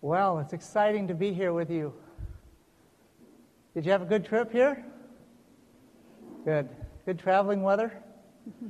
Well, 0.00 0.38
it's 0.38 0.52
exciting 0.52 1.08
to 1.08 1.14
be 1.14 1.32
here 1.32 1.52
with 1.52 1.72
you. 1.72 1.92
Did 3.74 3.84
you 3.84 3.90
have 3.90 4.00
a 4.00 4.04
good 4.04 4.24
trip 4.24 4.52
here? 4.52 4.84
Good. 6.44 6.68
Good 7.04 7.18
traveling 7.18 7.64
weather? 7.64 7.92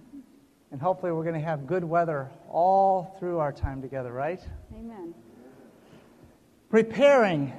and 0.73 0.81
hopefully, 0.81 1.13
we're 1.13 1.25
going 1.25 1.35
to 1.35 1.47
have 1.47 1.67
good 1.67 1.85
weather 1.85 2.31
all 2.49 3.15
through 3.19 3.41
our 3.41 3.53
time 3.53 3.83
together, 3.83 4.11
right? 4.11 4.41
Amen. 4.75 5.13
Preparing. 6.71 7.53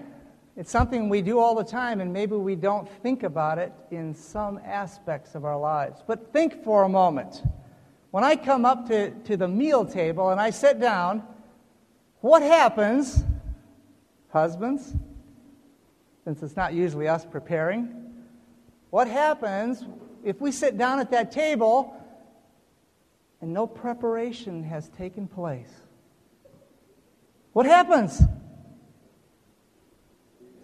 It's 0.57 0.71
something 0.71 1.07
we 1.07 1.21
do 1.21 1.38
all 1.38 1.54
the 1.54 1.63
time, 1.63 2.01
and 2.01 2.11
maybe 2.11 2.36
we 2.36 2.55
don't 2.55 2.89
think 3.04 3.21
about 3.21 3.59
it 3.59 3.71
in 3.91 4.15
some 4.15 4.59
aspects 4.65 5.36
of 5.36 5.45
our 5.45 5.59
lives. 5.59 6.01
But 6.07 6.33
think 6.33 6.63
for 6.63 6.86
a 6.86 6.89
moment. 6.89 7.43
When 8.09 8.23
I 8.23 8.36
come 8.36 8.65
up 8.65 8.88
to, 8.88 9.11
to 9.11 9.38
the 9.38 9.47
meal 9.47 9.86
table 9.86 10.31
and 10.31 10.41
I 10.41 10.49
sit 10.49 10.79
down, 10.79 11.21
what 12.21 12.41
happens 12.41 13.23
Husbands, 14.30 14.93
since 16.24 16.43
it's 16.43 16.56
not 16.56 16.74
usually 16.74 17.07
us 17.07 17.25
preparing, 17.25 18.14
what 18.92 19.07
happens 19.07 19.83
if 20.24 20.39
we 20.39 20.52
sit 20.52 20.78
down 20.78 21.00
at 21.00 21.11
that 21.11 21.32
table 21.32 21.96
and 23.42 23.52
no 23.52 23.65
preparation 23.65 24.64
has 24.64 24.89
taken 24.89 25.28
place? 25.28 25.71
What 27.54 27.65
happens? 27.65 28.21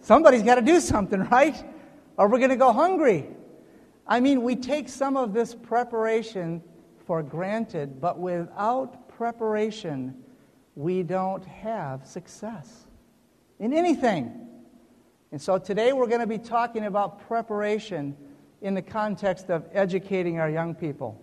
Somebody's 0.00 0.44
got 0.44 0.54
to 0.54 0.62
do 0.62 0.78
something, 0.78 1.20
right? 1.30 1.56
Or 2.16 2.28
we're 2.28 2.38
going 2.38 2.50
to 2.50 2.56
go 2.56 2.72
hungry. 2.72 3.26
I 4.06 4.20
mean, 4.20 4.42
we 4.42 4.54
take 4.54 4.88
some 4.88 5.16
of 5.16 5.34
this 5.34 5.54
preparation 5.54 6.62
for 7.04 7.20
granted, 7.22 8.00
but 8.00 8.20
without 8.20 9.08
preparation, 9.08 10.22
we 10.76 11.02
don't 11.02 11.44
have 11.44 12.06
success 12.06 12.85
in 13.58 13.72
anything. 13.72 14.48
And 15.32 15.40
so 15.40 15.58
today 15.58 15.92
we're 15.92 16.06
going 16.06 16.20
to 16.20 16.26
be 16.26 16.38
talking 16.38 16.84
about 16.84 17.26
preparation 17.26 18.16
in 18.60 18.74
the 18.74 18.82
context 18.82 19.50
of 19.50 19.66
educating 19.72 20.38
our 20.38 20.48
young 20.48 20.74
people. 20.74 21.20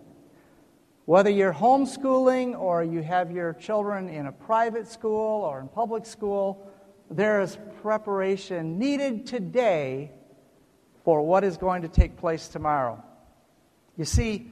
Whether 1.06 1.30
you're 1.30 1.52
homeschooling 1.52 2.58
or 2.58 2.82
you 2.82 3.02
have 3.02 3.30
your 3.30 3.52
children 3.54 4.08
in 4.08 4.26
a 4.26 4.32
private 4.32 4.88
school 4.88 5.42
or 5.42 5.60
in 5.60 5.68
public 5.68 6.06
school, 6.06 6.70
there 7.10 7.42
is 7.42 7.58
preparation 7.82 8.78
needed 8.78 9.26
today 9.26 10.12
for 11.04 11.20
what 11.20 11.44
is 11.44 11.58
going 11.58 11.82
to 11.82 11.88
take 11.88 12.16
place 12.16 12.48
tomorrow. 12.48 13.02
You 13.96 14.06
see, 14.06 14.50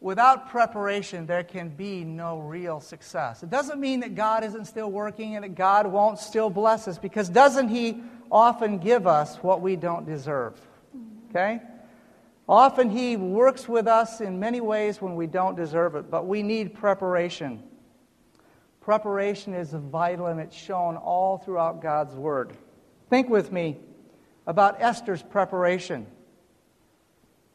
without 0.00 0.50
preparation, 0.50 1.26
there 1.26 1.44
can 1.44 1.70
be 1.70 2.04
no 2.04 2.38
real 2.38 2.80
success. 2.80 3.42
It 3.42 3.50
doesn't 3.50 3.80
mean 3.80 4.00
that 4.00 4.14
God 4.14 4.44
isn't 4.44 4.66
still 4.66 4.90
working 4.90 5.34
and 5.36 5.44
that 5.44 5.54
God 5.54 5.86
won't 5.86 6.18
still 6.18 6.50
bless 6.50 6.86
us, 6.86 6.98
because 6.98 7.28
doesn't 7.28 7.68
He 7.68 8.02
often 8.30 8.78
give 8.78 9.06
us 9.06 9.36
what 9.36 9.60
we 9.60 9.76
don't 9.76 10.06
deserve? 10.06 10.60
Okay? 11.30 11.60
Often 12.48 12.90
He 12.90 13.16
works 13.16 13.68
with 13.68 13.86
us 13.86 14.20
in 14.20 14.38
many 14.38 14.60
ways 14.60 15.00
when 15.00 15.16
we 15.16 15.26
don't 15.26 15.56
deserve 15.56 15.96
it, 15.96 16.10
but 16.10 16.26
we 16.26 16.42
need 16.42 16.74
preparation. 16.74 17.62
Preparation 18.80 19.54
is 19.54 19.72
vital 19.72 20.26
and 20.26 20.38
it's 20.38 20.54
shown 20.54 20.96
all 20.96 21.38
throughout 21.38 21.82
God's 21.82 22.14
Word. 22.14 22.52
Think 23.10 23.28
with 23.28 23.50
me 23.50 23.78
about 24.46 24.80
Esther's 24.80 25.22
preparation. 25.22 26.06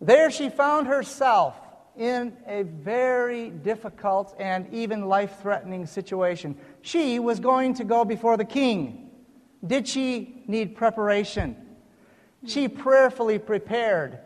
There 0.02 0.31
she 0.31 0.50
found 0.50 0.88
herself 0.88 1.55
in 1.97 2.34
a 2.47 2.64
very 2.64 3.50
difficult 3.50 4.36
and 4.39 4.73
even 4.73 5.08
life 5.08 5.39
threatening 5.42 5.86
situation. 5.86 6.56
She 6.81 7.20
was 7.20 7.39
going 7.39 7.73
to 7.75 7.83
go 7.83 8.06
before 8.06 8.38
the 8.38 8.45
king. 8.45 9.09
Did 9.66 9.88
she 9.88 10.44
need 10.48 10.75
preparation? 10.75 11.56
She 12.45 12.67
prayerfully 12.67 13.39
prepared. 13.39 14.20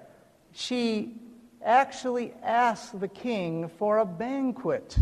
She 0.54 1.20
actually 1.64 2.34
asked 2.44 3.00
the 3.00 3.08
king 3.08 3.70
for 3.78 3.98
a 3.98 4.06
banquet. 4.06 4.98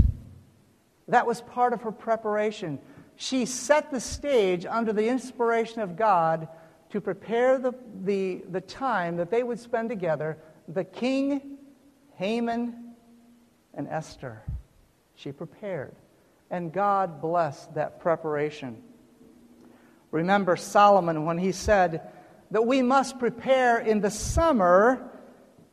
That 1.07 1.27
was 1.27 1.41
part 1.41 1.73
of 1.73 1.81
her 1.81 1.91
preparation. 1.91 2.79
She 3.17 3.45
set 3.45 3.91
the 3.91 3.99
stage 3.99 4.65
under 4.65 4.93
the 4.93 5.07
inspiration 5.07 5.81
of 5.81 5.95
God 5.95 6.47
to 6.89 7.01
prepare 7.01 7.59
the, 7.59 7.73
the, 8.03 8.43
the 8.49 8.61
time 8.61 9.17
that 9.17 9.29
they 9.29 9.43
would 9.43 9.59
spend 9.59 9.89
together, 9.89 10.37
the 10.67 10.83
king 10.83 11.52
Haman 12.15 12.93
and 13.73 13.87
Esther. 13.87 14.41
She 15.15 15.31
prepared. 15.31 15.95
And 16.49 16.71
God 16.71 17.21
blessed 17.21 17.75
that 17.75 17.99
preparation. 17.99 18.81
Remember 20.11 20.55
Solomon 20.55 21.25
when 21.25 21.37
he 21.37 21.51
said 21.51 22.09
that 22.51 22.65
we 22.65 22.81
must 22.81 23.17
prepare 23.17 23.79
in 23.79 24.01
the 24.01 24.11
summer 24.11 25.09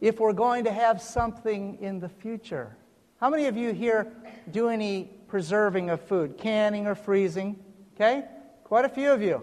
if 0.00 0.18
we're 0.18 0.32
going 0.32 0.64
to 0.64 0.72
have 0.72 1.02
something 1.02 1.76
in 1.80 2.00
the 2.00 2.08
future. 2.08 2.74
How 3.20 3.28
many 3.28 3.46
of 3.46 3.56
you 3.56 3.74
here 3.74 4.10
do 4.50 4.68
any 4.68 5.10
preserving 5.28 5.90
of 5.90 6.00
food, 6.00 6.38
canning 6.38 6.86
or 6.86 6.94
freezing? 6.94 7.62
Okay? 7.94 8.24
Quite 8.64 8.86
a 8.86 8.88
few 8.88 9.12
of 9.12 9.20
you. 9.20 9.42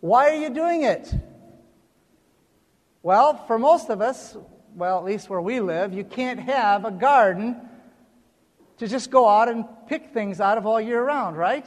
Why 0.00 0.30
are 0.30 0.40
you 0.40 0.50
doing 0.50 0.82
it? 0.82 1.14
Well, 3.02 3.36
for 3.46 3.58
most 3.58 3.88
of 3.88 4.00
us, 4.00 4.36
well, 4.78 4.98
at 4.98 5.04
least 5.04 5.28
where 5.28 5.40
we 5.40 5.58
live, 5.58 5.92
you 5.92 6.04
can't 6.04 6.38
have 6.38 6.84
a 6.84 6.90
garden 6.92 7.56
to 8.78 8.86
just 8.86 9.10
go 9.10 9.28
out 9.28 9.48
and 9.48 9.64
pick 9.88 10.12
things 10.12 10.40
out 10.40 10.56
of 10.56 10.66
all 10.66 10.80
year 10.80 11.02
round, 11.02 11.36
right? 11.36 11.66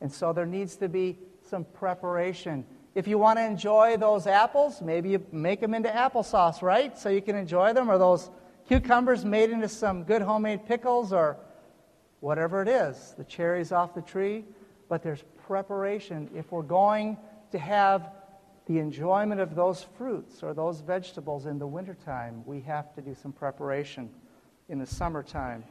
And 0.00 0.12
so 0.12 0.32
there 0.32 0.46
needs 0.46 0.76
to 0.76 0.88
be 0.88 1.18
some 1.48 1.64
preparation. 1.64 2.64
If 2.94 3.08
you 3.08 3.18
want 3.18 3.38
to 3.40 3.44
enjoy 3.44 3.96
those 3.96 4.28
apples, 4.28 4.80
maybe 4.80 5.10
you 5.10 5.26
make 5.32 5.60
them 5.60 5.74
into 5.74 5.88
applesauce, 5.88 6.62
right? 6.62 6.96
So 6.96 7.08
you 7.08 7.20
can 7.20 7.34
enjoy 7.34 7.72
them, 7.72 7.90
or 7.90 7.98
those 7.98 8.30
cucumbers 8.68 9.24
made 9.24 9.50
into 9.50 9.68
some 9.68 10.04
good 10.04 10.22
homemade 10.22 10.66
pickles, 10.66 11.12
or 11.12 11.38
whatever 12.20 12.62
it 12.62 12.68
is, 12.68 13.14
the 13.18 13.24
cherries 13.24 13.72
off 13.72 13.94
the 13.94 14.02
tree. 14.02 14.44
But 14.88 15.02
there's 15.02 15.24
preparation. 15.46 16.30
If 16.36 16.52
we're 16.52 16.62
going 16.62 17.16
to 17.50 17.58
have 17.58 18.12
the 18.70 18.78
enjoyment 18.78 19.40
of 19.40 19.56
those 19.56 19.84
fruits 19.98 20.44
or 20.44 20.54
those 20.54 20.80
vegetables 20.80 21.46
in 21.46 21.58
the 21.58 21.66
wintertime, 21.66 22.44
we 22.46 22.60
have 22.60 22.94
to 22.94 23.02
do 23.02 23.16
some 23.20 23.32
preparation 23.32 24.08
in 24.68 24.78
the 24.78 24.86
summertime. 24.86 25.64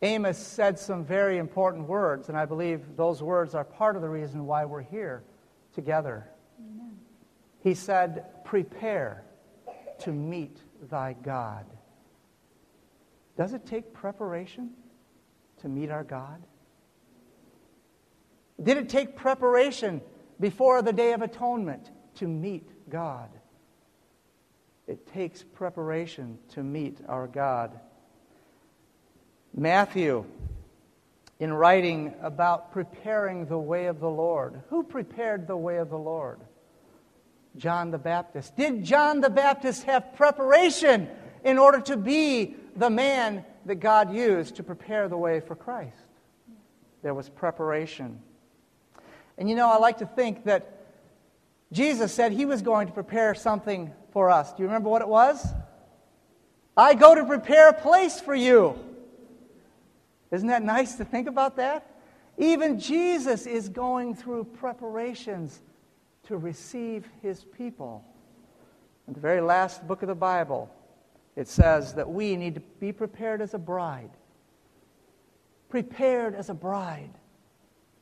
Amos 0.00 0.38
said 0.38 0.78
some 0.78 1.04
very 1.04 1.38
important 1.38 1.88
words, 1.88 2.28
and 2.28 2.38
I 2.38 2.44
believe 2.44 2.94
those 2.94 3.20
words 3.20 3.56
are 3.56 3.64
part 3.64 3.96
of 3.96 4.02
the 4.02 4.08
reason 4.08 4.46
why 4.46 4.64
we're 4.64 4.80
here 4.80 5.24
together. 5.74 6.30
Amen. 6.60 6.96
He 7.64 7.74
said, 7.74 8.26
Prepare 8.44 9.24
to 10.02 10.12
meet 10.12 10.56
thy 10.88 11.14
God. 11.14 11.66
Does 13.36 13.54
it 13.54 13.66
take 13.66 13.92
preparation 13.92 14.70
to 15.62 15.68
meet 15.68 15.90
our 15.90 16.04
God? 16.04 16.44
Did 18.62 18.76
it 18.76 18.88
take 18.88 19.16
preparation 19.16 20.00
before 20.40 20.82
the 20.82 20.92
Day 20.92 21.12
of 21.12 21.22
Atonement 21.22 21.90
to 22.16 22.26
meet 22.26 22.68
God. 22.90 23.28
It 24.86 25.06
takes 25.12 25.44
preparation 25.44 26.38
to 26.54 26.62
meet 26.62 26.98
our 27.06 27.28
God. 27.28 27.78
Matthew, 29.54 30.24
in 31.38 31.52
writing 31.52 32.14
about 32.22 32.72
preparing 32.72 33.46
the 33.46 33.58
way 33.58 33.86
of 33.86 34.00
the 34.00 34.10
Lord, 34.10 34.62
who 34.68 34.82
prepared 34.82 35.46
the 35.46 35.56
way 35.56 35.76
of 35.76 35.90
the 35.90 35.98
Lord? 35.98 36.40
John 37.56 37.90
the 37.90 37.98
Baptist. 37.98 38.56
Did 38.56 38.84
John 38.84 39.20
the 39.20 39.30
Baptist 39.30 39.84
have 39.84 40.14
preparation 40.14 41.08
in 41.44 41.58
order 41.58 41.80
to 41.82 41.96
be 41.96 42.56
the 42.76 42.90
man 42.90 43.44
that 43.66 43.76
God 43.76 44.14
used 44.14 44.56
to 44.56 44.62
prepare 44.62 45.08
the 45.08 45.16
way 45.16 45.40
for 45.40 45.56
Christ? 45.56 45.96
There 47.02 47.14
was 47.14 47.28
preparation. 47.28 48.20
And 49.40 49.48
you 49.48 49.56
know, 49.56 49.68
I 49.70 49.78
like 49.78 49.98
to 49.98 50.06
think 50.06 50.44
that 50.44 50.84
Jesus 51.72 52.12
said 52.12 52.32
he 52.32 52.44
was 52.44 52.60
going 52.60 52.88
to 52.88 52.92
prepare 52.92 53.34
something 53.34 53.90
for 54.12 54.28
us. 54.28 54.52
Do 54.52 54.62
you 54.62 54.68
remember 54.68 54.90
what 54.90 55.00
it 55.00 55.08
was? 55.08 55.44
I 56.76 56.92
go 56.92 57.14
to 57.14 57.24
prepare 57.24 57.70
a 57.70 57.72
place 57.72 58.20
for 58.20 58.34
you. 58.34 58.78
Isn't 60.30 60.48
that 60.48 60.62
nice 60.62 60.96
to 60.96 61.06
think 61.06 61.26
about 61.26 61.56
that? 61.56 61.86
Even 62.36 62.78
Jesus 62.78 63.46
is 63.46 63.70
going 63.70 64.14
through 64.14 64.44
preparations 64.44 65.60
to 66.24 66.36
receive 66.36 67.08
his 67.22 67.42
people. 67.42 68.04
In 69.08 69.14
the 69.14 69.20
very 69.20 69.40
last 69.40 69.86
book 69.88 70.02
of 70.02 70.08
the 70.08 70.14
Bible, 70.14 70.70
it 71.34 71.48
says 71.48 71.94
that 71.94 72.10
we 72.10 72.36
need 72.36 72.56
to 72.56 72.60
be 72.78 72.92
prepared 72.92 73.40
as 73.40 73.54
a 73.54 73.58
bride. 73.58 74.10
Prepared 75.70 76.34
as 76.34 76.50
a 76.50 76.54
bride. 76.54 77.10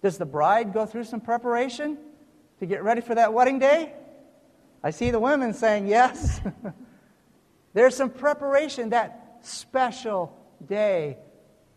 Does 0.03 0.19
the 0.19 0.27
bride 0.27 0.73
go 0.73 0.87
through 0.87 1.05
some 1.05 1.21
preparation 1.21 1.99
to 2.61 2.67
get 2.67 2.83
ready 2.83 3.01
for 3.01 3.15
that 3.15 3.33
wedding 3.33 3.59
day? 3.59 3.93
I 4.83 4.91
see 4.91 5.11
the 5.11 5.19
women 5.19 5.53
saying 5.55 5.89
yes. 5.89 6.41
There's 7.75 7.97
some 7.97 8.11
preparation 8.11 8.91
that 8.91 9.39
special 9.43 10.37
day 10.67 11.19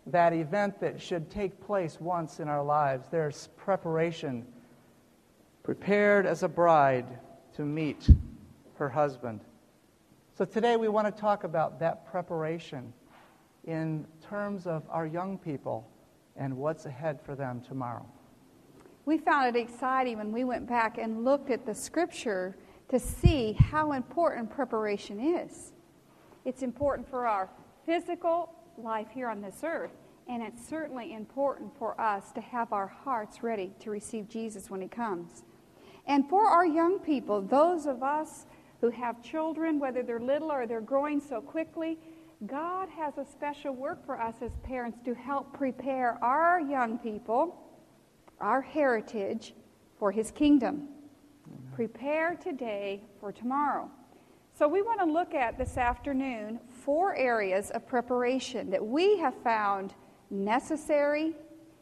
that 0.08 0.34
event 0.34 0.80
that 0.80 1.02
should 1.02 1.30
take 1.30 1.60
place 1.62 2.00
once 2.00 2.40
in 2.40 2.48
our 2.48 2.64
lives. 2.64 3.08
There's 3.10 3.50
preparation, 3.58 4.46
prepared 5.64 6.26
as 6.26 6.44
a 6.44 6.48
bride 6.48 7.06
to 7.56 7.64
meet 7.64 8.10
her 8.76 8.90
husband. 8.90 9.42
So 10.36 10.46
today 10.46 10.76
we 10.76 10.88
want 10.88 11.14
to 11.14 11.22
talk 11.22 11.44
about 11.44 11.80
that 11.80 12.10
preparation 12.10 12.94
in 13.66 14.08
terms 14.28 14.66
of 14.66 14.84
our 14.90 15.06
young 15.06 15.38
people 15.38 15.88
and 16.42 16.58
what's 16.58 16.88
ahead 16.88 17.22
for 17.22 17.36
them 17.36 17.62
tomorrow. 17.62 18.04
We 19.06 19.20
found 19.20 19.56
it 19.56 19.60
exciting 19.60 20.18
when 20.18 20.32
we 20.32 20.44
went 20.44 20.68
back 20.68 20.98
and 20.98 21.24
looked 21.24 21.52
at 21.52 21.68
the 21.68 21.76
scripture 21.76 22.58
to 22.90 23.00
see 23.00 23.54
how 23.54 23.92
important 23.92 24.50
preparation 24.50 25.20
is. 25.20 25.74
It's 26.44 26.64
important 26.64 27.08
for 27.08 27.28
our 27.28 27.48
physical 27.86 28.54
life 28.76 29.08
here 29.14 29.30
on 29.30 29.40
this 29.40 29.60
earth, 29.64 29.92
and 30.28 30.42
it's 30.42 30.68
certainly 30.68 31.14
important 31.14 31.78
for 31.78 32.00
us 32.02 32.32
to 32.32 32.42
have 32.42 32.74
our 32.74 32.88
hearts 32.88 33.44
ready 33.44 33.72
to 33.80 33.92
receive 33.92 34.28
Jesus 34.28 34.68
when 34.70 34.82
He 34.82 34.88
comes. 34.88 35.44
And 36.08 36.28
for 36.28 36.48
our 36.48 36.66
young 36.66 36.98
people, 36.98 37.44
those 37.44 37.86
of 37.86 38.02
us 38.02 38.48
who 38.82 38.90
have 38.90 39.22
children, 39.22 39.78
whether 39.80 40.02
they're 40.02 40.20
little 40.20 40.52
or 40.52 40.66
they're 40.66 40.82
growing 40.82 41.20
so 41.20 41.40
quickly, 41.40 42.00
God 42.48 42.90
has 42.90 43.18
a 43.18 43.26
special 43.26 43.74
work 43.74 44.04
for 44.06 44.20
us 44.20 44.36
as 44.42 44.52
parents 44.64 44.98
to 45.06 45.14
help 45.14 45.54
prepare 45.54 46.18
our 46.24 46.60
young 46.60 46.98
people, 46.98 47.56
our 48.40 48.62
heritage, 48.62 49.54
for 50.00 50.12
His 50.12 50.32
kingdom. 50.32 50.88
Amen. 51.48 51.72
Prepare 51.76 52.36
today 52.36 53.04
for 53.20 53.32
tomorrow. 53.32 53.92
So, 54.58 54.68
we 54.68 54.82
want 54.82 55.00
to 55.00 55.06
look 55.06 55.36
at 55.36 55.58
this 55.58 55.78
afternoon 55.78 56.60
four 56.84 57.16
areas 57.16 57.70
of 57.72 57.88
preparation 57.88 58.72
that 58.72 58.84
we 58.84 59.18
have 59.18 59.36
found 59.44 59.94
necessary 60.32 61.36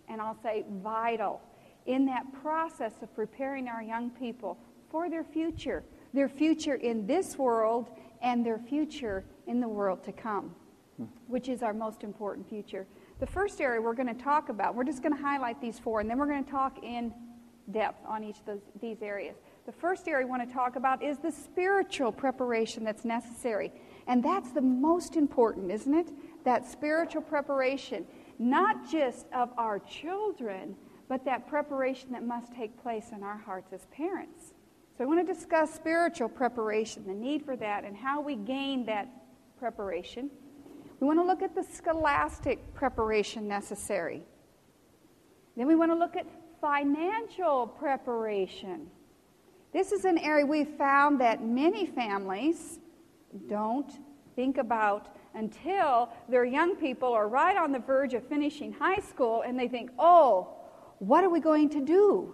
and 0.09 0.19
I'll 0.19 0.37
say 0.41 0.65
vital 0.81 1.39
in 1.85 2.05
that 2.07 2.25
process 2.41 2.93
of 3.01 3.15
preparing 3.15 3.67
our 3.67 3.81
young 3.81 4.09
people 4.09 4.57
for 4.89 5.09
their 5.09 5.23
future, 5.23 5.83
their 6.13 6.27
future 6.27 6.75
in 6.75 7.05
this 7.07 7.37
world 7.37 7.89
and 8.21 8.45
their 8.45 8.57
future 8.57 9.23
in 9.49 9.59
the 9.59 9.67
world 9.67 10.03
to 10.05 10.11
come, 10.11 10.55
hmm. 10.97 11.05
which 11.27 11.49
is 11.49 11.63
our 11.63 11.73
most 11.73 12.03
important 12.03 12.47
future. 12.47 12.85
The 13.19 13.27
first 13.27 13.59
area 13.59 13.81
we're 13.81 13.95
going 13.95 14.15
to 14.15 14.23
talk 14.23 14.49
about, 14.49 14.75
we're 14.75 14.85
just 14.85 15.01
going 15.01 15.15
to 15.15 15.21
highlight 15.21 15.59
these 15.59 15.77
four, 15.79 15.99
and 15.99 16.09
then 16.09 16.17
we're 16.17 16.27
going 16.27 16.43
to 16.43 16.51
talk 16.51 16.83
in 16.83 17.13
depth 17.71 18.05
on 18.07 18.23
each 18.23 18.39
of 18.39 18.45
those, 18.45 18.61
these 18.79 19.01
areas. 19.01 19.35
The 19.65 19.71
first 19.71 20.07
area 20.07 20.25
we 20.25 20.29
want 20.29 20.47
to 20.47 20.53
talk 20.53 20.75
about 20.75 21.03
is 21.03 21.17
the 21.17 21.31
spiritual 21.31 22.11
preparation 22.11 22.83
that's 22.83 23.05
necessary. 23.05 23.71
And 24.07 24.23
that's 24.23 24.51
the 24.51 24.61
most 24.61 25.15
important, 25.15 25.71
isn't 25.71 25.93
it? 25.93 26.11
That 26.45 26.65
spiritual 26.65 27.21
preparation, 27.21 28.05
not 28.39 28.89
just 28.89 29.27
of 29.33 29.49
our 29.57 29.79
children, 29.79 30.75
but 31.07 31.25
that 31.25 31.47
preparation 31.47 32.11
that 32.13 32.23
must 32.23 32.53
take 32.53 32.81
place 32.81 33.07
in 33.11 33.23
our 33.23 33.37
hearts 33.37 33.73
as 33.73 33.85
parents. 33.87 34.53
So 34.97 35.03
I 35.03 35.07
want 35.07 35.25
to 35.25 35.33
discuss 35.33 35.73
spiritual 35.73 36.29
preparation, 36.29 37.05
the 37.05 37.13
need 37.13 37.45
for 37.45 37.55
that, 37.55 37.83
and 37.83 37.95
how 37.95 38.21
we 38.21 38.35
gain 38.35 38.85
that 38.85 39.07
preparation. 39.59 40.29
We 40.99 41.07
want 41.07 41.19
to 41.19 41.25
look 41.25 41.41
at 41.41 41.55
the 41.55 41.63
scholastic 41.63 42.73
preparation 42.73 43.47
necessary. 43.47 44.23
Then 45.55 45.67
we 45.67 45.75
want 45.75 45.91
to 45.91 45.97
look 45.97 46.15
at 46.15 46.25
financial 46.61 47.67
preparation. 47.67 48.87
This 49.71 49.91
is 49.91 50.05
an 50.05 50.17
area 50.17 50.45
we've 50.45 50.75
found 50.77 51.21
that 51.21 51.43
many 51.43 51.85
families 51.85 52.79
don't 53.47 53.91
think 54.35 54.57
about 54.57 55.15
until 55.35 56.09
their 56.27 56.45
young 56.45 56.75
people 56.75 57.13
are 57.13 57.27
right 57.27 57.55
on 57.55 57.71
the 57.71 57.79
verge 57.79 58.13
of 58.13 58.27
finishing 58.27 58.73
high 58.73 58.99
school 58.99 59.43
and 59.45 59.59
they 59.59 59.67
think, 59.67 59.91
oh, 59.99 60.55
what 60.99 61.23
are 61.23 61.29
we 61.29 61.39
going 61.39 61.69
to 61.69 61.81
do? 61.81 62.33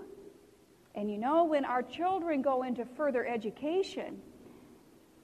And 0.96 1.12
you 1.12 1.18
know, 1.18 1.44
when 1.44 1.66
our 1.66 1.84
children 1.84 2.42
go 2.42 2.64
into 2.64 2.86
further 2.86 3.26
education, 3.28 4.22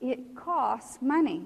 it 0.01 0.36
costs 0.36 1.00
money. 1.01 1.44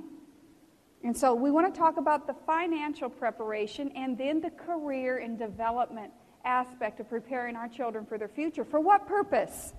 And 1.04 1.16
so 1.16 1.36
we 1.36 1.52
want 1.52 1.72
to 1.72 1.80
talk 1.80 1.98
about 1.98 2.26
the 2.26 2.36
financial 2.46 3.10
preparation 3.10 3.92
and 3.96 4.18
then 4.18 4.42
the 4.42 4.50
career 4.50 5.18
and 5.18 5.38
development 5.38 6.12
aspect 6.44 7.00
of 7.00 7.10
preparing 7.10 7.56
our 7.56 7.68
children 7.68 8.06
for 8.06 8.18
their 8.18 8.28
future. 8.28 8.64
For 8.64 8.80
what 8.80 9.08
purpose? 9.08 9.74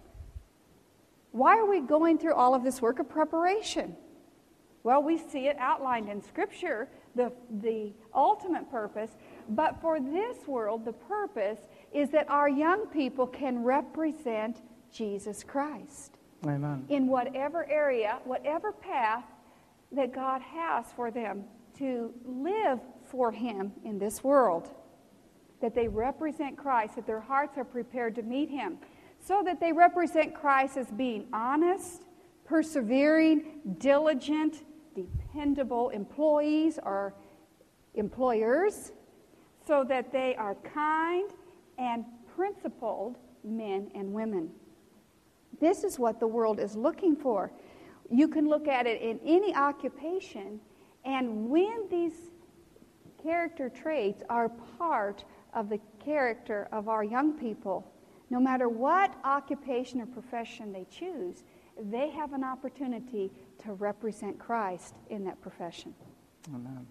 Why 1.33 1.59
are 1.59 1.67
we 1.67 1.81
going 1.81 2.19
through 2.19 2.35
all 2.35 2.55
of 2.55 2.63
this 2.63 2.81
work 2.81 2.99
of 2.99 3.09
preparation? 3.09 3.97
Well, 4.83 5.03
we 5.03 5.19
see 5.19 5.49
it 5.49 5.57
outlined 5.59 6.09
in 6.09 6.23
Scripture, 6.23 6.89
the, 7.17 7.33
the 7.61 7.93
ultimate 8.15 8.71
purpose. 8.71 9.11
But 9.49 9.81
for 9.81 9.99
this 9.99 10.47
world, 10.47 10.85
the 10.85 10.93
purpose 10.93 11.59
is 11.93 12.11
that 12.11 12.31
our 12.31 12.49
young 12.49 12.87
people 12.87 13.27
can 13.27 13.65
represent 13.65 14.63
Jesus 14.93 15.43
Christ. 15.43 16.19
Amen. 16.47 16.85
In 16.89 17.09
whatever 17.09 17.69
area, 17.69 18.21
whatever 18.25 18.71
path 18.71 19.25
that 19.97 20.15
God 20.15 20.41
has 20.43 20.87
for 20.95 21.11
them 21.11 21.45
to 21.79 22.13
live 22.25 22.81
for 23.05 23.33
Him 23.33 23.73
in 23.85 23.99
this 23.99 24.23
world. 24.23 24.71
That 25.61 25.75
they 25.75 25.89
represent 25.89 26.57
Christ, 26.57 26.97
that 26.97 27.07
their 27.07 27.21
hearts 27.21 27.57
are 27.59 27.65
prepared 27.65 28.15
to 28.17 28.23
meet 28.23 28.51
Him, 28.51 28.79
so 29.19 29.43
that 29.45 29.61
they 29.61 29.73
represent 29.73 30.35
Christ 30.35 30.77
as 30.77 30.91
being 30.91 31.27
honest, 31.33 32.05
persevering, 32.45 33.61
diligent, 33.79 34.65
dependable 34.95 35.91
employees 35.91 36.79
or 36.83 37.15
employers, 37.95 38.93
so 39.67 39.85
that 39.85 40.13
they 40.13 40.37
are 40.37 40.55
kind 40.55 41.31
and 41.79 42.05
principled 42.35 43.17
men 43.43 43.91
and 43.95 44.13
women. 44.13 44.51
This 45.61 45.85
is 45.85 45.99
what 45.99 46.21
the 46.21 46.27
world 46.27 46.61
is 46.61 46.77
looking 46.77 47.17
for. 47.17 47.51
You 48.11 48.29
can 48.29 48.49
look 48.49 48.69
at 48.69 48.87
it 48.87 49.03
in 49.03 49.21
any 49.25 49.55
occupation, 49.55 50.61
and 51.05 51.49
when 51.49 51.89
these 51.91 52.15
character 53.23 53.69
traits 53.69 54.23
are 54.29 54.49
part 54.79 55.25
of 55.53 55.69
the 55.69 55.81
character 56.05 56.69
of 56.73 56.89
our 56.89 57.03
young 57.03 57.33
people, 57.33 57.91
no 58.31 58.41
matter 58.41 58.69
what 58.69 59.15
occupation 59.25 60.01
or 60.01 60.07
profession 60.07 60.73
they 60.73 60.87
choose, 60.91 61.43
they 61.79 62.11
have 62.11 62.33
an 62.33 62.45
opportunity 62.45 63.31
to 63.65 63.73
represent 63.73 64.39
Christ 64.39 64.95
in 65.11 65.25
that 65.25 65.41
profession. 65.41 65.95
Amen. 66.55 66.87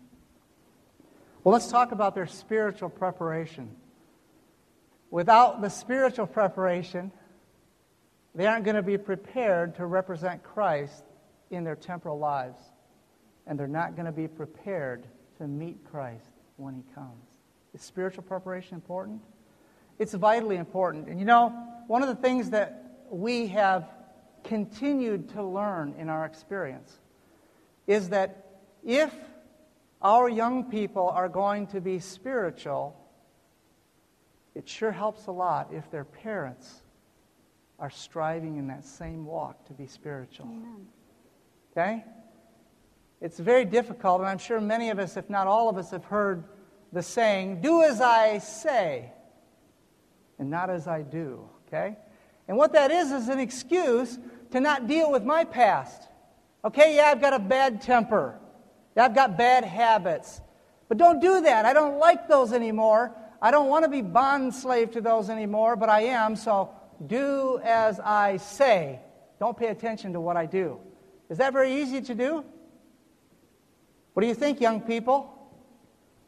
Well, 1.43 1.53
let's 1.53 1.67
talk 1.67 1.91
about 1.91 2.15
their 2.15 2.27
spiritual 2.27 2.89
preparation. 2.89 3.75
Without 5.11 5.61
the 5.61 5.69
spiritual 5.69 6.27
preparation, 6.27 7.11
they 8.35 8.45
aren't 8.45 8.65
going 8.65 8.75
to 8.75 8.83
be 8.83 8.97
prepared 8.97 9.75
to 9.75 9.85
represent 9.85 10.43
Christ 10.43 11.05
in 11.49 11.63
their 11.63 11.75
temporal 11.75 12.19
lives. 12.19 12.59
And 13.47 13.57
they're 13.57 13.67
not 13.67 13.95
going 13.95 14.07
to 14.07 14.11
be 14.11 14.27
prepared 14.27 15.07
to 15.37 15.47
meet 15.47 15.83
Christ 15.89 16.29
when 16.57 16.73
he 16.73 16.83
comes. 16.93 17.23
Is 17.73 17.81
spiritual 17.81 18.23
preparation 18.23 18.75
important? 18.75 19.21
It's 19.99 20.13
vitally 20.13 20.57
important. 20.57 21.07
And 21.07 21.19
you 21.19 21.25
know, 21.25 21.49
one 21.87 22.01
of 22.01 22.09
the 22.09 22.15
things 22.15 22.49
that 22.49 23.03
we 23.09 23.47
have 23.47 23.89
continued 24.43 25.29
to 25.29 25.43
learn 25.43 25.95
in 25.97 26.09
our 26.09 26.25
experience 26.25 26.99
is 27.87 28.09
that 28.09 28.59
if 28.83 29.13
our 30.01 30.27
young 30.29 30.65
people 30.65 31.09
are 31.09 31.29
going 31.29 31.67
to 31.67 31.81
be 31.81 31.99
spiritual, 31.99 32.99
it 34.53 34.67
sure 34.67 34.91
helps 34.91 35.27
a 35.27 35.31
lot 35.31 35.69
if 35.71 35.89
their 35.89 36.05
parents 36.05 36.81
are 37.79 37.89
striving 37.89 38.57
in 38.57 38.67
that 38.67 38.85
same 38.85 39.25
walk 39.25 39.65
to 39.65 39.73
be 39.73 39.87
spiritual. 39.87 40.45
Amen. 40.45 40.87
Okay? 41.71 42.03
It's 43.21 43.39
very 43.39 43.65
difficult, 43.65 44.21
and 44.21 44.29
I'm 44.29 44.37
sure 44.37 44.61
many 44.61 44.89
of 44.89 44.99
us, 44.99 45.17
if 45.17 45.29
not 45.29 45.47
all 45.47 45.69
of 45.69 45.77
us, 45.77 45.91
have 45.91 46.05
heard 46.05 46.43
the 46.93 47.01
saying, 47.01 47.61
do 47.61 47.83
as 47.83 48.01
I 48.01 48.37
say 48.37 49.11
and 50.39 50.49
not 50.49 50.69
as 50.69 50.87
I 50.87 51.01
do. 51.01 51.49
Okay? 51.67 51.97
And 52.47 52.57
what 52.57 52.73
that 52.73 52.91
is 52.91 53.11
is 53.11 53.29
an 53.29 53.39
excuse 53.39 54.19
to 54.51 54.59
not 54.59 54.87
deal 54.87 55.11
with 55.11 55.23
my 55.23 55.43
past. 55.43 56.07
Okay, 56.63 56.95
yeah, 56.95 57.05
I've 57.05 57.21
got 57.21 57.33
a 57.33 57.39
bad 57.39 57.81
temper. 57.81 58.39
Yeah, 58.95 59.05
I've 59.05 59.15
got 59.15 59.37
bad 59.37 59.63
habits. 59.63 60.41
But 60.87 60.97
don't 60.97 61.19
do 61.19 61.41
that. 61.41 61.65
I 61.65 61.73
don't 61.73 61.99
like 61.99 62.27
those 62.27 62.53
anymore. 62.53 63.11
I 63.41 63.51
don't 63.51 63.67
want 63.67 63.83
to 63.83 63.89
be 63.89 64.01
bond 64.01 64.53
slave 64.53 64.91
to 64.91 65.01
those 65.01 65.29
anymore, 65.29 65.75
but 65.75 65.89
I 65.89 66.01
am, 66.01 66.35
so 66.35 66.71
do 67.07 67.59
as 67.63 67.99
I 67.99 68.37
say. 68.37 68.99
Don't 69.39 69.57
pay 69.57 69.67
attention 69.67 70.13
to 70.13 70.19
what 70.19 70.37
I 70.37 70.45
do. 70.45 70.79
Is 71.29 71.37
that 71.39 71.53
very 71.53 71.81
easy 71.81 72.01
to 72.01 72.15
do? 72.15 72.45
What 74.13 74.21
do 74.21 74.27
you 74.27 74.33
think, 74.33 74.61
young 74.61 74.81
people? 74.81 75.31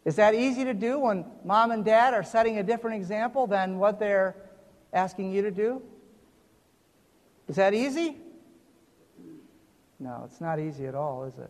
Is 0.03 0.15
that 0.15 0.35
easy 0.35 0.63
to 0.65 0.73
do 0.73 0.99
when 0.99 1.25
mom 1.43 1.71
and 1.71 1.83
dad 1.83 2.13
are 2.13 2.23
setting 2.23 2.57
a 2.57 2.63
different 2.63 2.97
example 2.97 3.47
than 3.47 3.77
what 3.77 3.99
they're 3.99 4.35
asking 4.93 5.33
you 5.33 5.41
to 5.43 5.51
do? 5.51 5.81
Is 7.47 7.55
that 7.55 7.73
easy? 7.73 8.17
No, 9.99 10.23
it's 10.25 10.41
not 10.41 10.59
easy 10.59 10.85
at 10.85 10.95
all, 10.95 11.25
is 11.25 11.37
it? 11.37 11.49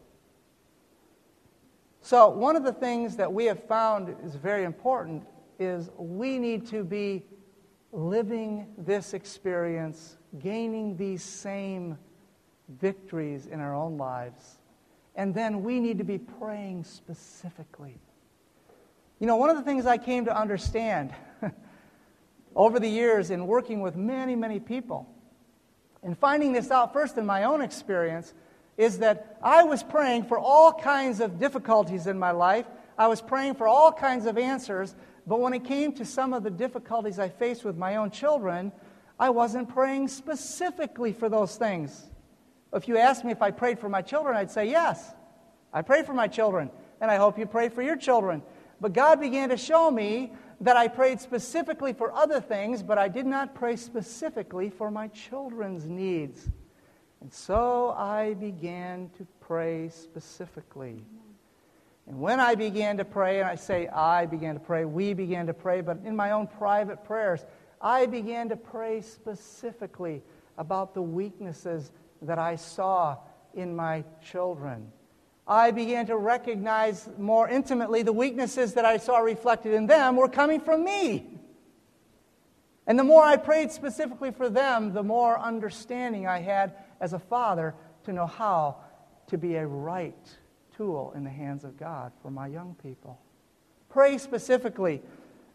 So, 2.01 2.29
one 2.29 2.55
of 2.55 2.63
the 2.63 2.71
things 2.71 3.17
that 3.17 3.31
we 3.31 3.45
have 3.45 3.63
found 3.65 4.15
is 4.23 4.35
very 4.35 4.63
important 4.63 5.23
is 5.59 5.89
we 5.97 6.37
need 6.37 6.65
to 6.67 6.83
be 6.83 7.25
living 7.91 8.67
this 8.77 9.13
experience, 9.13 10.17
gaining 10.39 10.97
these 10.97 11.23
same 11.23 11.97
victories 12.67 13.47
in 13.47 13.59
our 13.59 13.73
own 13.73 13.97
lives. 13.97 14.57
And 15.15 15.33
then 15.33 15.63
we 15.63 15.79
need 15.79 15.97
to 15.97 16.03
be 16.03 16.17
praying 16.17 16.83
specifically. 16.83 17.97
You 19.19 19.25
know, 19.25 19.37
one 19.37 19.49
of 19.49 19.55
the 19.55 19.63
things 19.63 19.85
I 19.85 19.97
came 19.97 20.25
to 20.25 20.37
understand 20.37 21.13
over 22.55 22.79
the 22.79 22.89
years 22.89 23.31
in 23.31 23.47
working 23.47 23.81
with 23.81 23.95
many, 23.95 24.35
many 24.35 24.59
people, 24.59 25.07
and 26.03 26.17
finding 26.17 26.51
this 26.51 26.69
out 26.69 26.93
first 26.93 27.17
in 27.17 27.25
my 27.25 27.43
own 27.43 27.61
experience, 27.61 28.33
is 28.77 28.99
that 28.99 29.37
I 29.41 29.63
was 29.63 29.81
praying 29.81 30.25
for 30.25 30.37
all 30.37 30.71
kinds 30.71 31.19
of 31.19 31.39
difficulties 31.39 32.05
in 32.05 32.19
my 32.19 32.31
life. 32.31 32.67
I 32.95 33.07
was 33.07 33.21
praying 33.21 33.55
for 33.55 33.67
all 33.67 33.91
kinds 33.91 34.27
of 34.27 34.37
answers, 34.37 34.95
but 35.27 35.41
when 35.41 35.53
it 35.53 35.65
came 35.65 35.91
to 35.93 36.05
some 36.05 36.33
of 36.33 36.43
the 36.43 36.49
difficulties 36.49 37.19
I 37.19 37.27
faced 37.27 37.65
with 37.65 37.75
my 37.75 37.97
own 37.97 38.11
children, 38.11 38.71
I 39.19 39.29
wasn't 39.29 39.67
praying 39.67 40.07
specifically 40.07 41.11
for 41.11 41.27
those 41.27 41.57
things. 41.57 42.07
If 42.73 42.87
you 42.87 42.97
asked 42.97 43.25
me 43.25 43.31
if 43.33 43.41
I 43.41 43.51
prayed 43.51 43.77
for 43.77 43.89
my 43.89 44.01
children, 44.01 44.37
I'd 44.37 44.51
say 44.51 44.69
yes. 44.69 45.13
I 45.73 45.81
pray 45.81 46.03
for 46.03 46.13
my 46.13 46.27
children, 46.27 46.71
and 47.01 47.11
I 47.11 47.17
hope 47.17 47.37
you 47.37 47.45
pray 47.45 47.67
for 47.67 47.81
your 47.81 47.97
children. 47.97 48.41
But 48.79 48.93
God 48.93 49.19
began 49.19 49.49
to 49.49 49.57
show 49.57 49.91
me 49.91 50.31
that 50.61 50.77
I 50.77 50.87
prayed 50.87 51.19
specifically 51.19 51.91
for 51.93 52.11
other 52.13 52.39
things, 52.39 52.81
but 52.81 52.97
I 52.97 53.09
did 53.09 53.25
not 53.25 53.53
pray 53.53 53.75
specifically 53.75 54.69
for 54.69 54.89
my 54.89 55.07
children's 55.09 55.85
needs. 55.85 56.49
And 57.21 57.33
so 57.33 57.91
I 57.97 58.35
began 58.35 59.09
to 59.17 59.27
pray 59.39 59.89
specifically. 59.89 61.03
And 62.07 62.21
when 62.21 62.39
I 62.39 62.55
began 62.55 62.97
to 62.97 63.05
pray, 63.05 63.41
and 63.41 63.49
I 63.49 63.55
say 63.55 63.87
I 63.89 64.25
began 64.25 64.53
to 64.53 64.59
pray, 64.61 64.85
we 64.85 65.13
began 65.13 65.47
to 65.47 65.53
pray, 65.53 65.81
but 65.81 65.99
in 66.05 66.15
my 66.15 66.31
own 66.31 66.47
private 66.47 67.03
prayers, 67.03 67.45
I 67.81 68.05
began 68.05 68.49
to 68.49 68.55
pray 68.55 69.01
specifically 69.01 70.23
about 70.57 70.93
the 70.93 71.01
weaknesses 71.01 71.91
that 72.21 72.39
I 72.39 72.55
saw 72.55 73.17
in 73.53 73.75
my 73.75 74.05
children. 74.23 74.91
I 75.45 75.71
began 75.71 76.07
to 76.07 76.17
recognize 76.17 77.07
more 77.17 77.47
intimately 77.47 78.03
the 78.03 78.13
weaknesses 78.13 78.73
that 78.73 78.85
I 78.85 78.97
saw 78.97 79.19
reflected 79.19 79.73
in 79.73 79.87
them 79.87 80.15
were 80.15 80.29
coming 80.29 80.61
from 80.61 80.83
me. 80.83 81.27
And 82.85 82.97
the 82.97 83.03
more 83.03 83.23
I 83.23 83.35
prayed 83.35 83.71
specifically 83.71 84.31
for 84.31 84.49
them, 84.49 84.93
the 84.93 85.03
more 85.03 85.37
understanding 85.37 86.25
I 86.25 86.39
had 86.39 86.73
as 87.01 87.11
a 87.11 87.19
father 87.19 87.75
to 88.05 88.13
know 88.13 88.25
how 88.25 88.77
to 89.27 89.37
be 89.37 89.55
a 89.55 89.67
right 89.67 90.37
tool 90.77 91.11
in 91.15 91.23
the 91.23 91.29
hands 91.29 91.63
of 91.63 91.77
God 91.77 92.11
for 92.21 92.29
my 92.29 92.47
young 92.47 92.75
people. 92.81 93.19
Pray 93.89 94.17
specifically. 94.17 95.01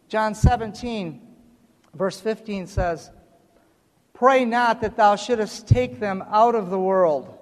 John 0.08 0.34
17, 0.34 1.20
verse 1.94 2.20
15 2.20 2.66
says, 2.66 3.10
Pray 4.12 4.44
not 4.44 4.80
that 4.80 4.96
thou 4.96 5.16
shouldest 5.16 5.68
take 5.68 6.00
them 6.00 6.24
out 6.28 6.54
of 6.54 6.70
the 6.70 6.78
world, 6.78 7.38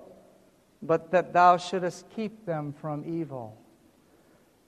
but 0.82 1.10
that 1.10 1.32
thou 1.32 1.56
shouldest 1.56 2.08
keep 2.10 2.46
them 2.46 2.72
from 2.72 3.04
evil. 3.06 3.56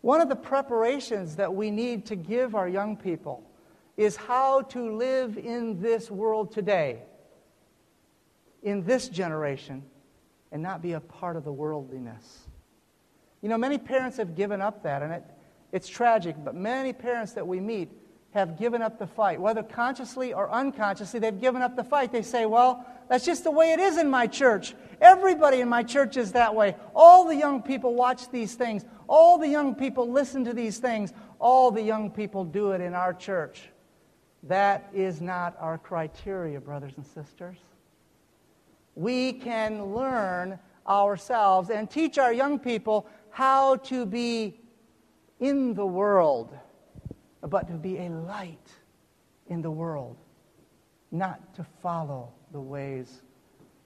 One 0.00 0.20
of 0.20 0.28
the 0.28 0.36
preparations 0.36 1.36
that 1.36 1.54
we 1.54 1.70
need 1.70 2.06
to 2.06 2.16
give 2.16 2.54
our 2.54 2.68
young 2.68 2.96
people 2.96 3.48
is 3.96 4.16
how 4.16 4.62
to 4.62 4.96
live 4.96 5.38
in 5.38 5.80
this 5.80 6.10
world 6.10 6.52
today 6.52 7.02
in 8.62 8.84
this 8.84 9.08
generation 9.08 9.82
and 10.50 10.62
not 10.62 10.82
be 10.82 10.92
a 10.92 11.00
part 11.00 11.36
of 11.36 11.44
the 11.44 11.52
worldliness. 11.52 12.48
You 13.42 13.48
know, 13.48 13.58
many 13.58 13.76
parents 13.76 14.16
have 14.16 14.34
given 14.34 14.62
up 14.62 14.82
that, 14.84 15.02
and 15.02 15.12
it, 15.12 15.24
it's 15.72 15.88
tragic, 15.88 16.36
but 16.42 16.54
many 16.54 16.92
parents 16.92 17.32
that 17.32 17.46
we 17.46 17.60
meet 17.60 17.90
have 18.30 18.58
given 18.58 18.80
up 18.80 18.98
the 18.98 19.06
fight. 19.06 19.40
Whether 19.40 19.62
consciously 19.62 20.32
or 20.32 20.50
unconsciously, 20.50 21.20
they've 21.20 21.40
given 21.40 21.60
up 21.60 21.76
the 21.76 21.84
fight. 21.84 22.12
They 22.12 22.22
say, 22.22 22.46
well, 22.46 22.86
that's 23.10 23.26
just 23.26 23.44
the 23.44 23.50
way 23.50 23.72
it 23.72 23.80
is 23.80 23.98
in 23.98 24.08
my 24.08 24.26
church. 24.26 24.74
Everybody 25.00 25.60
in 25.60 25.68
my 25.68 25.82
church 25.82 26.16
is 26.16 26.32
that 26.32 26.54
way. 26.54 26.76
All 26.94 27.26
the 27.26 27.36
young 27.36 27.62
people 27.62 27.94
watch 27.94 28.30
these 28.30 28.54
things. 28.54 28.86
All 29.06 29.36
the 29.36 29.48
young 29.48 29.74
people 29.74 30.10
listen 30.10 30.44
to 30.46 30.54
these 30.54 30.78
things. 30.78 31.12
All 31.38 31.70
the 31.70 31.82
young 31.82 32.10
people 32.10 32.44
do 32.44 32.70
it 32.70 32.80
in 32.80 32.94
our 32.94 33.12
church. 33.12 33.68
That 34.44 34.88
is 34.94 35.20
not 35.20 35.56
our 35.60 35.76
criteria, 35.76 36.60
brothers 36.60 36.94
and 36.96 37.04
sisters 37.04 37.58
we 38.94 39.32
can 39.32 39.94
learn 39.94 40.58
ourselves 40.86 41.70
and 41.70 41.90
teach 41.90 42.18
our 42.18 42.32
young 42.32 42.58
people 42.58 43.06
how 43.32 43.76
to 43.76 44.06
be 44.06 44.60
in 45.40 45.74
the 45.74 45.84
world, 45.84 46.56
but 47.40 47.66
to 47.68 47.74
be 47.74 47.98
a 47.98 48.08
light 48.08 48.70
in 49.48 49.62
the 49.62 49.70
world, 49.70 50.16
not 51.10 51.54
to 51.54 51.66
follow 51.82 52.32
the 52.52 52.60
ways 52.60 53.22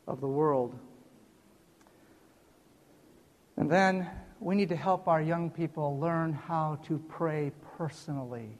of 0.07 0.21
the 0.21 0.29
world. 0.29 0.79
And 3.57 3.71
then 3.71 4.09
we 4.39 4.55
need 4.55 4.69
to 4.69 4.77
help 4.77 5.09
our 5.09 5.23
young 5.23 5.51
people 5.51 5.99
learn 5.99 6.35
how 6.35 6.79
to 6.85 6.99
pray 7.09 7.53
personally 7.79 8.59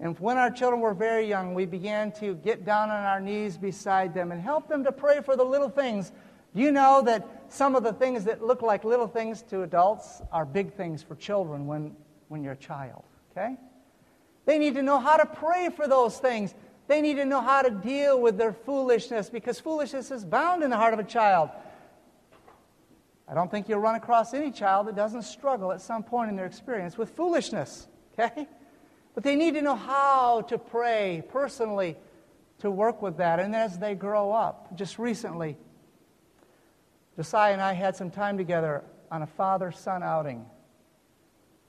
and 0.00 0.18
when 0.18 0.36
our 0.38 0.50
children 0.50 0.80
were 0.80 0.94
very 0.94 1.26
young, 1.26 1.54
we 1.54 1.66
began 1.66 2.12
to 2.12 2.34
get 2.34 2.64
down 2.64 2.90
on 2.90 3.04
our 3.04 3.20
knees 3.20 3.56
beside 3.56 4.12
them 4.12 4.32
and 4.32 4.40
help 4.42 4.68
them 4.68 4.84
to 4.84 4.92
pray 4.92 5.20
for 5.20 5.36
the 5.36 5.44
little 5.44 5.68
things. 5.68 6.12
You 6.54 6.70
know 6.70 7.02
that 7.02 7.44
some 7.48 7.74
of 7.74 7.82
the 7.82 7.92
things 7.92 8.24
that 8.24 8.42
look 8.42 8.62
like 8.62 8.84
little 8.84 9.08
things 9.08 9.42
to 9.50 9.62
adults 9.62 10.22
are 10.32 10.44
big 10.44 10.72
things 10.72 11.02
for 11.02 11.16
children 11.16 11.66
when, 11.66 11.96
when 12.28 12.44
you're 12.44 12.52
a 12.52 12.56
child? 12.56 13.02
Okay? 13.32 13.56
They 14.46 14.58
need 14.58 14.74
to 14.74 14.82
know 14.82 15.00
how 15.00 15.16
to 15.16 15.26
pray 15.26 15.68
for 15.74 15.88
those 15.88 16.18
things. 16.18 16.54
They 16.86 17.00
need 17.00 17.16
to 17.16 17.24
know 17.24 17.40
how 17.40 17.62
to 17.62 17.70
deal 17.70 18.20
with 18.20 18.38
their 18.38 18.52
foolishness 18.52 19.28
because 19.28 19.58
foolishness 19.58 20.10
is 20.10 20.24
bound 20.24 20.62
in 20.62 20.70
the 20.70 20.76
heart 20.76 20.94
of 20.94 21.00
a 21.00 21.04
child. 21.04 21.50
I 23.26 23.34
don't 23.34 23.50
think 23.50 23.68
you'll 23.68 23.80
run 23.80 23.94
across 23.94 24.34
any 24.34 24.50
child 24.50 24.86
that 24.86 24.94
doesn't 24.94 25.22
struggle 25.22 25.72
at 25.72 25.80
some 25.80 26.02
point 26.02 26.30
in 26.30 26.36
their 26.36 26.46
experience 26.46 26.96
with 26.96 27.10
foolishness. 27.10 27.88
Okay? 28.12 28.46
But 29.14 29.24
they 29.24 29.34
need 29.34 29.54
to 29.54 29.62
know 29.62 29.74
how 29.74 30.42
to 30.42 30.58
pray 30.58 31.24
personally 31.30 31.96
to 32.58 32.70
work 32.70 33.02
with 33.02 33.16
that. 33.16 33.40
And 33.40 33.56
as 33.56 33.78
they 33.78 33.94
grow 33.94 34.30
up, 34.30 34.76
just 34.76 34.98
recently, 34.98 35.56
Josiah 37.16 37.52
and 37.52 37.62
I 37.62 37.72
had 37.72 37.96
some 37.96 38.10
time 38.10 38.38
together 38.38 38.82
on 39.10 39.22
a 39.22 39.26
father 39.26 39.70
son 39.72 40.02
outing. 40.02 40.44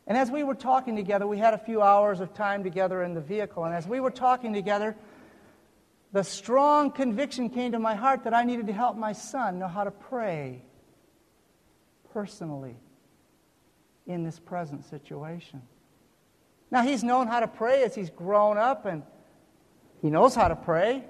And 0.08 0.18
as 0.18 0.30
we 0.30 0.44
were 0.44 0.56
talking 0.56 0.96
together, 0.96 1.26
we 1.26 1.38
had 1.38 1.54
a 1.54 1.58
few 1.58 1.82
hours 1.82 2.20
of 2.20 2.34
time 2.34 2.64
together 2.64 3.04
in 3.04 3.14
the 3.14 3.22
vehicle. 3.22 3.64
And 3.66 3.74
as 3.74 3.88
we 3.88 4.00
were 4.00 4.12
talking 4.12 4.54
together, 4.54 4.96
the 6.12 6.24
strong 6.24 6.92
conviction 6.92 7.50
came 7.50 7.72
to 7.72 7.80
my 7.80 7.96
heart 7.96 8.24
that 8.24 8.34
I 8.34 8.44
needed 8.44 8.68
to 8.68 8.74
help 8.74 8.96
my 8.96 9.14
son 9.14 9.60
know 9.60 9.68
how 9.68 9.84
to 9.84 9.92
pray 9.92 10.64
personally 12.14 12.78
in 14.06 14.24
this 14.24 14.40
present 14.40 14.86
situation. 14.86 15.62
Now, 16.72 16.84
he's 16.84 17.04
known 17.04 17.28
how 17.28 17.40
to 17.40 17.48
pray 17.48 17.84
as 17.84 17.96
he's 17.96 18.10
grown 18.10 18.58
up 18.58 18.86
and 18.86 19.04
he 20.02 20.10
knows 20.10 20.36
how 20.36 20.48
to 20.48 20.56
pray. 20.56 21.04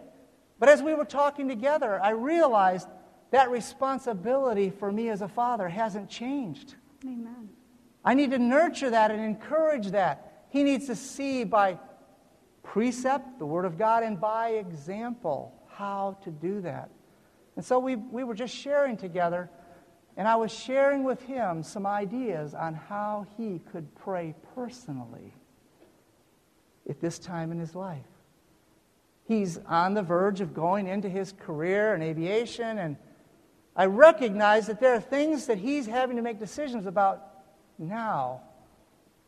But 0.60 0.70
as 0.70 0.82
we 0.82 0.94
were 0.94 1.06
talking 1.06 1.48
together, 1.48 2.02
I 2.02 2.12
realized 2.12 2.88
that 3.36 3.52
responsibility 3.52 4.70
for 4.70 4.90
me 4.90 5.10
as 5.10 5.22
a 5.22 5.28
father 5.28 5.68
hasn't 5.68 6.10
changed. 6.10 6.76
Amen. 7.04 7.50
I 8.06 8.14
need 8.14 8.32
to 8.32 8.40
nurture 8.40 8.90
that 8.92 9.12
and 9.12 9.20
encourage 9.20 9.88
that. 9.88 10.46
He 10.52 10.64
needs 10.64 10.88
to 10.88 10.96
see 10.96 11.44
by 11.44 11.78
precept, 12.64 13.38
the 13.38 13.46
Word 13.46 13.66
of 13.66 13.78
God, 13.78 14.04
and 14.04 14.22
by 14.22 14.52
example 14.52 15.54
how 15.68 16.18
to 16.24 16.32
do 16.32 16.62
that. 16.62 16.90
And 17.58 17.66
so 17.66 17.78
we, 17.78 17.98
we 17.98 18.24
were 18.24 18.36
just 18.36 18.56
sharing 18.56 18.96
together, 18.96 19.50
and 20.16 20.30
I 20.30 20.38
was 20.38 20.54
sharing 20.54 21.04
with 21.04 21.22
him 21.24 21.62
some 21.62 21.86
ideas 21.86 22.54
on 22.54 22.74
how 22.74 23.26
he 23.36 23.60
could 23.70 23.94
pray 23.96 24.34
personally 24.56 25.34
at 26.90 27.02
this 27.02 27.20
time 27.20 27.52
in 27.52 27.60
his 27.60 27.76
life. 27.76 28.06
He's 29.28 29.58
on 29.68 29.94
the 29.94 30.04
verge 30.04 30.40
of 30.40 30.54
going 30.54 30.88
into 30.88 31.10
his 31.10 31.34
career 31.34 31.96
in 31.96 32.02
aviation, 32.02 32.78
and 32.78 32.96
I 33.76 33.86
recognize 33.86 34.68
that 34.68 34.80
there 34.80 34.94
are 34.94 35.02
things 35.02 35.48
that 35.48 35.58
he's 35.58 35.86
having 35.86 36.16
to 36.16 36.22
make 36.22 36.40
decisions 36.40 36.86
about 36.86 37.22
now 37.78 38.42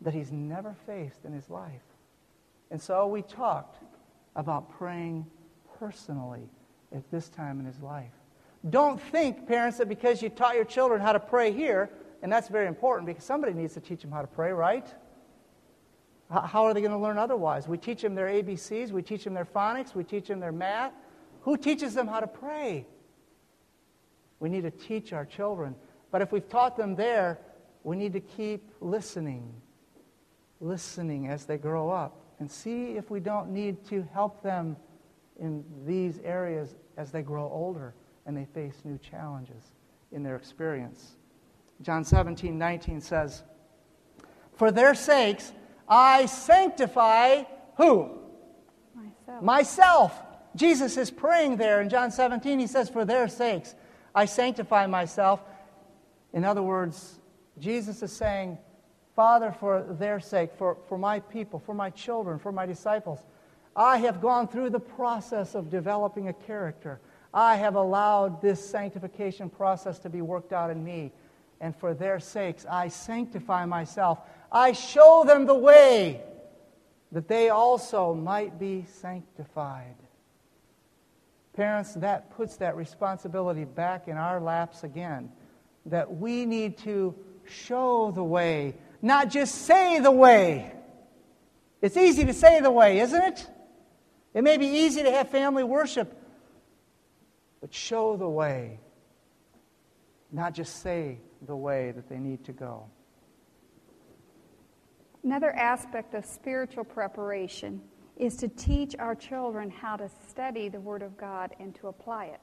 that 0.01 0.13
he's 0.13 0.31
never 0.31 0.75
faced 0.85 1.25
in 1.25 1.33
his 1.33 1.49
life. 1.49 1.81
And 2.71 2.81
so 2.81 3.07
we 3.07 3.21
talked 3.21 3.83
about 4.35 4.69
praying 4.77 5.25
personally 5.79 6.49
at 6.95 7.09
this 7.11 7.29
time 7.29 7.59
in 7.59 7.65
his 7.65 7.81
life. 7.81 8.11
Don't 8.69 9.01
think, 9.01 9.47
parents, 9.47 9.77
that 9.77 9.89
because 9.89 10.21
you 10.21 10.29
taught 10.29 10.55
your 10.55 10.65
children 10.65 11.01
how 11.01 11.11
to 11.11 11.19
pray 11.19 11.51
here, 11.51 11.89
and 12.21 12.31
that's 12.31 12.47
very 12.47 12.67
important 12.67 13.05
because 13.05 13.23
somebody 13.23 13.53
needs 13.53 13.73
to 13.73 13.79
teach 13.79 14.01
them 14.01 14.11
how 14.11 14.21
to 14.21 14.27
pray, 14.27 14.51
right? 14.51 14.87
How 16.29 16.65
are 16.65 16.73
they 16.73 16.81
going 16.81 16.91
to 16.91 16.97
learn 16.97 17.17
otherwise? 17.17 17.67
We 17.67 17.77
teach 17.77 18.01
them 18.01 18.15
their 18.15 18.27
ABCs, 18.27 18.91
we 18.91 19.01
teach 19.01 19.23
them 19.23 19.33
their 19.33 19.45
phonics, 19.45 19.95
we 19.95 20.03
teach 20.03 20.27
them 20.27 20.39
their 20.39 20.51
math. 20.51 20.93
Who 21.41 21.55
teaches 21.55 21.93
them 21.93 22.07
how 22.07 22.19
to 22.19 22.27
pray? 22.27 22.85
We 24.39 24.49
need 24.49 24.61
to 24.61 24.71
teach 24.71 25.13
our 25.13 25.25
children. 25.25 25.75
But 26.11 26.21
if 26.21 26.31
we've 26.31 26.47
taught 26.47 26.77
them 26.77 26.95
there, 26.95 27.39
We 27.83 27.95
need 27.95 28.11
to 28.13 28.19
keep 28.19 28.69
listening, 28.81 29.49
listening 30.59 31.29
as 31.29 31.45
they 31.45 31.57
grow 31.57 31.89
up, 31.89 32.19
and 32.39 32.51
see 32.51 32.97
if 32.97 33.09
we 33.09 33.21
don't 33.21 33.51
need 33.51 33.85
to 33.85 34.05
help 34.13 34.43
them 34.43 34.75
in 35.39 35.63
these 35.85 36.19
areas 36.25 36.75
as 36.97 37.11
they 37.11 37.21
grow 37.21 37.49
older 37.49 37.93
and 38.25 38.35
they 38.35 38.43
face 38.43 38.81
new 38.83 38.97
challenges 38.97 39.71
in 40.11 40.21
their 40.21 40.35
experience. 40.35 41.15
John 41.81 42.03
17, 42.03 42.57
19 42.57 42.99
says, 42.99 43.43
For 44.57 44.69
their 44.69 44.93
sakes 44.93 45.53
I 45.87 46.25
sanctify 46.25 47.43
who? 47.77 48.17
Myself. 48.93 49.41
Myself. 49.43 50.21
Jesus 50.57 50.97
is 50.97 51.09
praying 51.09 51.55
there 51.55 51.79
in 51.81 51.87
John 51.87 52.11
17. 52.11 52.59
He 52.59 52.67
says, 52.67 52.89
For 52.89 53.05
their 53.05 53.29
sakes 53.29 53.75
I 54.17 54.25
sanctify 54.25 54.87
myself. 54.87 55.41
In 56.33 56.43
other 56.43 56.63
words, 56.63 57.19
Jesus 57.59 58.01
is 58.01 58.11
saying, 58.11 58.57
Father, 59.15 59.51
for 59.51 59.83
their 59.83 60.19
sake, 60.19 60.49
for, 60.57 60.75
for 60.89 60.97
my 60.97 61.19
people, 61.19 61.59
for 61.59 61.75
my 61.75 61.91
children, 61.91 62.39
for 62.39 62.51
my 62.51 62.65
disciples, 62.65 63.19
I 63.75 63.99
have 63.99 64.19
gone 64.19 64.47
through 64.47 64.71
the 64.71 64.79
process 64.79 65.53
of 65.53 65.69
developing 65.69 66.29
a 66.29 66.33
character. 66.33 66.99
I 67.31 67.57
have 67.57 67.75
allowed 67.75 68.41
this 68.41 68.67
sanctification 68.67 69.51
process 69.51 69.99
to 69.99 70.09
be 70.09 70.23
worked 70.23 70.51
out 70.51 70.71
in 70.71 70.83
me. 70.83 71.11
And 71.61 71.75
for 71.75 71.93
their 71.93 72.19
sakes, 72.19 72.65
I 72.67 72.87
sanctify 72.87 73.65
myself. 73.67 74.17
I 74.51 74.71
show 74.71 75.25
them 75.27 75.45
the 75.45 75.53
way 75.53 76.23
that 77.11 77.27
they 77.27 77.49
also 77.49 78.15
might 78.15 78.57
be 78.57 78.87
sanctified. 78.99 80.06
Parents, 81.57 81.95
that 81.95 82.29
puts 82.37 82.57
that 82.57 82.75
responsibility 82.77 83.65
back 83.65 84.07
in 84.07 84.15
our 84.15 84.39
laps 84.39 84.83
again. 84.83 85.31
That 85.87 86.15
we 86.15 86.45
need 86.45 86.77
to 86.79 87.15
show 87.45 88.11
the 88.11 88.23
way, 88.23 88.75
not 89.01 89.31
just 89.31 89.55
say 89.65 89.99
the 89.99 90.11
way. 90.11 90.71
It's 91.81 91.97
easy 91.97 92.25
to 92.25 92.33
say 92.33 92.61
the 92.61 92.69
way, 92.69 92.99
isn't 92.99 93.23
it? 93.23 93.47
It 94.35 94.43
may 94.43 94.57
be 94.57 94.67
easy 94.67 95.01
to 95.01 95.11
have 95.11 95.29
family 95.29 95.63
worship, 95.63 96.15
but 97.59 97.73
show 97.73 98.17
the 98.17 98.29
way, 98.29 98.79
not 100.31 100.53
just 100.53 100.83
say 100.83 101.17
the 101.41 101.55
way 101.55 101.89
that 101.91 102.07
they 102.07 102.19
need 102.19 102.45
to 102.45 102.53
go. 102.53 102.85
Another 105.23 105.51
aspect 105.51 106.13
of 106.13 106.23
spiritual 106.23 106.83
preparation 106.83 107.81
is 108.19 108.35
to 108.37 108.47
teach 108.47 108.95
our 108.99 109.15
children 109.15 109.69
how 109.69 109.95
to 109.95 110.09
study 110.29 110.69
the 110.69 110.79
Word 110.79 111.01
of 111.01 111.17
God 111.17 111.55
and 111.59 111.73
to 111.75 111.87
apply 111.87 112.25
it. 112.25 112.41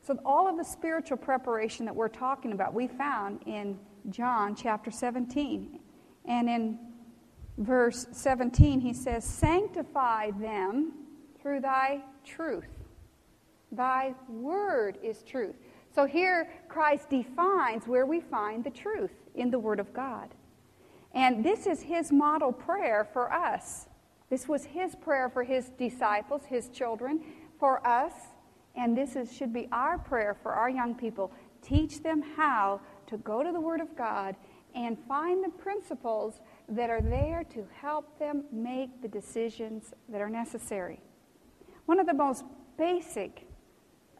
So, 0.00 0.18
all 0.24 0.48
of 0.48 0.56
the 0.56 0.64
spiritual 0.64 1.18
preparation 1.18 1.84
that 1.86 1.94
we're 1.94 2.08
talking 2.08 2.52
about, 2.52 2.72
we 2.72 2.88
found 2.88 3.40
in 3.46 3.78
John 4.10 4.54
chapter 4.54 4.90
17. 4.90 5.80
And 6.24 6.48
in 6.48 6.78
verse 7.58 8.06
17, 8.12 8.80
he 8.80 8.92
says, 8.92 9.24
Sanctify 9.24 10.30
them 10.32 10.92
through 11.40 11.60
thy 11.60 12.02
truth. 12.24 12.68
Thy 13.72 14.14
word 14.28 14.98
is 15.02 15.22
truth. 15.22 15.56
So 15.94 16.06
here, 16.06 16.48
Christ 16.68 17.10
defines 17.10 17.86
where 17.86 18.06
we 18.06 18.20
find 18.20 18.62
the 18.64 18.70
truth 18.70 19.12
in 19.34 19.50
the 19.50 19.58
Word 19.58 19.80
of 19.80 19.92
God. 19.92 20.28
And 21.12 21.44
this 21.44 21.66
is 21.66 21.82
his 21.82 22.12
model 22.12 22.52
prayer 22.52 23.08
for 23.12 23.32
us. 23.32 23.87
This 24.30 24.48
was 24.48 24.64
his 24.64 24.94
prayer 24.94 25.28
for 25.28 25.42
his 25.42 25.70
disciples, 25.70 26.42
his 26.44 26.68
children, 26.68 27.20
for 27.58 27.86
us. 27.86 28.12
And 28.76 28.96
this 28.96 29.16
is, 29.16 29.32
should 29.32 29.52
be 29.52 29.68
our 29.72 29.98
prayer 29.98 30.36
for 30.42 30.52
our 30.52 30.70
young 30.70 30.94
people. 30.94 31.32
Teach 31.62 32.02
them 32.02 32.22
how 32.36 32.80
to 33.06 33.16
go 33.18 33.42
to 33.42 33.50
the 33.50 33.60
Word 33.60 33.80
of 33.80 33.96
God 33.96 34.36
and 34.74 34.98
find 35.08 35.42
the 35.42 35.48
principles 35.48 36.40
that 36.68 36.90
are 36.90 37.00
there 37.00 37.44
to 37.52 37.66
help 37.80 38.18
them 38.18 38.44
make 38.52 39.00
the 39.02 39.08
decisions 39.08 39.94
that 40.08 40.20
are 40.20 40.28
necessary. 40.28 41.00
One 41.86 41.98
of 41.98 42.06
the 42.06 42.14
most 42.14 42.44
basic 42.76 43.46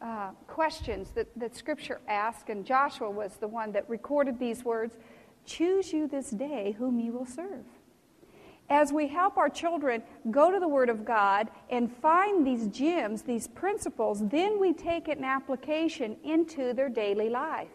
uh, 0.01 0.31
questions 0.47 1.11
that, 1.11 1.27
that 1.37 1.55
Scripture 1.55 2.01
asks, 2.09 2.49
and 2.49 2.65
Joshua 2.65 3.11
was 3.11 3.37
the 3.37 3.49
one 3.49 3.73
that 3.73 3.89
recorded 3.89 4.39
these 4.39 4.65
words 4.65 4.97
choose 5.45 5.93
you 5.93 6.07
this 6.07 6.31
day 6.31 6.75
whom 6.79 7.01
you 7.01 7.13
will 7.13 7.27
serve. 7.27 7.65
As 8.71 8.93
we 8.93 9.09
help 9.09 9.39
our 9.39 9.49
children 9.49 10.03
go 10.31 10.51
to 10.51 10.61
the 10.61 10.69
Word 10.69 10.91
of 10.91 11.05
God 11.05 11.49
and 11.71 11.91
find 11.91 12.47
these 12.47 12.69
gems, 12.69 13.23
these 13.23 13.49
principles, 13.49 14.27
then 14.29 14.61
we 14.61 14.75
take 14.75 15.09
an 15.09 15.25
application 15.25 16.17
into 16.23 16.75
their 16.75 16.91
daily 16.91 17.31
life. 17.31 17.69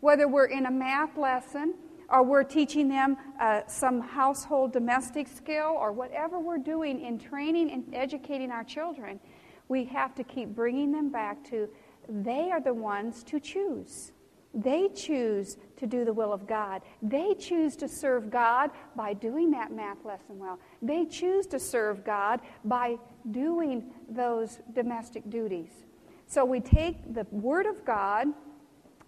Whether 0.00 0.28
we're 0.28 0.46
in 0.46 0.66
a 0.66 0.70
math 0.70 1.16
lesson 1.16 1.74
or 2.10 2.22
we're 2.22 2.44
teaching 2.44 2.88
them 2.88 3.16
uh, 3.40 3.62
some 3.66 4.00
household 4.00 4.72
domestic 4.72 5.28
skill, 5.28 5.76
or 5.78 5.92
whatever 5.92 6.38
we're 6.38 6.58
doing 6.58 7.04
in 7.04 7.18
training 7.18 7.70
and 7.70 7.84
educating 7.94 8.50
our 8.50 8.64
children, 8.64 9.20
we 9.68 9.84
have 9.84 10.14
to 10.14 10.24
keep 10.24 10.48
bringing 10.48 10.90
them 10.90 11.10
back 11.10 11.44
to 11.50 11.68
they 12.08 12.50
are 12.50 12.60
the 12.60 12.72
ones 12.72 13.22
to 13.24 13.38
choose. 13.38 14.12
They 14.58 14.88
choose 14.88 15.56
to 15.76 15.86
do 15.86 16.04
the 16.04 16.12
will 16.12 16.32
of 16.32 16.48
God. 16.48 16.82
They 17.00 17.34
choose 17.34 17.76
to 17.76 17.86
serve 17.86 18.28
God 18.28 18.72
by 18.96 19.14
doing 19.14 19.52
that 19.52 19.70
math 19.70 20.04
lesson 20.04 20.38
well. 20.38 20.58
They 20.82 21.04
choose 21.06 21.46
to 21.48 21.60
serve 21.60 22.04
God 22.04 22.40
by 22.64 22.96
doing 23.30 23.92
those 24.08 24.58
domestic 24.74 25.30
duties. 25.30 25.70
So 26.26 26.44
we 26.44 26.58
take 26.58 27.14
the 27.14 27.24
Word 27.30 27.66
of 27.66 27.84
God 27.84 28.26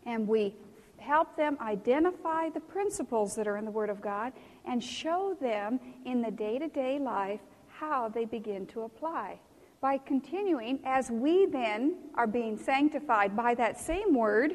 and 0.06 0.28
we 0.28 0.54
help 0.98 1.36
them 1.36 1.58
identify 1.60 2.48
the 2.50 2.60
principles 2.60 3.34
that 3.34 3.48
are 3.48 3.56
in 3.56 3.64
the 3.64 3.70
Word 3.72 3.90
of 3.90 4.00
God 4.00 4.32
and 4.64 4.82
show 4.82 5.36
them 5.40 5.80
in 6.04 6.22
the 6.22 6.30
day 6.30 6.60
to 6.60 6.68
day 6.68 7.00
life 7.00 7.40
how 7.66 8.08
they 8.08 8.24
begin 8.24 8.66
to 8.68 8.82
apply. 8.82 9.40
By 9.80 9.98
continuing, 9.98 10.78
as 10.84 11.10
we 11.10 11.46
then 11.46 11.96
are 12.14 12.26
being 12.26 12.56
sanctified 12.56 13.34
by 13.34 13.54
that 13.54 13.80
same 13.80 14.14
Word, 14.14 14.52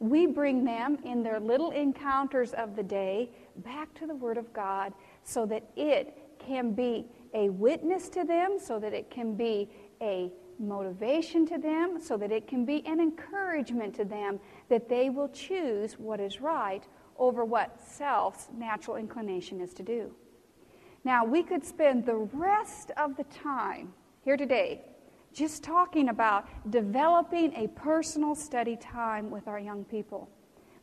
we 0.00 0.26
bring 0.26 0.64
them 0.64 0.98
in 1.04 1.22
their 1.22 1.40
little 1.40 1.70
encounters 1.70 2.52
of 2.52 2.76
the 2.76 2.82
day 2.82 3.30
back 3.56 3.92
to 3.94 4.06
the 4.06 4.14
Word 4.14 4.36
of 4.36 4.52
God 4.52 4.92
so 5.24 5.44
that 5.46 5.64
it 5.76 6.16
can 6.38 6.72
be 6.72 7.06
a 7.34 7.48
witness 7.50 8.08
to 8.10 8.24
them, 8.24 8.58
so 8.58 8.78
that 8.78 8.92
it 8.92 9.10
can 9.10 9.34
be 9.34 9.68
a 10.00 10.32
motivation 10.58 11.46
to 11.46 11.58
them, 11.58 11.98
so 12.00 12.16
that 12.16 12.32
it 12.32 12.46
can 12.46 12.64
be 12.64 12.84
an 12.86 13.00
encouragement 13.00 13.94
to 13.94 14.04
them 14.04 14.40
that 14.68 14.88
they 14.88 15.10
will 15.10 15.28
choose 15.28 15.98
what 15.98 16.20
is 16.20 16.40
right 16.40 16.86
over 17.18 17.44
what 17.44 17.80
self's 17.80 18.48
natural 18.56 18.96
inclination 18.96 19.60
is 19.60 19.74
to 19.74 19.82
do. 19.82 20.12
Now, 21.04 21.24
we 21.24 21.42
could 21.42 21.64
spend 21.64 22.06
the 22.06 22.16
rest 22.16 22.92
of 22.96 23.16
the 23.16 23.24
time 23.24 23.92
here 24.24 24.36
today 24.36 24.82
just 25.38 25.62
talking 25.62 26.08
about 26.08 26.48
developing 26.70 27.54
a 27.54 27.68
personal 27.68 28.34
study 28.34 28.76
time 28.76 29.30
with 29.30 29.46
our 29.46 29.60
young 29.60 29.84
people. 29.84 30.28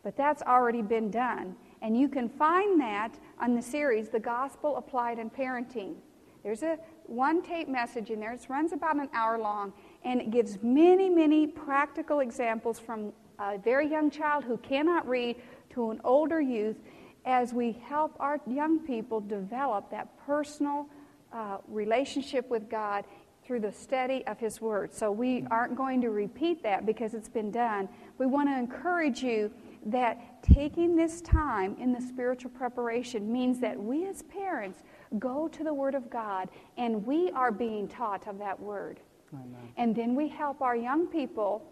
But 0.01 0.15
that's 0.15 0.41
already 0.43 0.81
been 0.81 1.11
done. 1.11 1.55
And 1.81 1.97
you 1.97 2.07
can 2.07 2.29
find 2.29 2.79
that 2.79 3.19
on 3.39 3.53
the 3.53 3.61
series, 3.61 4.07
The 4.07 4.19
Gospel 4.19 4.77
Applied 4.77 5.19
in 5.19 5.29
Parenting. 5.29 5.95
There's 6.41 6.63
a 6.63 6.77
one 7.07 7.41
tape 7.41 7.67
message 7.67 8.11
in 8.11 8.19
there. 8.19 8.31
It 8.31 8.45
runs 8.47 8.71
about 8.71 8.95
an 8.95 9.09
hour 9.13 9.37
long, 9.37 9.73
and 10.03 10.21
it 10.21 10.31
gives 10.31 10.59
many, 10.63 11.09
many 11.09 11.47
practical 11.47 12.21
examples 12.21 12.79
from 12.79 13.11
a 13.39 13.57
very 13.57 13.89
young 13.89 14.09
child 14.09 14.45
who 14.45 14.57
cannot 14.57 15.07
read 15.07 15.35
to 15.71 15.91
an 15.91 15.99
older 16.05 16.39
youth 16.39 16.77
as 17.25 17.53
we 17.53 17.73
help 17.89 18.15
our 18.19 18.39
young 18.47 18.79
people 18.79 19.19
develop 19.19 19.89
that 19.89 20.07
personal 20.25 20.87
uh, 21.33 21.57
relationship 21.67 22.49
with 22.49 22.69
God 22.69 23.03
through 23.45 23.59
the 23.59 23.71
study 23.71 24.25
of 24.25 24.39
His 24.39 24.59
Word. 24.59 24.93
So 24.93 25.11
we 25.11 25.45
aren't 25.51 25.75
going 25.75 26.01
to 26.01 26.09
repeat 26.09 26.63
that 26.63 26.85
because 26.85 27.13
it's 27.13 27.29
been 27.29 27.51
done. 27.51 27.87
We 28.17 28.25
want 28.25 28.49
to 28.49 28.57
encourage 28.57 29.21
you 29.21 29.51
that 29.85 30.41
taking 30.41 30.95
this 30.95 31.21
time 31.21 31.75
in 31.79 31.93
the 31.93 32.01
spiritual 32.01 32.49
preparation 32.51 33.31
means 33.31 33.59
that 33.59 33.79
we 33.79 34.07
as 34.07 34.23
parents 34.23 34.81
go 35.19 35.47
to 35.47 35.63
the 35.63 35.73
Word 35.73 35.93
of 35.93 36.09
God 36.09 36.49
and 36.77 37.05
we 37.05 37.29
are 37.31 37.51
being 37.51 37.87
taught 37.87 38.27
of 38.27 38.39
that 38.39 38.59
Word. 38.59 38.99
Amen. 39.33 39.47
And 39.77 39.95
then 39.95 40.15
we 40.15 40.27
help 40.27 40.61
our 40.61 40.75
young 40.75 41.05
people 41.07 41.63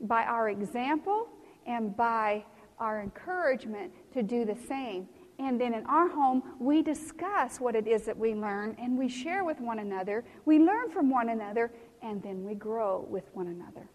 by 0.00 0.24
our 0.24 0.50
example 0.50 1.28
and 1.66 1.96
by 1.96 2.44
our 2.78 3.00
encouragement 3.00 3.92
to 4.12 4.24
do 4.24 4.44
the 4.44 4.56
same. 4.66 5.08
And 5.42 5.60
then 5.60 5.74
in 5.74 5.84
our 5.86 6.08
home, 6.08 6.42
we 6.60 6.82
discuss 6.82 7.58
what 7.58 7.74
it 7.74 7.88
is 7.88 8.02
that 8.02 8.16
we 8.16 8.32
learn 8.32 8.76
and 8.78 8.96
we 8.96 9.08
share 9.08 9.42
with 9.42 9.60
one 9.60 9.80
another. 9.80 10.24
We 10.44 10.60
learn 10.60 10.88
from 10.90 11.10
one 11.10 11.30
another 11.30 11.72
and 12.00 12.22
then 12.22 12.44
we 12.44 12.54
grow 12.54 13.04
with 13.10 13.24
one 13.34 13.48
another. 13.48 13.88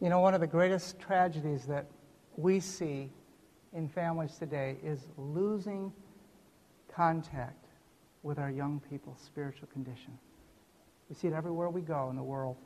You 0.00 0.08
know, 0.08 0.20
one 0.20 0.32
of 0.32 0.40
the 0.40 0.46
greatest 0.46 0.98
tragedies 0.98 1.66
that 1.66 1.86
we 2.36 2.60
see 2.60 3.10
in 3.74 3.88
families 3.88 4.36
today 4.38 4.78
is 4.82 5.08
losing 5.18 5.92
contact 6.88 7.66
with 8.22 8.38
our 8.38 8.50
young 8.50 8.80
people's 8.88 9.20
spiritual 9.20 9.68
condition. 9.68 10.18
We 11.10 11.14
see 11.14 11.28
it 11.28 11.34
everywhere 11.34 11.68
we 11.68 11.82
go 11.82 12.08
in 12.08 12.16
the 12.16 12.22
world. 12.22 12.56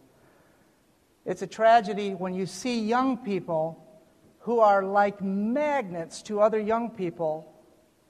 It's 1.27 1.43
a 1.43 1.49
tragedy 1.49 2.15
when 2.15 2.33
you 2.33 2.47
see 2.47 2.81
young 2.81 3.17
people 3.17 3.85
who 4.41 4.61
are 4.61 4.83
like 4.83 5.23
magnets 5.23 6.23
to 6.23 6.41
other 6.41 6.59
young 6.59 6.91
people. 6.91 7.53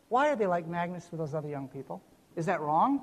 Why 0.09 0.29
are 0.29 0.37
they 0.37 0.47
like 0.47 0.66
magnets 0.66 1.09
to 1.09 1.16
those 1.16 1.35
other 1.35 1.49
young 1.49 1.69
people? 1.69 2.03
Is 2.37 2.47
that 2.47 2.61
wrong? 2.61 3.03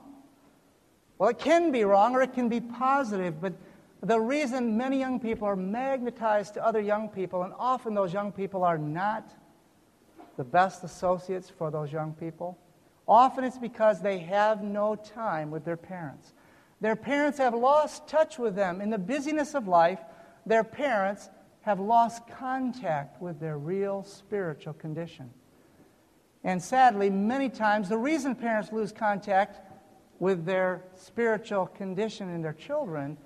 Well, 1.17 1.29
it 1.29 1.39
can 1.39 1.71
be 1.71 1.83
wrong 1.83 2.15
or 2.15 2.21
it 2.21 2.33
can 2.33 2.47
be 2.47 2.61
positive, 2.61 3.41
but 3.41 3.53
the 4.01 4.19
reason 4.19 4.77
many 4.77 4.99
young 4.99 5.19
people 5.19 5.47
are 5.47 5.55
magnetized 5.55 6.53
to 6.53 6.65
other 6.65 6.79
young 6.79 7.09
people, 7.09 7.43
and 7.43 7.53
often 7.57 7.95
those 7.95 8.13
young 8.13 8.31
people 8.31 8.63
are 8.63 8.77
not 8.77 9.33
the 10.37 10.43
best 10.43 10.83
associates 10.83 11.49
for 11.49 11.71
those 11.71 11.91
young 11.91 12.13
people, 12.13 12.57
often 13.07 13.43
it's 13.43 13.57
because 13.57 14.01
they 14.01 14.19
have 14.19 14.63
no 14.63 14.95
time 14.95 15.49
with 15.49 15.65
their 15.65 15.77
parents. 15.77 16.33
Their 16.79 16.95
parents 16.95 17.39
have 17.39 17.55
lost 17.55 18.07
touch 18.07 18.37
with 18.37 18.55
them. 18.55 18.81
In 18.81 18.91
the 18.91 18.99
busyness 18.99 19.55
of 19.55 19.67
life, 19.67 19.99
their 20.45 20.63
parents 20.63 21.29
have 21.67 21.81
lost 21.81 22.25
contact 22.29 23.21
with 23.21 23.41
their 23.41 23.57
real 23.57 24.01
spiritual 24.01 24.71
condition. 24.71 25.29
And 26.45 26.63
sadly, 26.63 27.09
many 27.09 27.49
times, 27.49 27.89
the 27.89 27.97
reason 27.97 28.35
parents 28.35 28.71
lose 28.71 28.93
contact 28.93 29.59
with 30.17 30.45
their 30.45 30.85
spiritual 30.95 31.65
condition 31.65 32.29
in 32.33 32.41
their 32.41 32.53
children 32.53 33.17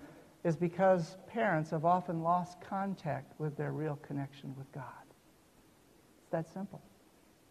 is 0.43 0.55
because 0.55 1.17
parents 1.27 1.69
have 1.69 1.85
often 1.85 2.23
lost 2.23 2.59
contact 2.61 3.39
with 3.39 3.55
their 3.57 3.73
real 3.73 3.97
connection 3.97 4.55
with 4.57 4.71
God. 4.71 5.05
It's 6.23 6.31
that 6.31 6.51
simple. 6.51 6.81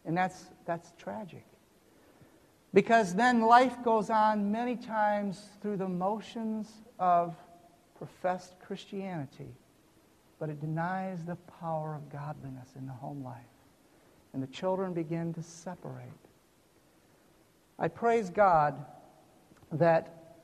And 0.05 0.17
that's, 0.17 0.47
that's 0.67 0.93
tragic. 0.99 1.47
Because 2.75 3.15
then 3.15 3.43
life 3.43 3.77
goes 3.85 4.11
on 4.11 4.51
many 4.51 4.75
times 4.75 5.41
through 5.63 5.77
the 5.77 5.89
motions 5.89 6.69
of 6.99 7.37
professed 7.97 8.57
Christianity, 8.59 9.55
but 10.41 10.49
it 10.49 10.61
denies 10.61 11.23
the 11.25 11.37
power 11.61 11.95
of 11.95 12.11
godliness 12.11 12.71
in 12.77 12.87
the 12.87 12.93
home 12.93 13.23
life. 13.23 13.37
And 14.33 14.43
the 14.43 14.49
children 14.49 14.95
begin 14.95 15.35
to 15.35 15.43
separate. 15.43 16.09
I 17.79 17.89
praise 17.89 18.31
God 18.31 18.85
that 19.73 20.39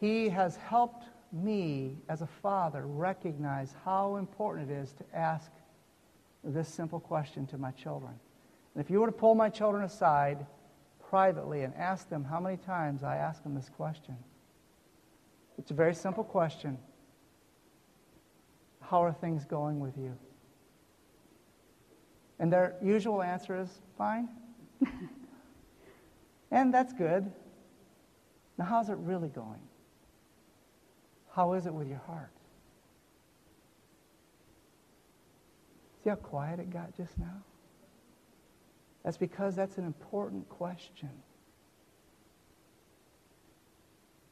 He 0.00 0.30
has 0.30 0.56
helped 0.56 1.04
me 1.32 1.98
as 2.08 2.22
a 2.22 2.26
father 2.26 2.86
recognize 2.86 3.74
how 3.84 4.16
important 4.16 4.70
it 4.70 4.74
is 4.74 4.92
to 4.94 5.04
ask 5.14 5.50
this 6.42 6.68
simple 6.68 6.98
question 6.98 7.46
to 7.48 7.58
my 7.58 7.70
children. 7.72 8.12
And 8.74 8.82
if 8.82 8.90
you 8.90 9.00
were 9.00 9.06
to 9.06 9.12
pull 9.12 9.34
my 9.34 9.50
children 9.50 9.84
aside 9.84 10.46
privately 11.08 11.62
and 11.62 11.74
ask 11.74 12.08
them 12.08 12.24
how 12.24 12.40
many 12.40 12.56
times 12.56 13.02
I 13.02 13.16
ask 13.16 13.42
them 13.42 13.54
this 13.54 13.68
question, 13.68 14.16
it's 15.58 15.70
a 15.70 15.74
very 15.74 15.94
simple 15.94 16.24
question. 16.24 16.78
How 18.90 19.04
are 19.04 19.12
things 19.12 19.44
going 19.44 19.78
with 19.78 19.96
you? 19.96 20.18
And 22.40 22.52
their 22.52 22.74
usual 22.82 23.22
answer 23.22 23.56
is 23.56 23.68
fine. 23.96 24.28
and 26.50 26.74
that's 26.74 26.92
good. 26.92 27.30
Now, 28.58 28.64
how's 28.64 28.88
it 28.88 28.98
really 28.98 29.28
going? 29.28 29.60
How 31.32 31.52
is 31.52 31.66
it 31.66 31.72
with 31.72 31.86
your 31.86 32.00
heart? 32.04 32.32
See 36.02 36.10
how 36.10 36.16
quiet 36.16 36.58
it 36.58 36.70
got 36.70 36.96
just 36.96 37.16
now? 37.16 37.44
That's 39.04 39.16
because 39.16 39.54
that's 39.54 39.78
an 39.78 39.84
important 39.84 40.48
question. 40.48 41.10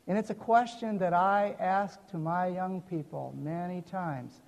And 0.09 0.18
it's 0.18 0.31
a 0.31 0.35
question 0.35 0.99
that 0.99 1.12
I 1.12 1.55
ask 1.61 2.05
to 2.09 2.18
my 2.18 2.49
young 2.49 2.81
people 2.81 3.33
many 3.38 3.83
times. 3.83 4.40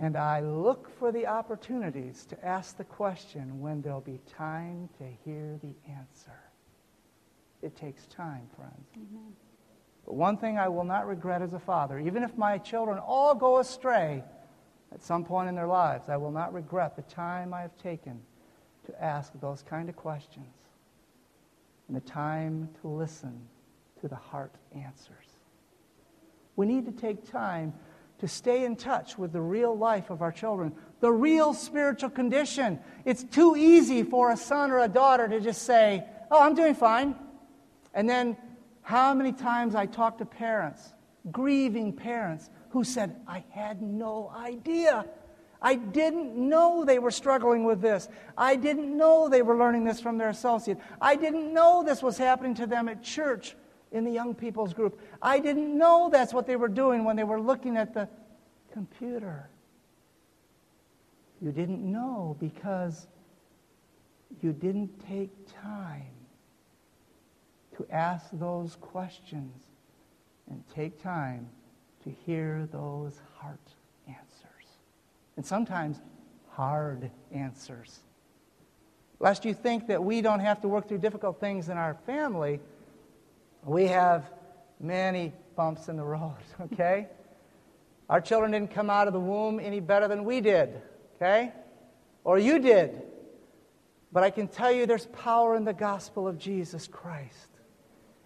And 0.00 0.16
I 0.16 0.40
look 0.40 0.88
for 0.98 1.12
the 1.12 1.26
opportunities 1.26 2.24
to 2.26 2.44
ask 2.44 2.78
the 2.78 2.84
question 2.84 3.60
when 3.60 3.82
there'll 3.82 4.00
be 4.00 4.18
time 4.26 4.88
to 4.96 5.04
hear 5.24 5.58
the 5.62 5.74
answer. 5.86 6.40
It 7.60 7.76
takes 7.76 8.06
time, 8.06 8.48
friends. 8.56 8.88
But 10.06 10.14
one 10.14 10.38
thing 10.38 10.58
I 10.58 10.68
will 10.68 10.84
not 10.84 11.06
regret 11.06 11.42
as 11.42 11.52
a 11.52 11.58
father, 11.58 11.98
even 11.98 12.22
if 12.22 12.38
my 12.38 12.56
children 12.56 12.98
all 12.98 13.34
go 13.34 13.58
astray 13.58 14.24
at 14.90 15.02
some 15.02 15.22
point 15.22 15.50
in 15.50 15.54
their 15.54 15.66
lives, 15.66 16.08
I 16.08 16.16
will 16.16 16.30
not 16.30 16.54
regret 16.54 16.96
the 16.96 17.02
time 17.02 17.52
I 17.52 17.60
have 17.60 17.76
taken 17.76 18.22
to 18.86 19.04
ask 19.04 19.32
those 19.38 19.62
kind 19.62 19.90
of 19.90 19.96
questions 19.96 20.54
and 21.88 21.96
the 21.96 22.00
time 22.00 22.70
to 22.80 22.88
listen 22.88 23.38
to 24.00 24.08
the 24.08 24.16
heart 24.16 24.54
answers. 24.74 25.26
We 26.56 26.64
need 26.64 26.86
to 26.86 26.92
take 26.92 27.30
time 27.30 27.74
to 28.20 28.28
stay 28.28 28.64
in 28.64 28.76
touch 28.76 29.18
with 29.18 29.32
the 29.32 29.40
real 29.40 29.76
life 29.76 30.10
of 30.10 30.22
our 30.22 30.30
children, 30.30 30.72
the 31.00 31.10
real 31.10 31.54
spiritual 31.54 32.10
condition. 32.10 32.78
It's 33.04 33.24
too 33.24 33.56
easy 33.56 34.02
for 34.02 34.30
a 34.30 34.36
son 34.36 34.70
or 34.70 34.78
a 34.80 34.88
daughter 34.88 35.26
to 35.28 35.40
just 35.40 35.62
say, 35.62 36.04
Oh, 36.30 36.40
I'm 36.40 36.54
doing 36.54 36.74
fine. 36.74 37.16
And 37.92 38.08
then 38.08 38.36
how 38.82 39.14
many 39.14 39.32
times 39.32 39.74
I 39.74 39.86
talk 39.86 40.18
to 40.18 40.24
parents, 40.24 40.92
grieving 41.32 41.92
parents, 41.92 42.50
who 42.70 42.84
said, 42.84 43.16
I 43.26 43.42
had 43.50 43.82
no 43.82 44.32
idea. 44.36 45.06
I 45.60 45.74
didn't 45.74 46.36
know 46.36 46.84
they 46.84 46.98
were 46.98 47.10
struggling 47.10 47.64
with 47.64 47.80
this. 47.80 48.08
I 48.36 48.56
didn't 48.56 48.96
know 48.96 49.28
they 49.28 49.42
were 49.42 49.56
learning 49.56 49.84
this 49.84 50.00
from 50.00 50.18
their 50.18 50.28
associate. 50.28 50.78
I 51.00 51.16
didn't 51.16 51.52
know 51.52 51.82
this 51.82 52.02
was 52.02 52.16
happening 52.16 52.54
to 52.56 52.66
them 52.66 52.88
at 52.88 53.02
church 53.02 53.56
in 53.92 54.04
the 54.04 54.10
young 54.10 54.34
people's 54.34 54.72
group. 54.72 55.00
I 55.20 55.40
didn't 55.40 55.76
know 55.76 56.08
that's 56.10 56.32
what 56.32 56.46
they 56.46 56.56
were 56.56 56.68
doing 56.68 57.04
when 57.04 57.16
they 57.16 57.24
were 57.24 57.40
looking 57.40 57.76
at 57.76 57.92
the 57.94 58.08
computer. 58.72 59.48
You 61.40 61.52
didn't 61.52 61.80
know 61.80 62.36
because 62.38 63.06
you 64.42 64.52
didn't 64.52 64.90
take 65.08 65.30
time 65.60 66.12
to 67.76 67.86
ask 67.90 68.26
those 68.32 68.76
questions 68.76 69.52
and 70.50 70.62
take 70.74 71.02
time 71.02 71.48
to 72.04 72.10
hear 72.26 72.68
those 72.72 73.20
heart 73.38 73.58
answers. 74.06 74.78
And 75.36 75.44
sometimes 75.44 76.00
hard 76.50 77.10
answers. 77.32 78.00
Lest 79.18 79.44
you 79.44 79.54
think 79.54 79.86
that 79.86 80.02
we 80.02 80.20
don't 80.22 80.40
have 80.40 80.60
to 80.62 80.68
work 80.68 80.88
through 80.88 80.98
difficult 80.98 81.40
things 81.40 81.68
in 81.68 81.76
our 81.76 81.94
family, 82.06 82.60
we 83.64 83.86
have 83.86 84.30
many 84.78 85.32
bumps 85.56 85.88
in 85.88 85.96
the 85.96 86.04
road, 86.04 86.36
okay? 86.60 87.08
Our 88.08 88.20
children 88.20 88.52
didn't 88.52 88.72
come 88.72 88.90
out 88.90 89.06
of 89.06 89.12
the 89.12 89.20
womb 89.20 89.60
any 89.60 89.80
better 89.80 90.08
than 90.08 90.24
we 90.24 90.40
did, 90.40 90.80
okay? 91.16 91.52
Or 92.24 92.38
you 92.38 92.58
did. 92.58 93.02
But 94.12 94.24
I 94.24 94.30
can 94.30 94.48
tell 94.48 94.72
you 94.72 94.86
there's 94.86 95.06
power 95.06 95.54
in 95.54 95.64
the 95.64 95.72
gospel 95.72 96.26
of 96.26 96.38
Jesus 96.38 96.88
Christ. 96.88 97.48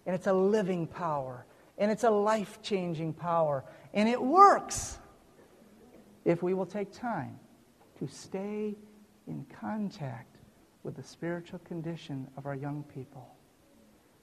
And 0.06 0.14
it's 0.14 0.26
a 0.26 0.32
living 0.32 0.86
power. 0.86 1.44
And 1.76 1.90
it's 1.90 2.04
a 2.04 2.10
life 2.10 2.62
changing 2.62 3.12
power. 3.14 3.64
And 3.92 4.08
it 4.08 4.20
works 4.20 4.98
if 6.24 6.42
we 6.42 6.54
will 6.54 6.66
take 6.66 6.92
time 6.92 7.38
to 7.98 8.08
stay 8.08 8.74
in 9.26 9.46
contact 9.60 10.36
with 10.82 10.96
the 10.96 11.02
spiritual 11.02 11.58
condition 11.60 12.26
of 12.36 12.46
our 12.46 12.54
young 12.54 12.84
people. 12.94 13.33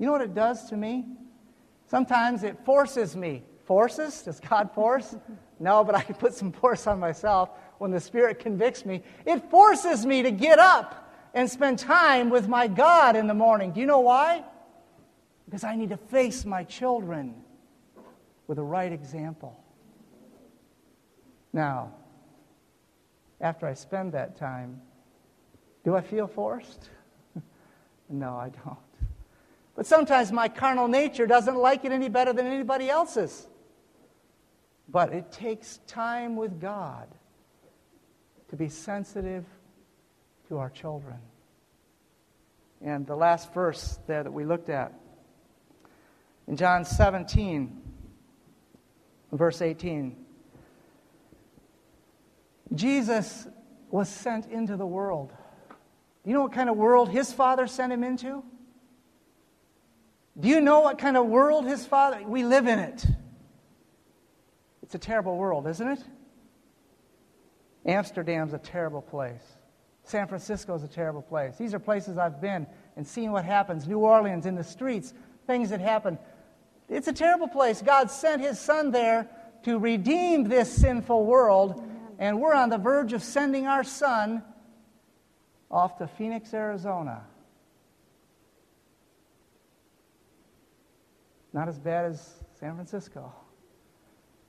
You 0.02 0.08
know 0.08 0.14
what 0.14 0.22
it 0.22 0.34
does 0.34 0.68
to 0.72 0.78
me? 0.78 1.06
Sometimes 1.86 2.42
it 2.42 2.58
forces 2.66 3.16
me. 3.16 3.44
Forces? 3.66 4.24
Does 4.24 4.40
God 4.40 4.72
force? 4.74 5.16
no, 5.60 5.84
but 5.84 5.94
I 5.94 6.02
can 6.02 6.16
put 6.16 6.34
some 6.34 6.52
force 6.52 6.88
on 6.88 7.00
myself 7.00 7.52
when 7.78 7.92
the 7.92 8.00
Spirit 8.00 8.40
convicts 8.40 8.84
me. 8.84 9.04
It 9.28 9.48
forces 9.52 10.04
me 10.04 10.24
to 10.24 10.32
get 10.32 10.58
up 10.58 11.14
and 11.36 11.48
spend 11.48 11.78
time 11.78 12.32
with 12.32 12.48
my 12.48 12.68
God 12.68 13.16
in 13.16 13.28
the 13.28 13.36
morning. 13.36 13.74
Do 13.74 13.80
you 13.80 13.86
know 13.86 14.00
why? 14.00 14.44
Because 15.46 15.64
I 15.64 15.76
need 15.76 15.90
to 15.90 15.98
face 15.98 16.46
my 16.46 16.64
children 16.64 17.36
with 18.48 18.56
the 18.56 18.64
right 18.64 18.92
example. 18.92 19.64
Now, 21.54 21.94
after 23.40 23.68
I 23.68 23.76
spend 23.76 24.14
that 24.14 24.36
time, 24.36 24.82
do 25.86 25.96
I 25.96 26.02
feel 26.02 26.26
forced? 26.26 26.90
no, 28.10 28.36
I 28.36 28.50
don't. 28.50 28.80
But 29.76 29.86
sometimes 29.86 30.32
my 30.32 30.50
carnal 30.50 30.88
nature 30.88 31.26
doesn't 31.26 31.56
like 31.56 31.86
it 31.86 31.92
any 31.92 32.10
better 32.10 32.34
than 32.34 32.46
anybody 32.46 32.90
else's. 32.90 33.48
But 34.90 35.14
it 35.14 35.32
takes 35.32 35.80
time 35.88 36.36
with 36.36 36.60
God 36.60 37.08
to 38.50 38.56
be 38.56 38.68
sensitive 38.68 39.46
to 40.50 40.58
our 40.58 40.70
children. 40.70 41.18
And 42.82 43.08
the 43.08 43.16
last 43.16 43.54
verse 43.54 44.00
there 44.08 44.24
that 44.24 44.32
we 44.32 44.44
looked 44.44 44.70
at 44.70 44.94
in 46.48 46.58
John 46.58 46.84
17, 46.84 47.82
verse 49.32 49.62
18. 49.62 50.18
Jesus 52.74 53.48
was 53.90 54.10
sent 54.10 54.48
into 54.48 54.76
the 54.76 54.86
world. 54.86 55.32
You 56.26 56.34
know 56.34 56.42
what 56.42 56.54
kind 56.54 56.70
of 56.70 56.78
world 56.78 57.10
his 57.10 57.32
father 57.32 57.68
sent 57.68 57.94
him 57.94 58.04
into? 58.04 58.44
Do 60.40 60.48
you 60.48 60.62
know 60.62 60.80
what 60.82 60.98
kind 60.98 61.18
of 61.18 61.28
world 61.28 61.66
his 61.66 61.86
father? 61.86 62.22
We 62.26 62.44
live 62.44 62.68
in 62.68 62.80
it. 62.80 63.06
It's 64.82 64.96
a 64.96 65.00
terrible 65.00 65.38
world, 65.38 65.68
isn't 65.68 65.88
it? 65.88 66.00
Amsterdam's 67.86 68.54
a 68.54 68.58
terrible 68.58 69.02
place. 69.02 69.42
San 70.04 70.28
Francisco's 70.28 70.84
a 70.84 70.88
terrible 70.88 71.22
place. 71.22 71.58
These 71.58 71.74
are 71.74 71.80
places 71.80 72.18
I've 72.18 72.42
been 72.42 72.68
and 72.96 73.08
seen 73.08 73.32
what 73.32 73.46
happens. 73.46 73.88
New 73.88 74.00
Orleans, 74.00 74.46
in 74.46 74.56
the 74.56 74.64
streets, 74.64 75.14
things 75.48 75.70
that 75.70 75.80
happen. 75.80 76.18
It's 76.90 77.08
a 77.08 77.14
terrible 77.14 77.48
place. 77.48 77.82
God 77.82 78.12
sent 78.12 78.42
His 78.42 78.60
Son 78.60 78.92
there 78.92 79.30
to 79.64 79.80
redeem 79.80 80.46
this 80.46 80.72
sinful 80.72 81.26
world, 81.26 81.88
and 82.20 82.42
we're 82.42 82.54
on 82.54 82.70
the 82.70 82.78
verge 82.78 83.14
of 83.14 83.24
sending 83.24 83.68
our 83.68 83.84
Son 83.84 84.44
off 85.70 85.98
to 86.00 86.08
Phoenix, 86.08 86.54
Arizona. 86.54 87.24
Not 91.54 91.68
as 91.68 91.78
bad 91.78 92.06
as 92.06 92.44
San 92.60 92.76
Francisco. 92.76 93.34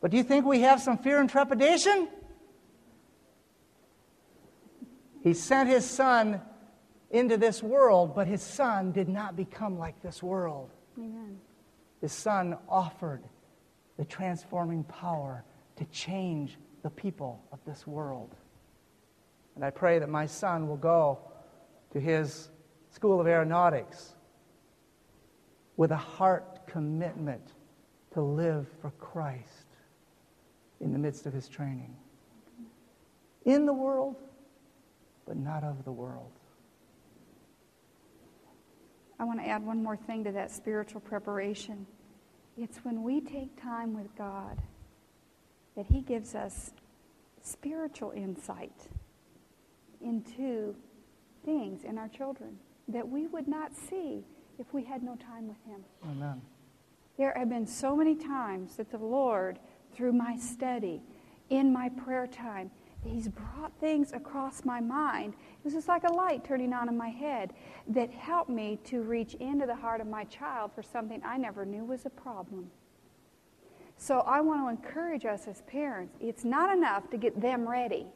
But 0.01 0.11
do 0.11 0.17
you 0.17 0.23
think 0.23 0.45
we 0.45 0.61
have 0.61 0.81
some 0.81 0.99
fear 0.99 1.21
and 1.21 1.29
trepidation? 1.29 2.09
He 5.23 5.35
sent 5.35 5.69
his 5.69 5.89
son 5.89 6.41
into 7.11 7.37
this 7.37 7.63
world, 7.63 8.15
but 8.15 8.27
his 8.27 8.43
son 8.43 8.91
did 8.93 9.09
not 9.09 9.37
become 9.37 9.79
like 9.79 10.01
this 10.03 10.23
world. 10.23 10.71
Amen. 10.99 11.39
His 12.01 12.13
son 12.13 12.57
offered 12.69 13.23
the 13.97 14.05
transforming 14.05 14.83
power 14.85 15.45
to 15.77 15.85
change 15.87 16.59
the 16.83 16.91
people 16.91 17.45
of 17.53 17.61
this 17.65 17.87
world. 17.87 18.35
And 19.55 19.65
I 19.65 19.71
pray 19.71 19.99
that 19.99 20.09
my 20.09 20.27
son 20.27 20.67
will 20.67 20.77
go 20.77 21.21
to 21.93 22.01
his 22.01 22.49
School 22.91 23.21
of 23.21 23.27
Aeronautics 23.27 24.15
with 25.77 25.93
a 25.93 25.97
heart 25.97 26.52
commitment 26.73 27.53
to 28.15 28.23
live 28.23 28.67
for 28.81 28.91
Christ 28.93 29.67
in 30.81 30.93
the 30.93 30.99
midst 30.99 31.27
of 31.27 31.33
his 31.33 31.49
training. 31.49 31.95
In 33.45 33.67
the 33.67 33.73
world, 33.73 34.17
but 35.27 35.37
not 35.37 35.65
of 35.65 35.85
the 35.85 35.93
world. 35.93 36.33
I 39.19 39.25
want 39.25 39.41
to 39.41 39.47
add 39.47 39.65
one 39.65 39.83
more 39.83 39.97
thing 39.97 40.25
to 40.25 40.33
that 40.33 40.51
spiritual 40.51 41.01
preparation. 41.01 41.87
It's 42.57 42.79
when 42.79 43.03
we 43.03 43.21
take 43.21 43.61
time 43.61 43.95
with 43.95 44.15
God 44.17 44.59
that 45.77 45.87
He 45.87 46.01
gives 46.01 46.35
us 46.35 46.73
spiritual 47.41 48.11
insight 48.11 48.89
into 50.01 50.75
things 51.45 51.85
in 51.85 51.99
our 51.99 52.09
children 52.09 52.59
that 52.89 53.09
we 53.09 53.27
would 53.29 53.47
not 53.47 53.73
see 53.75 54.25
if 54.59 54.67
we 54.73 54.85
had 54.85 55.03
no 55.03 55.17
time 55.17 55.49
with 55.49 55.63
Him. 55.67 55.85
Amen. 56.05 56.43
There 57.23 57.35
have 57.37 57.51
been 57.51 57.69
so 57.69 57.95
many 57.95 58.17
times 58.17 58.75
that 58.79 58.91
the 58.91 58.99
Lord, 58.99 59.61
through 59.93 60.13
my 60.13 60.37
study, 60.37 61.01
in 61.51 61.73
my 61.73 61.89
prayer 61.89 62.27
time, 62.27 62.73
He's 63.05 63.29
brought 63.29 63.71
things 63.79 64.13
across 64.13 64.65
my 64.65 64.81
mind. 64.81 65.35
It 65.35 65.65
was 65.65 65.73
just 65.73 65.87
like 65.87 66.03
a 66.03 66.13
light 66.13 66.43
turning 66.43 66.73
on 66.73 66.89
in 66.89 66.97
my 66.97 67.11
head 67.11 67.53
that 67.87 68.11
helped 68.11 68.51
me 68.51 68.81
to 68.87 69.03
reach 69.03 69.35
into 69.35 69.67
the 69.67 69.75
heart 69.77 70.01
of 70.01 70.09
my 70.09 70.25
child 70.25 70.73
for 70.75 70.83
something 70.83 71.23
I 71.25 71.39
never 71.39 71.65
knew 71.65 71.85
was 71.85 72.07
a 72.07 72.11
problem. 72.11 72.73
So 73.97 74.23
I 74.27 74.41
want 74.41 74.61
to 74.65 74.85
encourage 74.85 75.25
us 75.25 75.47
as 75.47 75.63
parents 75.63 76.17
it's 76.21 76.45
not 76.45 76.77
enough 76.77 77.09
to 77.11 77.17
get 77.17 77.41
them 77.41 77.69
ready. 77.69 78.09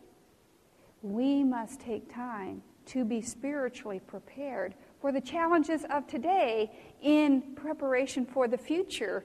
We 1.02 1.44
must 1.44 1.78
take 1.78 2.12
time 2.12 2.60
to 2.86 3.04
be 3.04 3.22
spiritually 3.22 4.00
prepared 4.00 4.74
for 5.00 5.12
the 5.12 5.20
challenges 5.20 5.84
of 5.90 6.06
today 6.06 6.70
in 7.02 7.42
preparation 7.54 8.24
for 8.24 8.48
the 8.48 8.58
future 8.58 9.24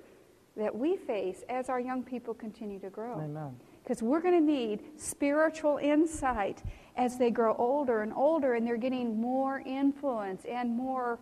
that 0.57 0.75
we 0.75 0.97
face 0.97 1.43
as 1.49 1.69
our 1.69 1.79
young 1.79 2.03
people 2.03 2.33
continue 2.33 2.79
to 2.79 2.89
grow. 2.89 3.19
Amen 3.19 3.55
because 3.83 4.01
we're 4.01 4.21
going 4.21 4.33
to 4.33 4.45
need 4.45 4.79
spiritual 4.97 5.77
insight 5.77 6.63
as 6.97 7.17
they 7.17 7.31
grow 7.31 7.55
older 7.55 8.01
and 8.01 8.13
older 8.13 8.53
and 8.53 8.65
they're 8.65 8.77
getting 8.77 9.19
more 9.19 9.59
influence 9.65 10.45
and 10.45 10.69
more 10.69 11.19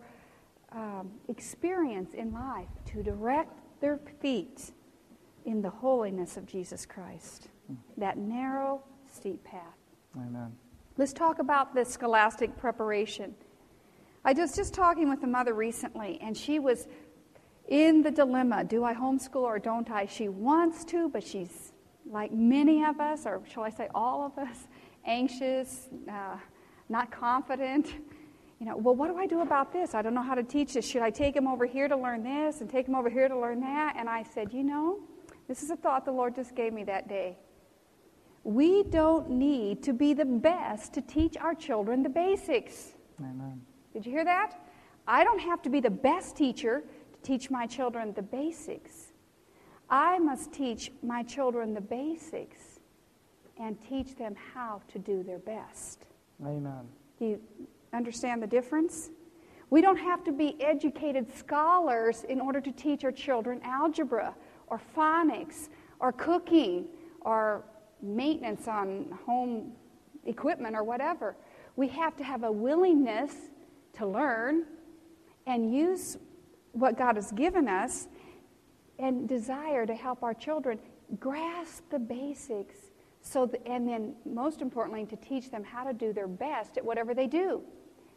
um, 0.72 1.10
experience 1.28 2.14
in 2.14 2.32
life 2.32 2.68
to 2.86 3.02
direct 3.02 3.52
their 3.80 3.98
feet 4.20 4.72
in 5.46 5.62
the 5.62 5.70
holiness 5.70 6.36
of 6.36 6.46
Jesus 6.46 6.84
Christ. 6.84 7.48
That 7.96 8.18
narrow, 8.18 8.82
steep 9.12 9.42
path. 9.44 9.62
Amen. 10.16 10.52
Let's 10.96 11.12
talk 11.12 11.38
about 11.38 11.74
the 11.74 11.84
scholastic 11.84 12.56
preparation. 12.58 13.34
I 14.24 14.32
was 14.32 14.54
just 14.54 14.74
talking 14.74 15.08
with 15.08 15.22
a 15.22 15.26
mother 15.26 15.54
recently, 15.54 16.18
and 16.20 16.36
she 16.36 16.58
was 16.58 16.86
in 17.68 18.02
the 18.02 18.10
dilemma 18.10 18.64
do 18.64 18.84
I 18.84 18.92
homeschool 18.92 19.42
or 19.42 19.58
don't 19.58 19.90
I? 19.90 20.06
She 20.06 20.28
wants 20.28 20.84
to, 20.86 21.08
but 21.08 21.22
she's 21.22 21.72
like 22.04 22.32
many 22.32 22.84
of 22.84 23.00
us, 23.00 23.24
or 23.24 23.40
shall 23.48 23.62
I 23.62 23.70
say 23.70 23.88
all 23.94 24.26
of 24.26 24.36
us, 24.36 24.68
anxious, 25.06 25.88
uh, 26.10 26.36
not 26.88 27.10
confident. 27.10 27.94
You 28.58 28.66
know, 28.66 28.76
well, 28.76 28.94
what 28.94 29.08
do 29.08 29.16
I 29.16 29.26
do 29.26 29.40
about 29.40 29.72
this? 29.72 29.94
I 29.94 30.02
don't 30.02 30.12
know 30.12 30.22
how 30.22 30.34
to 30.34 30.42
teach 30.42 30.74
this. 30.74 30.86
Should 30.86 31.00
I 31.02 31.10
take 31.10 31.34
him 31.34 31.46
over 31.46 31.64
here 31.64 31.88
to 31.88 31.96
learn 31.96 32.22
this 32.22 32.60
and 32.60 32.68
take 32.68 32.86
him 32.86 32.94
over 32.94 33.08
here 33.08 33.26
to 33.26 33.38
learn 33.38 33.60
that? 33.60 33.94
And 33.96 34.06
I 34.06 34.22
said, 34.22 34.52
you 34.52 34.64
know, 34.64 34.98
this 35.48 35.62
is 35.62 35.70
a 35.70 35.76
thought 35.76 36.04
the 36.04 36.12
Lord 36.12 36.34
just 36.34 36.54
gave 36.54 36.74
me 36.74 36.84
that 36.84 37.08
day. 37.08 37.38
We 38.44 38.82
don't 38.82 39.30
need 39.30 39.82
to 39.84 39.94
be 39.94 40.12
the 40.12 40.24
best 40.24 40.92
to 40.94 41.00
teach 41.00 41.36
our 41.38 41.54
children 41.54 42.02
the 42.02 42.10
basics. 42.10 42.92
Amen. 43.18 43.62
Did 43.92 44.06
you 44.06 44.12
hear 44.12 44.24
that? 44.24 44.54
I 45.06 45.24
don't 45.24 45.40
have 45.40 45.62
to 45.62 45.70
be 45.70 45.80
the 45.80 45.90
best 45.90 46.36
teacher 46.36 46.84
to 47.12 47.20
teach 47.22 47.50
my 47.50 47.66
children 47.66 48.12
the 48.12 48.22
basics. 48.22 49.12
I 49.88 50.18
must 50.18 50.52
teach 50.52 50.92
my 51.02 51.22
children 51.24 51.74
the 51.74 51.80
basics 51.80 52.78
and 53.58 53.76
teach 53.80 54.14
them 54.14 54.36
how 54.54 54.80
to 54.88 54.98
do 54.98 55.22
their 55.22 55.38
best. 55.38 56.06
Amen. 56.44 56.86
Do 57.18 57.24
you 57.26 57.40
understand 57.92 58.42
the 58.42 58.46
difference? 58.46 59.10
We 59.68 59.80
don't 59.80 59.98
have 59.98 60.24
to 60.24 60.32
be 60.32 60.60
educated 60.60 61.26
scholars 61.36 62.24
in 62.28 62.40
order 62.40 62.60
to 62.60 62.72
teach 62.72 63.04
our 63.04 63.12
children 63.12 63.60
algebra 63.64 64.34
or 64.68 64.80
phonics 64.96 65.68
or 65.98 66.12
cooking 66.12 66.86
or 67.20 67.64
maintenance 68.02 68.66
on 68.68 69.18
home 69.26 69.72
equipment 70.24 70.74
or 70.74 70.84
whatever. 70.84 71.36
We 71.76 71.88
have 71.88 72.16
to 72.16 72.24
have 72.24 72.44
a 72.44 72.50
willingness 72.50 73.34
to 73.94 74.06
learn 74.06 74.64
and 75.46 75.74
use 75.74 76.16
what 76.72 76.96
God 76.96 77.16
has 77.16 77.32
given 77.32 77.68
us 77.68 78.08
and 78.98 79.28
desire 79.28 79.86
to 79.86 79.94
help 79.94 80.22
our 80.22 80.34
children 80.34 80.78
grasp 81.18 81.82
the 81.90 81.98
basics 81.98 82.76
so 83.22 83.46
that, 83.46 83.66
and 83.66 83.86
then 83.88 84.14
most 84.24 84.62
importantly 84.62 85.04
to 85.06 85.16
teach 85.16 85.50
them 85.50 85.64
how 85.64 85.84
to 85.84 85.92
do 85.92 86.12
their 86.12 86.28
best 86.28 86.76
at 86.76 86.84
whatever 86.84 87.14
they 87.14 87.26
do. 87.26 87.62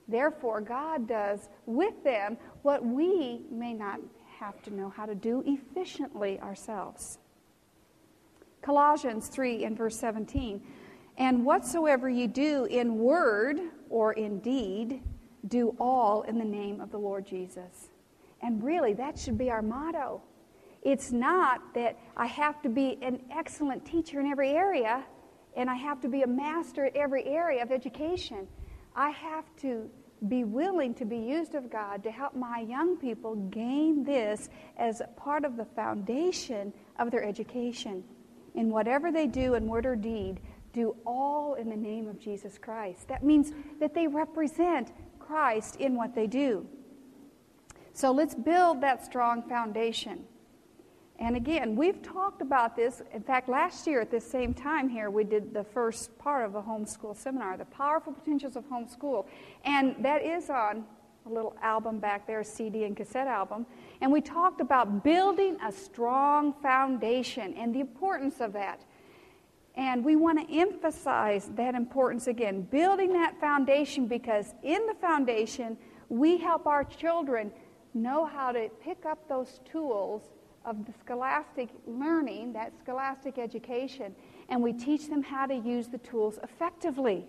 Therefore 0.07 0.61
god 0.61 1.07
does 1.07 1.49
with 1.65 2.03
them 2.03 2.37
what 2.61 2.85
we 2.85 3.41
may 3.49 3.73
not 3.73 3.99
have 4.39 4.61
to 4.63 4.73
know 4.73 4.89
how 4.89 5.05
to 5.05 5.15
do 5.15 5.43
efficiently 5.45 6.39
ourselves. 6.39 7.19
Colossians 8.61 9.27
3 9.27 9.65
and 9.65 9.77
verse 9.77 9.97
17 9.97 10.61
and 11.17 11.45
whatsoever 11.45 12.09
you 12.09 12.27
do 12.27 12.65
in 12.65 12.97
word 12.97 13.59
or 13.89 14.13
in 14.13 14.39
deed 14.39 15.01
do 15.47 15.75
all 15.79 16.23
in 16.23 16.37
the 16.37 16.45
name 16.45 16.79
of 16.79 16.91
the 16.91 16.97
lord 16.97 17.25
jesus 17.25 17.89
and 18.41 18.63
really 18.63 18.93
that 18.93 19.17
should 19.17 19.37
be 19.37 19.49
our 19.49 19.61
motto 19.61 20.21
it's 20.83 21.11
not 21.11 21.73
that 21.75 21.97
I 22.17 22.25
have 22.25 22.61
to 22.63 22.69
be 22.69 22.97
an 23.01 23.21
excellent 23.31 23.85
teacher 23.85 24.19
in 24.19 24.27
every 24.27 24.49
area 24.49 25.03
and 25.55 25.69
I 25.69 25.75
have 25.75 26.01
to 26.01 26.09
be 26.09 26.23
a 26.23 26.27
master 26.27 26.85
at 26.85 26.95
every 26.95 27.25
area 27.25 27.61
of 27.61 27.71
education. 27.71 28.47
I 28.95 29.11
have 29.11 29.45
to 29.61 29.89
be 30.27 30.43
willing 30.43 30.93
to 30.95 31.05
be 31.05 31.17
used 31.17 31.55
of 31.55 31.69
God 31.69 32.03
to 32.03 32.11
help 32.11 32.35
my 32.35 32.59
young 32.59 32.97
people 32.97 33.35
gain 33.35 34.03
this 34.03 34.49
as 34.77 35.01
part 35.15 35.45
of 35.45 35.57
the 35.57 35.65
foundation 35.65 36.73
of 36.99 37.11
their 37.11 37.23
education. 37.23 38.03
In 38.55 38.69
whatever 38.69 39.11
they 39.11 39.27
do 39.27 39.53
in 39.53 39.67
word 39.67 39.85
or 39.85 39.95
deed, 39.95 40.39
do 40.73 40.95
all 41.05 41.53
in 41.53 41.69
the 41.69 41.75
name 41.75 42.07
of 42.07 42.19
Jesus 42.19 42.57
Christ. 42.57 43.07
That 43.07 43.23
means 43.23 43.51
that 43.79 43.93
they 43.93 44.07
represent 44.07 44.91
Christ 45.25 45.77
in 45.77 45.95
what 45.95 46.15
they 46.15 46.27
do. 46.27 46.67
So 47.93 48.11
let's 48.11 48.35
build 48.35 48.81
that 48.81 49.05
strong 49.05 49.43
foundation. 49.43 50.25
And 51.19 51.35
again, 51.35 51.75
we've 51.75 52.01
talked 52.01 52.41
about 52.41 52.75
this. 52.75 53.01
In 53.13 53.21
fact, 53.21 53.47
last 53.47 53.85
year 53.85 54.01
at 54.01 54.09
this 54.09 54.29
same 54.29 54.53
time 54.53 54.89
here, 54.89 55.09
we 55.09 55.23
did 55.23 55.53
the 55.53 55.63
first 55.63 56.17
part 56.17 56.43
of 56.43 56.55
a 56.55 56.61
homeschool 56.61 57.15
seminar, 57.15 57.55
The 57.55 57.65
Powerful 57.65 58.13
Potentials 58.13 58.55
of 58.55 58.65
Homeschool. 58.67 59.25
And 59.63 59.95
that 59.99 60.23
is 60.23 60.49
on 60.49 60.83
a 61.25 61.29
little 61.29 61.55
album 61.61 61.99
back 61.99 62.27
there, 62.27 62.43
CD 62.43 62.83
and 62.83 62.97
cassette 62.97 63.27
album. 63.27 63.65
And 64.01 64.11
we 64.11 64.21
talked 64.21 64.59
about 64.59 65.03
building 65.03 65.57
a 65.65 65.71
strong 65.71 66.53
foundation 66.61 67.53
and 67.53 67.73
the 67.73 67.79
importance 67.79 68.41
of 68.41 68.51
that. 68.53 68.83
And 69.75 70.05
we 70.05 70.15
want 70.15 70.47
to 70.47 70.55
emphasize 70.55 71.49
that 71.55 71.73
importance 71.73 72.27
again, 72.27 72.61
building 72.61 73.13
that 73.13 73.39
foundation 73.39 74.07
because 74.07 74.53
in 74.61 74.85
the 74.85 74.93
foundation, 74.93 75.77
we 76.09 76.37
help 76.37 76.67
our 76.67 76.83
children 76.83 77.51
know 77.93 78.25
how 78.25 78.51
to 78.51 78.69
pick 78.81 79.05
up 79.05 79.27
those 79.27 79.59
tools 79.65 80.21
of 80.65 80.85
the 80.85 80.93
scholastic 81.03 81.69
learning, 81.85 82.53
that 82.53 82.71
scholastic 82.79 83.37
education, 83.37 84.15
and 84.49 84.61
we 84.61 84.73
teach 84.73 85.09
them 85.09 85.23
how 85.23 85.45
to 85.45 85.55
use 85.55 85.87
the 85.87 85.97
tools 85.99 86.39
effectively. 86.43 87.25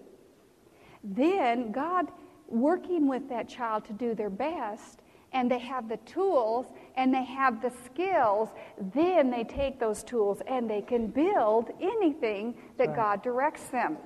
Then 1.03 1.73
God, 1.73 2.11
working 2.49 3.09
with 3.09 3.29
that 3.31 3.49
child 3.49 3.85
to 3.87 3.93
do 3.93 4.15
their 4.15 4.31
best, 4.31 5.01
and 5.33 5.51
they 5.51 5.59
have 5.59 5.89
the 5.89 5.97
tools 5.99 6.67
and 6.97 7.13
they 7.13 7.25
have 7.25 7.61
the 7.61 7.73
skills, 7.85 8.51
then 8.95 9.31
they 9.31 9.45
take 9.45 9.81
those 9.81 10.03
tools 10.05 10.41
and 10.47 10.69
they 10.69 10.83
can 10.83 11.09
build 11.09 11.71
anything 11.81 12.55
that 12.79 12.89
right. 12.89 12.97
God 12.97 13.23
directs 13.23 13.65
them. 13.69 13.97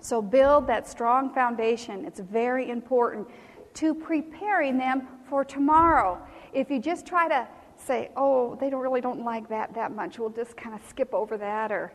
So, 0.00 0.22
build 0.22 0.66
that 0.68 0.86
strong 0.86 1.34
foundation. 1.34 2.04
It's 2.04 2.20
very 2.20 2.70
important 2.70 3.28
to 3.74 3.94
preparing 3.94 4.78
them 4.78 5.08
for 5.28 5.44
tomorrow. 5.44 6.20
If 6.52 6.70
you 6.70 6.80
just 6.80 7.04
try 7.04 7.28
to 7.28 7.48
say, 7.76 8.10
oh, 8.16 8.56
they 8.60 8.70
don't 8.70 8.80
really 8.80 9.00
don't 9.00 9.24
like 9.24 9.48
that 9.48 9.74
that 9.74 9.92
much, 9.92 10.18
we'll 10.18 10.30
just 10.30 10.56
kind 10.56 10.74
of 10.74 10.80
skip 10.88 11.12
over 11.12 11.36
that, 11.36 11.72
or 11.72 11.92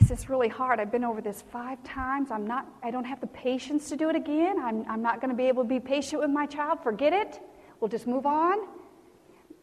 this 0.00 0.10
is 0.10 0.28
really 0.28 0.48
hard. 0.48 0.80
I've 0.80 0.92
been 0.92 1.04
over 1.04 1.20
this 1.20 1.42
five 1.50 1.82
times. 1.84 2.30
I'm 2.30 2.46
not, 2.46 2.66
I 2.82 2.90
don't 2.90 3.04
have 3.04 3.20
the 3.20 3.26
patience 3.26 3.88
to 3.90 3.96
do 3.96 4.08
it 4.08 4.16
again. 4.16 4.56
I'm, 4.58 4.84
I'm 4.88 5.02
not 5.02 5.20
going 5.20 5.30
to 5.30 5.36
be 5.36 5.48
able 5.48 5.64
to 5.64 5.68
be 5.68 5.80
patient 5.80 6.22
with 6.22 6.30
my 6.30 6.46
child. 6.46 6.82
Forget 6.82 7.12
it. 7.12 7.40
We'll 7.80 7.88
just 7.88 8.06
move 8.06 8.24
on. 8.24 8.58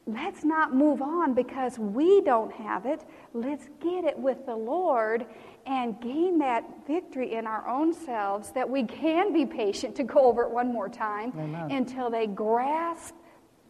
Let's 0.08 0.44
not 0.44 0.76
move 0.76 1.02
on 1.02 1.34
because 1.34 1.80
we 1.80 2.22
don't 2.22 2.52
have 2.52 2.86
it. 2.86 3.04
Let's 3.34 3.70
get 3.80 4.04
it 4.04 4.18
with 4.18 4.46
the 4.46 4.56
Lord 4.56 5.26
and 5.65 6.00
gain 6.00 6.38
that 6.39 6.63
victory 6.86 7.34
in 7.34 7.48
our 7.48 7.68
own 7.68 7.91
selves 7.91 8.52
that 8.52 8.70
we 8.70 8.84
can 8.84 9.34
be 9.34 9.48
patient 9.48 9.96
to 9.96 10.04
go 10.04 10.20
over 10.20 10.44
it 10.44 10.52
one 10.52 10.72
more 10.72 10.89
time 10.89 11.34
Amen. 11.36 11.72
until 11.72 12.12
they 12.12 12.28
grasp 12.28 13.15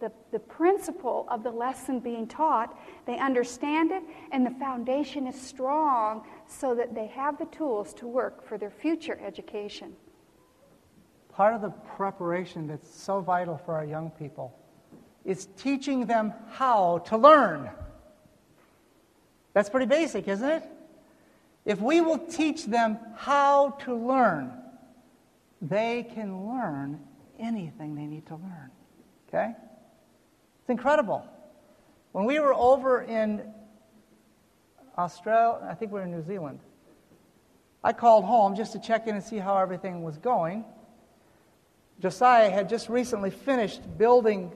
the, 0.02 0.12
the 0.34 0.40
principle 0.40 1.26
of 1.30 1.42
the 1.42 1.50
lesson 1.50 2.02
being 2.02 2.28
taught. 2.28 2.78
They 3.06 3.18
understand 3.18 3.92
it, 3.92 4.04
and 4.34 4.46
the 4.46 4.52
foundation 4.52 5.28
is 5.28 5.40
strong 5.40 6.28
so 6.48 6.76
that 6.76 6.94
they 6.94 7.08
have 7.08 7.38
the 7.38 7.46
tools 7.46 7.94
to 7.96 8.08
work 8.08 8.46
for 8.46 8.58
their 8.58 8.72
future 8.72 9.18
education. 9.26 9.94
Part 11.32 11.56
of 11.56 11.62
the 11.62 11.70
preparation 11.70 12.68
that's 12.68 12.94
so 12.94 13.22
vital 13.22 13.58
for 13.58 13.74
our 13.74 13.86
young 13.86 14.10
people 14.12 14.54
is 15.26 15.48
teaching 15.58 16.06
them 16.06 16.34
how 16.52 17.00
to 17.00 17.18
learn. 17.18 17.70
That's 19.54 19.70
pretty 19.70 19.88
basic, 19.88 20.28
isn't 20.28 20.48
it? 20.48 20.64
If 21.66 21.82
we 21.82 22.00
will 22.00 22.20
teach 22.20 22.66
them 22.66 23.00
how 23.16 23.72
to 23.86 23.96
learn, 23.96 24.52
they 25.62 26.04
can 26.14 26.48
learn 26.48 27.00
anything 27.40 27.96
they 27.96 28.06
need 28.06 28.28
to 28.28 28.36
learn. 28.36 28.70
Okay? 29.28 29.54
It's 30.62 30.70
incredible. 30.70 31.26
When 32.12 32.26
we 32.26 32.40
were 32.40 32.54
over 32.54 33.02
in 33.02 33.42
Australia, 34.98 35.68
I 35.70 35.74
think 35.74 35.92
we 35.92 36.00
were 36.00 36.06
in 36.06 36.12
New 36.12 36.24
Zealand, 36.24 36.60
I 37.84 37.94
called 37.94 38.26
home 38.26 38.56
just 38.56 38.74
to 38.74 38.80
check 38.80 39.08
in 39.08 39.16
and 39.16 39.24
see 39.24 39.38
how 39.38 39.58
everything 39.58 40.04
was 40.04 40.18
going. 40.18 40.66
Josiah 42.00 42.50
had 42.50 42.68
just 42.68 42.90
recently 42.90 43.30
finished 43.30 43.82
building 43.98 44.52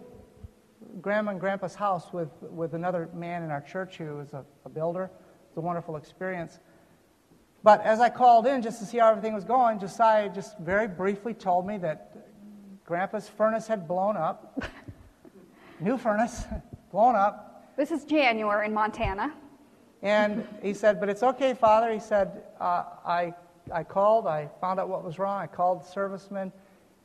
Grandma 1.02 1.32
and 1.32 1.40
Grandpa's 1.40 1.76
house 1.76 2.12
with, 2.12 2.30
with 2.42 2.74
another 2.74 3.10
man 3.14 3.44
in 3.44 3.52
our 3.52 3.62
church 3.62 3.98
who 3.98 4.18
was 4.18 4.34
a, 4.34 4.44
a 4.66 4.70
builder. 4.70 5.10
It's 5.48 5.58
a 5.58 5.62
wonderful 5.62 5.96
experience. 5.96 6.60
But 7.64 7.82
as 7.82 8.00
I 8.00 8.10
called 8.10 8.48
in 8.48 8.62
just 8.62 8.80
to 8.80 8.86
see 8.86 9.00
how 9.00 9.10
everything 9.10 9.34
was 9.34 9.44
going, 9.44 9.80
Josiah 9.80 10.30
just 10.30 10.58
very 10.60 10.88
briefly 10.88 11.34
told 11.34 11.68
me 11.68 11.78
that 11.80 12.16
Grandpa's 12.86 13.28
furnace 13.28 13.68
had 13.68 13.88
blown 13.88 14.18
up. 14.18 14.64
new 15.80 15.98
furnace, 15.98 16.46
blown 16.92 17.16
up. 17.16 17.74
This 17.78 17.92
is 17.92 18.06
January 18.06 18.66
in 18.66 18.74
Montana. 18.74 19.34
And 20.02 20.48
he 20.62 20.74
said, 20.74 21.00
But 21.00 21.10
it's 21.10 21.24
okay, 21.24 21.54
Father. 21.54 21.92
He 21.92 22.00
said, 22.00 22.44
uh, 22.60 22.84
I, 23.06 23.34
I 23.74 23.84
called, 23.84 24.28
I 24.28 24.50
found 24.62 24.80
out 24.80 24.90
what 24.90 25.04
was 25.04 25.20
wrong, 25.20 25.42
I 25.42 25.48
called 25.48 25.84
the 25.84 25.88
serviceman, 25.88 26.52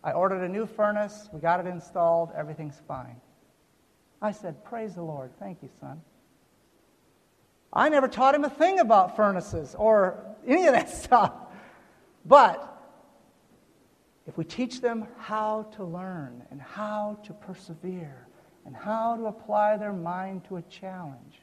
I 0.03 0.12
ordered 0.12 0.42
a 0.44 0.49
new 0.49 0.66
furnace, 0.66 1.29
we 1.33 1.40
got 1.40 1.61
it 1.61 1.66
installed, 1.66 2.31
everything's 2.37 2.81
fine. 2.87 3.16
I 4.25 4.33
said, 4.33 4.65
Praise 4.65 4.95
the 4.95 5.03
Lord. 5.03 5.33
Thank 5.39 5.63
you, 5.63 5.69
son. 5.79 6.01
I 7.75 7.91
never 7.91 8.09
taught 8.09 8.35
him 8.35 8.43
a 8.43 8.49
thing 8.49 8.79
about 8.79 9.17
furnaces 9.17 9.75
or 9.75 10.25
any 10.47 10.67
of 10.67 10.73
that 10.73 10.89
stuff. 11.05 11.35
But 12.25 12.71
if 14.27 14.39
we 14.39 14.45
teach 14.45 14.81
them 14.81 15.07
how 15.19 15.65
to 15.77 15.85
learn 15.85 16.43
and 16.51 16.59
how 16.59 17.19
to 17.25 17.35
persevere 17.35 18.27
and 18.65 18.75
how 18.75 19.15
to 19.15 19.27
apply 19.27 19.77
their 19.77 19.93
mind 19.93 20.47
to 20.49 20.57
a 20.57 20.63
challenge. 20.63 21.43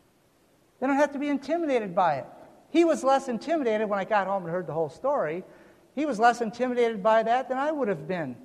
They 0.80 0.88
don't 0.88 0.96
have 0.96 1.12
to 1.13 1.20
be 1.20 1.28
intimidated 1.28 1.94
by 1.94 2.15
it. 2.15 2.26
He 2.72 2.84
was 2.84 3.04
less 3.04 3.28
intimidated 3.28 3.88
when 3.88 4.00
I 4.00 4.06
got 4.06 4.26
home 4.26 4.41
and 4.41 4.52
heard 4.52 4.65
the 4.65 4.74
whole 4.74 4.89
story. 4.89 5.44
He 5.94 6.08
was 6.08 6.17
less 6.17 6.41
intimidated 6.41 7.04
by 7.04 7.22
that 7.22 7.48
than 7.48 7.60
I 7.60 7.72
would 7.72 7.89
have 7.89 8.08
been 8.08 8.36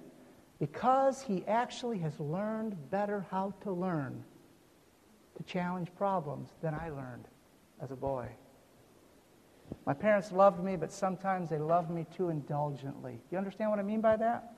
because 0.59 1.23
he 1.23 1.45
actually 1.47 1.99
has 1.99 2.19
learned 2.19 2.91
better 2.91 3.27
how 3.31 3.55
to 3.63 3.73
learn 3.73 4.25
to 5.37 5.43
challenge 5.43 5.89
problems 5.97 6.51
than 6.63 6.75
I 6.75 6.91
learned 6.91 7.29
as 7.83 7.91
a 7.91 7.97
boy. 7.97 8.29
My 9.85 9.95
parents 9.95 10.33
loved 10.33 10.63
me, 10.63 10.77
but 10.77 10.93
sometimes 10.93 11.51
they 11.51 11.59
loved 11.59 11.91
me 11.91 12.07
too 12.17 12.31
indulgently. 12.31 13.21
You 13.31 13.39
understand 13.39 13.71
what 13.71 13.79
I 13.79 13.83
mean 13.83 14.01
by 14.01 14.17
that? 14.17 14.55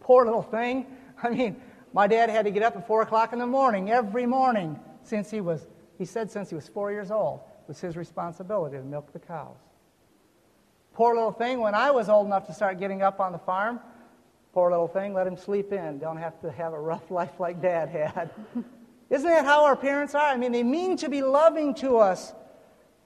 Poor 0.00 0.24
little 0.24 0.42
thing. 0.42 0.86
I 1.22 1.30
mean, 1.30 1.56
my 1.92 2.06
dad 2.06 2.30
had 2.30 2.44
to 2.44 2.50
get 2.50 2.62
up 2.62 2.76
at 2.76 2.86
4 2.86 3.02
o'clock 3.02 3.32
in 3.32 3.38
the 3.38 3.46
morning 3.46 3.90
every 3.90 4.26
morning 4.26 4.78
since 5.02 5.30
he 5.30 5.40
was, 5.40 5.66
he 5.98 6.04
said, 6.04 6.30
since 6.30 6.48
he 6.48 6.54
was 6.54 6.68
four 6.68 6.92
years 6.92 7.10
old. 7.10 7.40
It 7.62 7.68
was 7.68 7.80
his 7.80 7.96
responsibility 7.96 8.76
to 8.76 8.82
milk 8.82 9.12
the 9.12 9.18
cows. 9.18 9.56
Poor 10.94 11.14
little 11.14 11.32
thing, 11.32 11.60
when 11.60 11.74
I 11.74 11.90
was 11.90 12.08
old 12.08 12.26
enough 12.26 12.46
to 12.46 12.52
start 12.52 12.78
getting 12.78 13.02
up 13.02 13.18
on 13.18 13.32
the 13.32 13.38
farm, 13.38 13.80
poor 14.52 14.70
little 14.70 14.88
thing, 14.88 15.14
let 15.14 15.26
him 15.26 15.36
sleep 15.36 15.72
in. 15.72 15.98
Don't 15.98 16.18
have 16.18 16.40
to 16.42 16.50
have 16.50 16.72
a 16.72 16.80
rough 16.80 17.10
life 17.10 17.40
like 17.40 17.60
dad 17.60 17.88
had. 17.88 18.30
Isn't 19.10 19.28
that 19.28 19.44
how 19.44 19.64
our 19.64 19.76
parents 19.76 20.14
are? 20.14 20.26
I 20.26 20.36
mean, 20.36 20.52
they 20.52 20.62
mean 20.62 20.96
to 20.98 21.08
be 21.08 21.22
loving 21.22 21.74
to 21.76 21.98
us. 21.98 22.32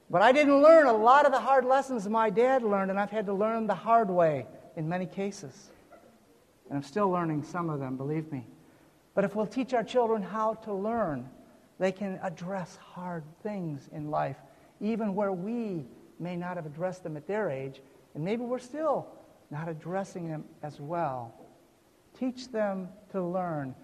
But 0.08 0.22
I 0.22 0.30
didn't 0.30 0.62
learn 0.62 0.86
a 0.86 0.92
lot 0.92 1.26
of 1.26 1.32
the 1.32 1.40
hard 1.40 1.64
lessons 1.64 2.08
my 2.08 2.30
dad 2.30 2.62
learned, 2.62 2.90
and 2.90 3.00
I've 3.00 3.10
had 3.10 3.26
to 3.26 3.34
learn 3.34 3.66
the 3.66 3.74
hard 3.74 4.08
way 4.08 4.46
in 4.76 4.88
many 4.88 5.06
cases. 5.06 5.70
And 6.68 6.76
I'm 6.76 6.84
still 6.84 7.10
learning 7.10 7.42
some 7.42 7.70
of 7.70 7.80
them, 7.80 7.96
believe 7.96 8.30
me. 8.30 8.46
But 9.14 9.24
if 9.24 9.34
we'll 9.34 9.46
teach 9.46 9.74
our 9.74 9.82
children 9.82 10.22
how 10.22 10.54
to 10.54 10.72
learn, 10.72 11.28
they 11.78 11.90
can 11.90 12.20
address 12.22 12.76
hard 12.76 13.24
things 13.42 13.88
in 13.92 14.10
life, 14.10 14.36
even 14.80 15.14
where 15.14 15.32
we 15.32 15.86
may 16.20 16.36
not 16.36 16.56
have 16.56 16.66
addressed 16.66 17.02
them 17.02 17.16
at 17.16 17.26
their 17.26 17.50
age, 17.50 17.80
and 18.14 18.24
maybe 18.24 18.42
we're 18.42 18.58
still 18.58 19.08
not 19.50 19.68
addressing 19.68 20.28
them 20.28 20.44
as 20.62 20.80
well. 20.80 21.34
Teach 22.18 22.48
them 22.50 22.88
to 23.12 23.22
learn. 23.22 23.74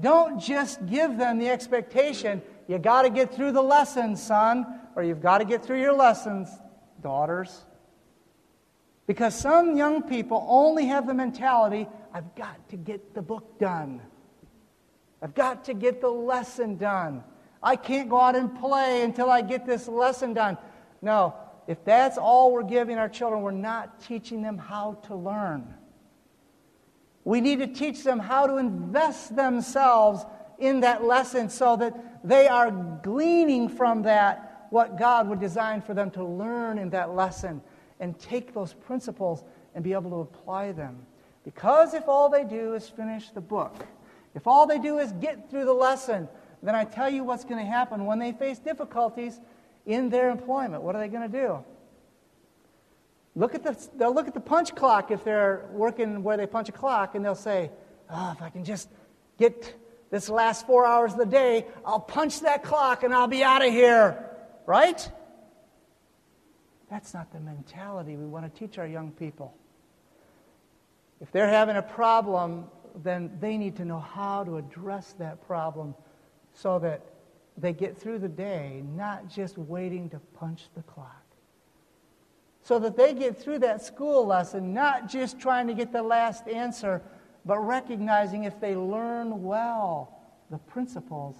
Don't 0.00 0.40
just 0.40 0.86
give 0.86 1.18
them 1.18 1.38
the 1.38 1.48
expectation, 1.48 2.42
you 2.66 2.78
got 2.78 3.02
to 3.02 3.10
get 3.10 3.34
through 3.34 3.52
the 3.52 3.62
lessons, 3.62 4.22
son, 4.22 4.80
or 4.96 5.02
you've 5.02 5.20
got 5.20 5.38
to 5.38 5.44
get 5.44 5.64
through 5.64 5.80
your 5.80 5.92
lessons, 5.92 6.48
daughters. 7.02 7.64
Because 9.06 9.34
some 9.34 9.76
young 9.76 10.02
people 10.02 10.44
only 10.48 10.86
have 10.86 11.06
the 11.06 11.14
mentality, 11.14 11.86
I've 12.14 12.34
got 12.34 12.68
to 12.70 12.76
get 12.76 13.14
the 13.14 13.22
book 13.22 13.58
done. 13.58 14.00
I've 15.20 15.34
got 15.34 15.64
to 15.66 15.74
get 15.74 16.00
the 16.00 16.08
lesson 16.08 16.76
done. 16.76 17.22
I 17.62 17.76
can't 17.76 18.08
go 18.08 18.18
out 18.18 18.34
and 18.34 18.58
play 18.58 19.02
until 19.02 19.30
I 19.30 19.42
get 19.42 19.66
this 19.66 19.86
lesson 19.86 20.34
done. 20.34 20.58
No, 21.00 21.34
if 21.66 21.84
that's 21.84 22.18
all 22.18 22.52
we're 22.52 22.62
giving 22.62 22.98
our 22.98 23.08
children, 23.08 23.42
we're 23.42 23.52
not 23.52 24.00
teaching 24.00 24.42
them 24.42 24.58
how 24.58 24.94
to 25.06 25.14
learn. 25.14 25.74
We 27.24 27.40
need 27.40 27.60
to 27.60 27.68
teach 27.68 28.02
them 28.02 28.18
how 28.18 28.46
to 28.46 28.56
invest 28.56 29.36
themselves 29.36 30.24
in 30.58 30.80
that 30.80 31.04
lesson 31.04 31.48
so 31.50 31.76
that 31.76 32.22
they 32.24 32.48
are 32.48 32.70
gleaning 33.02 33.68
from 33.68 34.02
that 34.02 34.66
what 34.70 34.98
God 34.98 35.28
would 35.28 35.40
design 35.40 35.82
for 35.82 35.94
them 35.94 36.10
to 36.12 36.24
learn 36.24 36.78
in 36.78 36.90
that 36.90 37.14
lesson 37.14 37.60
and 38.00 38.18
take 38.18 38.54
those 38.54 38.72
principles 38.72 39.44
and 39.74 39.84
be 39.84 39.92
able 39.92 40.10
to 40.10 40.16
apply 40.16 40.72
them. 40.72 41.06
Because 41.44 41.94
if 41.94 42.08
all 42.08 42.28
they 42.28 42.44
do 42.44 42.74
is 42.74 42.88
finish 42.88 43.30
the 43.30 43.40
book, 43.40 43.86
if 44.34 44.46
all 44.46 44.66
they 44.66 44.78
do 44.78 44.98
is 44.98 45.12
get 45.12 45.50
through 45.50 45.64
the 45.64 45.72
lesson, 45.72 46.28
then 46.62 46.74
I 46.74 46.84
tell 46.84 47.10
you 47.10 47.24
what's 47.24 47.44
going 47.44 47.64
to 47.64 47.70
happen 47.70 48.06
when 48.06 48.18
they 48.18 48.32
face 48.32 48.58
difficulties 48.58 49.40
in 49.86 50.08
their 50.10 50.30
employment. 50.30 50.82
What 50.82 50.96
are 50.96 51.00
they 51.00 51.08
going 51.08 51.30
to 51.30 51.40
do? 51.40 51.64
Look 53.34 53.54
at 53.54 53.62
the, 53.62 53.76
they'll 53.96 54.14
look 54.14 54.28
at 54.28 54.34
the 54.34 54.40
punch 54.40 54.74
clock 54.74 55.10
if 55.10 55.24
they're 55.24 55.68
working 55.72 56.22
where 56.22 56.36
they 56.36 56.46
punch 56.46 56.68
a 56.68 56.72
clock, 56.72 57.14
and 57.14 57.24
they'll 57.24 57.34
say, 57.34 57.70
oh, 58.10 58.32
if 58.36 58.42
I 58.42 58.50
can 58.50 58.64
just 58.64 58.88
get 59.38 59.74
this 60.10 60.28
last 60.28 60.66
four 60.66 60.86
hours 60.86 61.12
of 61.12 61.18
the 61.18 61.26
day, 61.26 61.66
I'll 61.84 62.00
punch 62.00 62.40
that 62.40 62.62
clock 62.62 63.02
and 63.02 63.14
I'll 63.14 63.28
be 63.28 63.42
out 63.42 63.64
of 63.64 63.72
here. 63.72 64.28
Right? 64.66 65.10
That's 66.90 67.14
not 67.14 67.32
the 67.32 67.40
mentality 67.40 68.16
we 68.16 68.26
want 68.26 68.52
to 68.52 68.58
teach 68.58 68.78
our 68.78 68.86
young 68.86 69.10
people. 69.12 69.54
If 71.20 71.32
they're 71.32 71.48
having 71.48 71.76
a 71.76 71.82
problem 71.82 72.66
then 72.94 73.30
they 73.40 73.56
need 73.56 73.76
to 73.76 73.84
know 73.84 74.00
how 74.00 74.44
to 74.44 74.56
address 74.56 75.14
that 75.18 75.46
problem 75.46 75.94
so 76.52 76.78
that 76.80 77.02
they 77.56 77.72
get 77.72 77.96
through 77.96 78.18
the 78.18 78.28
day 78.28 78.82
not 78.94 79.28
just 79.28 79.58
waiting 79.58 80.08
to 80.10 80.18
punch 80.34 80.68
the 80.74 80.82
clock. 80.82 81.22
So 82.62 82.78
that 82.78 82.96
they 82.96 83.12
get 83.12 83.40
through 83.40 83.58
that 83.60 83.82
school 83.82 84.26
lesson 84.26 84.72
not 84.72 85.08
just 85.08 85.40
trying 85.40 85.66
to 85.66 85.74
get 85.74 85.92
the 85.92 86.02
last 86.02 86.46
answer, 86.48 87.02
but 87.44 87.58
recognizing 87.58 88.44
if 88.44 88.60
they 88.60 88.76
learn 88.76 89.42
well 89.42 90.20
the 90.50 90.58
principles, 90.58 91.36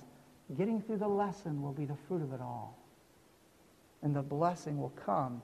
getting 0.56 0.80
through 0.80 0.96
the 0.96 1.08
lesson 1.08 1.62
will 1.62 1.72
be 1.72 1.84
the 1.84 1.96
fruit 2.08 2.22
of 2.22 2.32
it 2.32 2.40
all. 2.40 2.78
And 4.02 4.16
the 4.16 4.22
blessing 4.22 4.78
will 4.78 4.90
come 4.90 5.42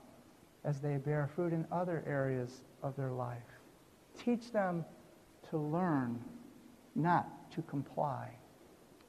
as 0.65 0.81
they 0.81 0.97
bear 0.97 1.29
fruit 1.33 1.53
in 1.53 1.65
other 1.71 2.03
areas 2.05 2.63
of 2.83 2.95
their 2.97 3.11
life. 3.11 3.37
Teach 4.17 4.51
them 4.51 4.83
to 5.49 5.57
learn, 5.57 6.19
not 6.95 7.51
to 7.51 7.61
comply. 7.61 8.29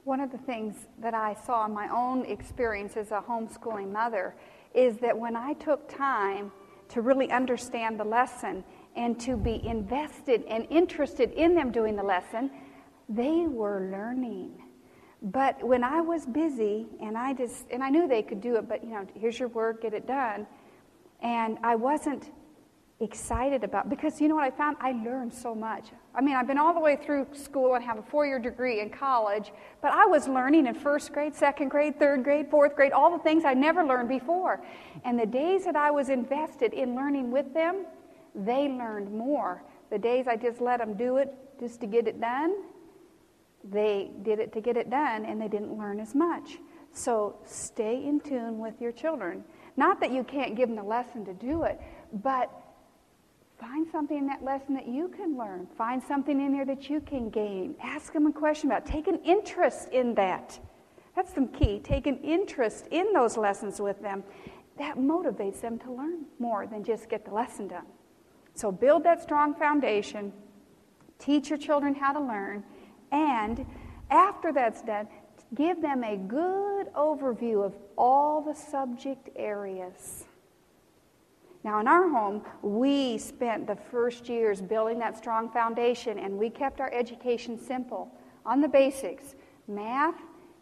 One 0.05 0.21
of 0.21 0.33
the 0.33 0.39
things 0.39 0.87
that 1.01 1.13
I 1.13 1.35
saw 1.47 1.67
in 1.67 1.75
my 1.75 1.89
own 1.89 2.25
experience 2.25 2.97
as 2.97 3.11
a 3.11 3.21
homeschooling 3.21 3.93
mother 3.93 4.35
is 4.75 4.97
that 4.99 5.19
when 5.19 5.37
I 5.37 5.53
took 5.55 5.89
time 5.89 6.51
to 6.89 7.03
really 7.03 7.31
understand 7.31 8.01
the 8.01 8.05
lesson 8.05 8.65
and 8.97 9.21
to 9.21 9.37
be 9.37 9.65
invested 9.65 10.45
and 10.49 10.67
interested 10.71 11.33
in 11.33 11.55
them 11.55 11.71
doing 11.71 11.97
the 11.97 12.03
lesson, 12.03 12.51
they 13.09 13.47
were 13.47 13.91
learning. 13.93 14.63
But 15.23 15.63
when 15.63 15.85
I 15.85 16.01
was 16.01 16.25
busy 16.25 16.87
and 17.03 17.17
I 17.17 17.35
just 17.35 17.67
and 17.71 17.83
I 17.83 17.91
knew 17.91 18.09
they 18.09 18.23
could 18.23 18.41
do 18.41 18.57
it, 18.57 18.69
but 18.69 18.83
you 18.83 18.91
know, 18.91 19.07
here's 19.15 19.39
your 19.39 19.49
work, 19.49 19.83
get 19.83 19.93
it 19.93 20.07
done. 20.07 20.47
And 21.21 21.59
I 21.63 21.77
wasn't 21.77 22.31
excited 23.01 23.65
about 23.65 23.91
because 23.91 24.19
you 24.19 24.29
know 24.29 24.37
what 24.37 24.45
I 24.45 24.51
found? 24.51 24.79
I 24.81 24.93
learned 24.93 25.35
so 25.35 25.55
much. 25.55 25.89
I 26.15 26.21
mean, 26.21 26.35
I've 26.35 26.47
been 26.47 26.59
all 26.59 26.75
the 26.75 26.81
way 26.81 26.97
through 26.97 27.29
school 27.33 27.75
and 27.75 27.85
have 27.85 27.99
a 27.99 28.03
four 28.03 28.27
year 28.27 28.39
degree 28.39 28.81
in 28.81 28.91
college, 28.91 29.53
but 29.81 29.93
I 29.93 30.07
was 30.07 30.27
learning 30.27 30.67
in 30.67 30.75
first 30.75 31.13
grade, 31.13 31.35
second 31.35 31.69
grade, 31.69 31.99
third 31.99 32.25
grade, 32.25 32.51
fourth 32.51 32.75
grade, 32.75 32.93
all 32.93 33.17
the 33.17 33.23
things 33.23 33.45
I 33.45 33.55
never 33.55 33.85
learned 33.85 34.09
before. 34.09 34.61
And 35.05 35.19
the 35.19 35.27
days 35.27 35.65
that 35.65 35.77
I 35.77 35.91
was 35.91 36.09
invested 36.09 36.73
in 36.73 36.97
learning 36.97 37.31
with 37.31 37.55
them, 37.55 37.87
they 38.35 38.69
learned 38.69 39.13
more. 39.13 39.63
The 39.91 39.99
days 39.99 40.27
I 40.27 40.37
just 40.37 40.61
let 40.61 40.79
them 40.79 40.95
do 40.95 41.19
it 41.19 41.33
just 41.61 41.81
to 41.81 41.87
get 41.87 42.09
it 42.09 42.21
done, 42.21 42.57
they 43.63 44.11
did 44.23 44.41
it 44.41 44.53
to 44.55 44.61
get 44.61 44.77
it 44.77 44.91
done 44.91 45.25
and 45.25 45.41
they 45.41 45.49
didn't 45.49 45.77
learn 45.77 46.01
as 46.01 46.15
much. 46.15 46.59
So 46.93 47.37
stay 47.45 48.05
in 48.05 48.21
tune 48.21 48.59
with 48.59 48.81
your 48.81 48.93
children. 48.93 49.45
Not 49.77 50.01
that 50.01 50.11
you 50.11 50.25
can't 50.25 50.57
give 50.57 50.69
them 50.69 50.77
the 50.77 50.83
lesson 50.83 51.25
to 51.27 51.33
do 51.33 51.63
it, 51.63 51.81
but 52.13 52.51
Find 53.61 53.87
something 53.93 54.17
in 54.17 54.27
that 54.27 54.43
lesson 54.43 54.75
that 54.75 54.89
you 54.89 55.09
can 55.09 55.37
learn. 55.37 55.67
Find 55.77 56.03
something 56.03 56.41
in 56.41 56.53
there 56.53 56.65
that 56.65 56.89
you 56.89 57.01
can 57.01 57.29
gain. 57.29 57.75
Ask 57.83 58.15
them 58.15 58.27
a 58.27 58.33
question 58.33 58.71
about. 58.71 58.87
It. 58.87 58.91
Take 58.91 59.07
an 59.07 59.21
interest 59.23 59.91
in 59.91 60.15
that. 60.15 60.59
That's 61.15 61.33
the 61.33 61.47
key. 61.47 61.79
Take 61.81 62.07
an 62.07 62.19
interest 62.19 62.87
in 62.91 63.13
those 63.13 63.37
lessons 63.37 63.79
with 63.79 64.01
them. 64.01 64.25
That 64.79 64.97
motivates 64.97 65.61
them 65.61 65.79
to 65.81 65.93
learn 65.93 66.25
more 66.39 66.67
than 66.67 66.83
just 66.83 67.11
get 67.11 67.27
the 67.27 67.33
lesson 67.33 67.69
done. 67.69 67.85
So 68.55 68.73
build 68.73 69.05
that 69.05 69.23
strong 69.23 69.55
foundation. 69.55 70.33
Teach 71.19 71.51
your 71.51 71.59
children 71.59 71.95
how 71.95 72.15
to 72.15 72.21
learn. 72.21 72.65
And 73.13 73.67
after 74.11 74.53
that's 74.53 74.81
done, 74.81 75.07
give 75.55 75.83
them 75.83 76.03
a 76.03 76.17
good 76.17 76.93
overview 76.95 77.63
of 77.63 77.75
all 77.99 78.41
the 78.41 78.55
subject 78.55 79.29
areas. 79.37 80.25
Now, 81.63 81.81
in 81.81 81.89
our 81.89 82.09
home, 82.09 82.43
we 82.63 83.19
spent 83.19 83.67
the 83.67 83.77
first 83.77 84.29
years 84.29 84.63
building 84.63 84.99
that 85.01 85.17
strong 85.19 85.51
foundation, 85.51 86.19
and 86.19 86.39
we 86.39 86.49
kept 86.49 86.81
our 86.81 86.93
education 86.93 87.59
simple 87.59 88.11
on 88.47 88.61
the 88.61 88.69
basics 88.69 89.35
math, 89.69 90.17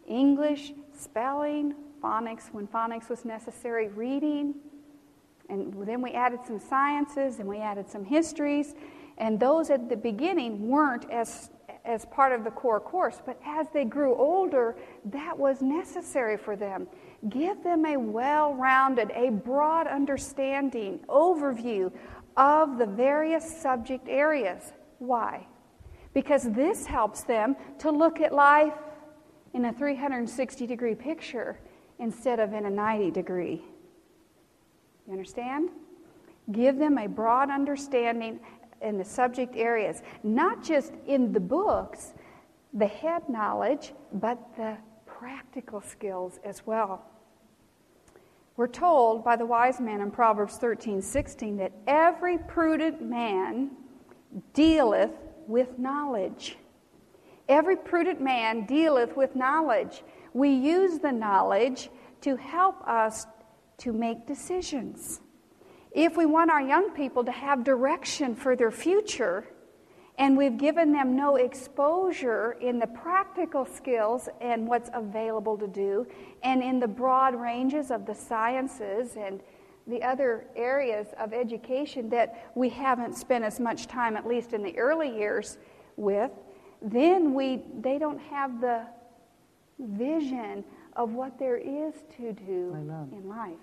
English, 0.07 0.73
spelling, 0.93 1.73
phonics 2.03 2.51
when 2.51 2.67
phonics 2.67 3.09
was 3.09 3.25
necessary, 3.25 3.87
reading, 3.87 4.55
and 5.49 5.73
then 5.85 6.01
we 6.01 6.11
added 6.11 6.39
some 6.45 6.59
sciences 6.59 7.39
and 7.39 7.49
we 7.49 7.57
added 7.57 7.89
some 7.89 8.05
histories. 8.05 8.75
And 9.17 9.39
those 9.39 9.69
at 9.69 9.89
the 9.89 9.97
beginning 9.97 10.69
weren't 10.69 11.09
as, 11.09 11.49
as 11.89 12.05
part 12.05 12.31
of 12.31 12.43
the 12.43 12.51
core 12.51 12.79
course, 12.79 13.19
but 13.25 13.39
as 13.43 13.67
they 13.73 13.83
grew 13.83 14.15
older, 14.15 14.75
that 15.05 15.37
was 15.37 15.61
necessary 15.61 16.37
for 16.37 16.55
them. 16.55 16.87
Give 17.29 17.61
them 17.63 17.85
a 17.85 17.97
well 17.97 18.53
rounded, 18.53 19.11
a 19.15 19.31
broad 19.31 19.87
understanding, 19.87 20.99
overview 21.09 21.91
of 22.37 22.77
the 22.77 22.85
various 22.85 23.61
subject 23.61 24.07
areas. 24.07 24.71
Why? 24.99 25.47
Because 26.13 26.43
this 26.51 26.85
helps 26.85 27.23
them 27.23 27.55
to 27.79 27.89
look 27.89 28.21
at 28.21 28.33
life 28.33 28.77
in 29.53 29.65
a 29.65 29.73
360 29.73 30.67
degree 30.67 30.95
picture 30.95 31.59
instead 31.97 32.39
of 32.39 32.53
in 32.53 32.65
a 32.67 32.69
90 32.69 33.11
degree. 33.11 33.63
You 35.07 35.13
understand? 35.13 35.69
Give 36.51 36.77
them 36.77 36.99
a 36.99 37.07
broad 37.07 37.49
understanding 37.49 38.39
in 38.81 38.97
the 38.97 39.05
subject 39.05 39.55
areas, 39.55 40.01
not 40.23 40.63
just 40.63 40.93
in 41.07 41.31
the 41.31 41.39
books, 41.39 42.13
the 42.73 42.87
head 42.87 43.27
knowledge, 43.27 43.93
but 44.13 44.37
the 44.55 44.77
practical 45.05 45.81
skills 45.81 46.39
as 46.43 46.65
well. 46.65 47.05
We're 48.55 48.67
told 48.67 49.23
by 49.23 49.35
the 49.35 49.45
wise 49.45 49.79
man 49.79 50.01
in 50.01 50.11
Proverbs 50.11 50.57
13 50.57 51.01
16 51.01 51.57
that 51.57 51.71
every 51.87 52.37
prudent 52.37 53.01
man 53.01 53.71
dealeth 54.53 55.11
with 55.47 55.79
knowledge. 55.79 56.57
Every 57.47 57.75
prudent 57.75 58.21
man 58.21 58.65
dealeth 58.65 59.15
with 59.15 59.35
knowledge. 59.35 60.03
We 60.33 60.49
use 60.49 60.99
the 60.99 61.11
knowledge 61.11 61.89
to 62.21 62.35
help 62.35 62.85
us 62.87 63.25
to 63.79 63.93
make 63.93 64.27
decisions. 64.27 65.21
If 65.91 66.17
we 66.17 66.25
want 66.25 66.51
our 66.51 66.61
young 66.61 66.91
people 66.91 67.23
to 67.23 67.31
have 67.31 67.63
direction 67.63 68.35
for 68.35 68.55
their 68.55 68.71
future, 68.71 69.47
and 70.17 70.37
we've 70.37 70.57
given 70.57 70.91
them 70.91 71.15
no 71.15 71.37
exposure 71.37 72.57
in 72.59 72.77
the 72.77 72.87
practical 72.87 73.65
skills 73.65 74.27
and 74.41 74.67
what's 74.67 74.89
available 74.93 75.57
to 75.57 75.67
do, 75.67 76.05
and 76.43 76.61
in 76.61 76.79
the 76.79 76.87
broad 76.87 77.33
ranges 77.33 77.89
of 77.89 78.05
the 78.05 78.13
sciences 78.13 79.15
and 79.15 79.41
the 79.87 80.03
other 80.03 80.45
areas 80.55 81.07
of 81.19 81.33
education 81.33 82.09
that 82.09 82.51
we 82.53 82.69
haven't 82.69 83.15
spent 83.15 83.43
as 83.43 83.59
much 83.59 83.87
time, 83.87 84.15
at 84.15 84.27
least 84.27 84.53
in 84.53 84.61
the 84.61 84.77
early 84.77 85.09
years, 85.09 85.57
with, 85.95 86.31
then 86.81 87.33
we, 87.33 87.63
they 87.81 87.97
don't 87.97 88.19
have 88.19 88.61
the 88.61 88.85
vision 89.79 90.63
of 90.95 91.13
what 91.13 91.39
there 91.39 91.57
is 91.57 91.93
to 92.17 92.33
do 92.33 92.75
in 93.11 93.27
life. 93.27 93.55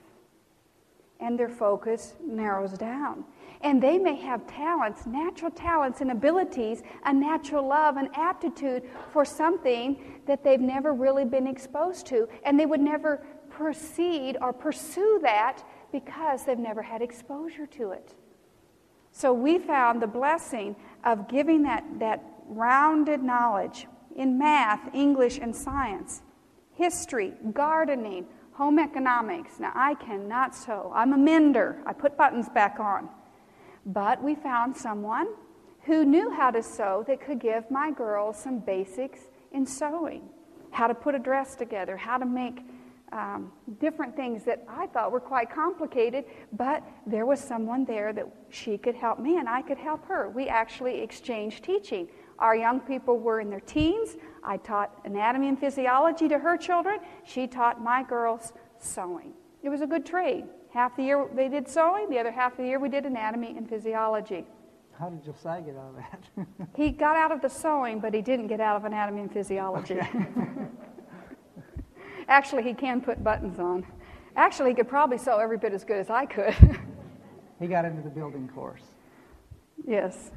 And 1.21 1.39
their 1.39 1.49
focus 1.49 2.15
narrows 2.23 2.73
down. 2.73 3.25
And 3.63 3.83
they 3.83 3.99
may 3.99 4.17
have 4.17 4.47
talents, 4.47 5.07
natural 5.07 5.51
talents 5.51 6.01
and 6.03 6.11
abilities, 6.11 6.83
a 7.05 7.13
natural 7.13 7.67
love 7.67 7.97
and 7.97 8.09
aptitude 8.15 8.83
for 9.13 9.25
something 9.25 10.21
that 10.27 10.45
they've 10.45 10.61
never 10.61 10.93
really 10.93 11.25
been 11.25 11.47
exposed 11.47 12.07
to. 12.09 12.29
And 12.45 12.61
they 12.61 12.67
would 12.67 12.81
never 12.81 13.25
proceed 13.49 14.37
or 14.41 14.53
pursue 14.53 15.21
that 15.23 15.63
because 15.91 16.45
they've 16.45 16.59
never 16.59 16.83
had 16.83 17.01
exposure 17.01 17.67
to 17.67 17.93
it. 17.93 18.15
So 19.13 19.33
we 19.33 19.59
found 19.59 20.03
the 20.03 20.07
blessing 20.07 20.77
of 21.03 21.27
giving 21.27 21.63
that, 21.63 21.85
that 22.01 22.23
rounded 22.47 23.23
knowledge 23.23 23.87
in 24.15 24.39
math, 24.39 24.95
English, 24.95 25.39
and 25.39 25.57
science, 25.57 26.21
history, 26.75 27.33
gardening, 27.53 28.27
home 28.57 28.79
economics. 28.79 29.61
Now, 29.61 29.73
I 29.75 29.95
cannot 29.95 30.55
sew. 30.55 30.91
I'm 30.95 31.13
a 31.13 31.19
mender. 31.19 31.83
I 31.85 31.93
put 31.93 32.17
buttons 32.17 32.49
back 32.49 32.81
on. 32.81 33.11
But 33.85 34.23
we 34.23 34.35
found 34.35 34.75
someone 34.75 35.29
who 35.83 36.05
knew 36.05 36.31
how 36.31 36.51
to 36.51 36.63
sew 36.63 37.05
that 37.07 37.21
could 37.21 37.39
give 37.39 37.71
my 37.71 37.91
girls 37.91 38.39
some 38.39 38.59
basics 38.59 39.21
in 39.53 39.67
sewing 39.67 40.29
how 40.71 40.87
to 40.87 40.95
put 40.95 41.15
a 41.15 41.19
dress 41.19 41.55
together, 41.55 41.97
how 41.97 42.19
to 42.19 42.27
make 42.27 42.61
um, 43.13 43.53
different 43.79 44.17
things 44.17 44.45
that 44.45 44.65
I 44.69 44.87
thought 44.87 45.13
were 45.13 45.21
quite 45.21 45.51
complicated, 45.51 46.25
but 46.53 46.83
there 47.07 47.25
was 47.25 47.41
someone 47.41 47.85
there 47.85 48.13
that 48.13 48.27
she 48.51 48.77
could 48.77 48.95
help 48.95 49.19
me 49.19 49.39
and 49.39 49.49
I 49.49 49.63
could 49.63 49.79
help 49.79 50.05
her. 50.07 50.29
We 50.29 50.49
actually 50.49 51.01
exchanged 51.01 51.63
teaching. 51.63 52.09
Our 52.39 52.57
young 52.57 52.81
people 52.81 53.19
were 53.19 53.41
in 53.41 53.51
their 53.51 53.61
teens. 53.61 54.17
I 54.45 54.59
taught 54.59 55.01
anatomy 55.05 55.49
and 55.49 55.59
physiology 55.59 56.29
to 56.29 56.39
her 56.39 56.57
children. 56.57 57.01
She 57.25 57.47
taught 57.47 57.83
my 57.83 58.03
girls 58.03 58.53
sewing. 58.79 59.33
It 59.63 59.69
was 59.69 59.81
a 59.81 59.87
good 59.87 60.05
trade. 60.05 60.45
Half 60.73 60.97
the 60.97 61.03
year 61.03 61.27
they 61.35 61.49
did 61.49 61.69
sewing, 61.69 62.11
the 62.11 62.19
other 62.19 62.31
half 62.31 62.53
of 62.53 62.59
the 62.59 62.67
year 62.67 62.79
we 62.79 62.89
did 62.89 63.07
anatomy 63.07 63.55
and 63.57 63.69
physiology. 63.69 64.45
How 64.99 65.11
did 65.11 65.25
Josiah 65.25 65.61
get 65.61 65.77
out 65.77 65.91
of 65.91 65.97
that? 65.97 66.69
he 66.77 66.91
got 66.91 67.17
out 67.17 67.33
of 67.33 67.43
the 67.43 67.49
sewing, 67.49 68.01
but 68.01 68.15
he 68.15 68.23
didn't 68.23 68.47
get 68.47 68.61
out 68.61 68.77
of 68.77 68.85
anatomy 68.85 69.23
and 69.23 69.33
physiology. 69.33 69.95
Okay. 69.95 70.27
Actually, 72.29 72.63
he 72.63 72.75
can 72.75 73.01
put 73.01 73.23
buttons 73.23 73.59
on. 73.59 73.87
Actually, 74.37 74.71
he 74.71 74.75
could 74.75 74.89
probably 74.89 75.19
sew 75.19 75.39
every 75.39 75.59
bit 75.59 75.73
as 75.73 75.85
good 75.85 75.99
as 75.99 76.11
I 76.11 76.27
could. 76.27 76.55
he 77.61 77.67
got 77.67 77.85
into 77.85 78.03
the 78.03 78.11
building 78.11 78.49
course. 78.55 78.83
Yes. 79.87 80.31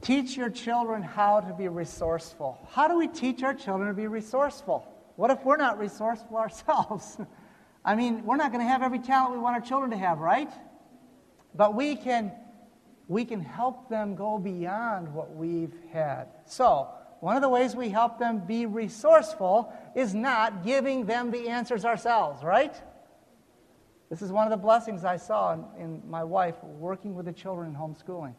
Teach 0.00 0.36
your 0.36 0.50
children 0.50 1.02
how 1.02 1.40
to 1.40 1.54
be 1.54 1.68
resourceful. 1.68 2.58
How 2.70 2.88
do 2.88 2.98
we 2.98 3.08
teach 3.08 3.42
our 3.42 3.54
children 3.54 3.88
to 3.88 3.94
be 3.94 4.06
resourceful? 4.06 4.86
What 5.16 5.30
if 5.30 5.44
we're 5.44 5.56
not 5.56 5.78
resourceful 5.78 6.36
ourselves? 6.36 7.18
I 7.84 7.94
mean, 7.94 8.24
we're 8.24 8.36
not 8.36 8.52
going 8.52 8.64
to 8.64 8.68
have 8.68 8.82
every 8.82 8.98
talent 8.98 9.32
we 9.32 9.38
want 9.38 9.54
our 9.54 9.62
children 9.62 9.90
to 9.92 9.96
have, 9.96 10.18
right? 10.18 10.52
But 11.54 11.74
we 11.74 11.96
can, 11.96 12.32
we 13.08 13.24
can 13.24 13.40
help 13.40 13.88
them 13.88 14.14
go 14.14 14.38
beyond 14.38 15.14
what 15.14 15.34
we've 15.34 15.74
had. 15.92 16.26
So, 16.44 16.88
one 17.20 17.34
of 17.36 17.42
the 17.42 17.48
ways 17.48 17.74
we 17.74 17.88
help 17.88 18.18
them 18.18 18.40
be 18.46 18.66
resourceful 18.66 19.72
is 19.94 20.14
not 20.14 20.64
giving 20.64 21.06
them 21.06 21.30
the 21.30 21.48
answers 21.48 21.84
ourselves, 21.84 22.44
right? 22.44 22.74
This 24.10 24.22
is 24.22 24.30
one 24.30 24.44
of 24.44 24.50
the 24.50 24.56
blessings 24.62 25.04
I 25.04 25.16
saw 25.16 25.54
in, 25.54 25.64
in, 25.78 26.02
my 26.08 26.22
wife 26.22 26.62
working 26.62 27.14
with 27.14 27.26
the 27.26 27.32
children 27.32 27.70
in 27.70 27.74
homeschooling. 27.74 28.34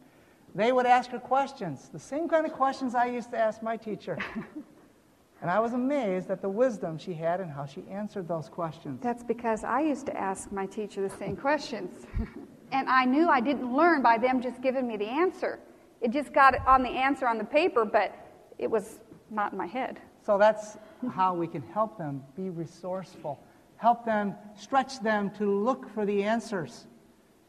They 0.54 0.72
would 0.72 0.86
ask 0.86 1.10
her 1.10 1.18
questions, 1.18 1.88
the 1.92 1.98
same 1.98 2.28
kind 2.28 2.46
of 2.46 2.52
questions 2.52 2.94
I 2.94 3.06
used 3.06 3.30
to 3.30 3.38
ask 3.38 3.62
my 3.62 3.76
teacher. 3.76 4.18
and 5.42 5.50
I 5.50 5.60
was 5.60 5.72
amazed 5.72 6.30
at 6.30 6.42
the 6.42 6.48
wisdom 6.48 6.98
she 6.98 7.14
had 7.14 7.40
and 7.40 7.50
how 7.50 7.66
she 7.66 7.84
answered 7.90 8.26
those 8.26 8.48
questions. 8.48 9.00
That's 9.02 9.22
because 9.22 9.62
I 9.62 9.80
used 9.80 10.06
to 10.06 10.16
ask 10.16 10.50
my 10.50 10.66
teacher 10.66 11.00
the 11.06 11.14
same 11.16 11.36
questions. 11.36 12.06
and 12.72 12.88
I 12.88 13.04
knew 13.04 13.28
I 13.28 13.40
didn't 13.40 13.72
learn 13.74 14.02
by 14.02 14.18
them 14.18 14.40
just 14.40 14.60
giving 14.60 14.86
me 14.86 14.96
the 14.96 15.08
answer. 15.08 15.60
It 16.00 16.10
just 16.10 16.32
got 16.32 16.54
on 16.66 16.82
the 16.82 16.90
answer 16.90 17.26
on 17.26 17.38
the 17.38 17.44
paper, 17.44 17.84
but 17.84 18.14
it 18.58 18.70
was 18.70 19.00
not 19.30 19.52
in 19.52 19.58
my 19.58 19.66
head. 19.66 20.00
So 20.24 20.38
that's 20.38 20.76
how 21.12 21.34
we 21.34 21.46
can 21.46 21.62
help 21.62 21.96
them 21.96 22.22
be 22.36 22.50
resourceful, 22.50 23.40
help 23.76 24.04
them, 24.04 24.34
stretch 24.56 25.00
them 25.00 25.30
to 25.38 25.50
look 25.50 25.88
for 25.94 26.04
the 26.04 26.22
answers. 26.22 26.87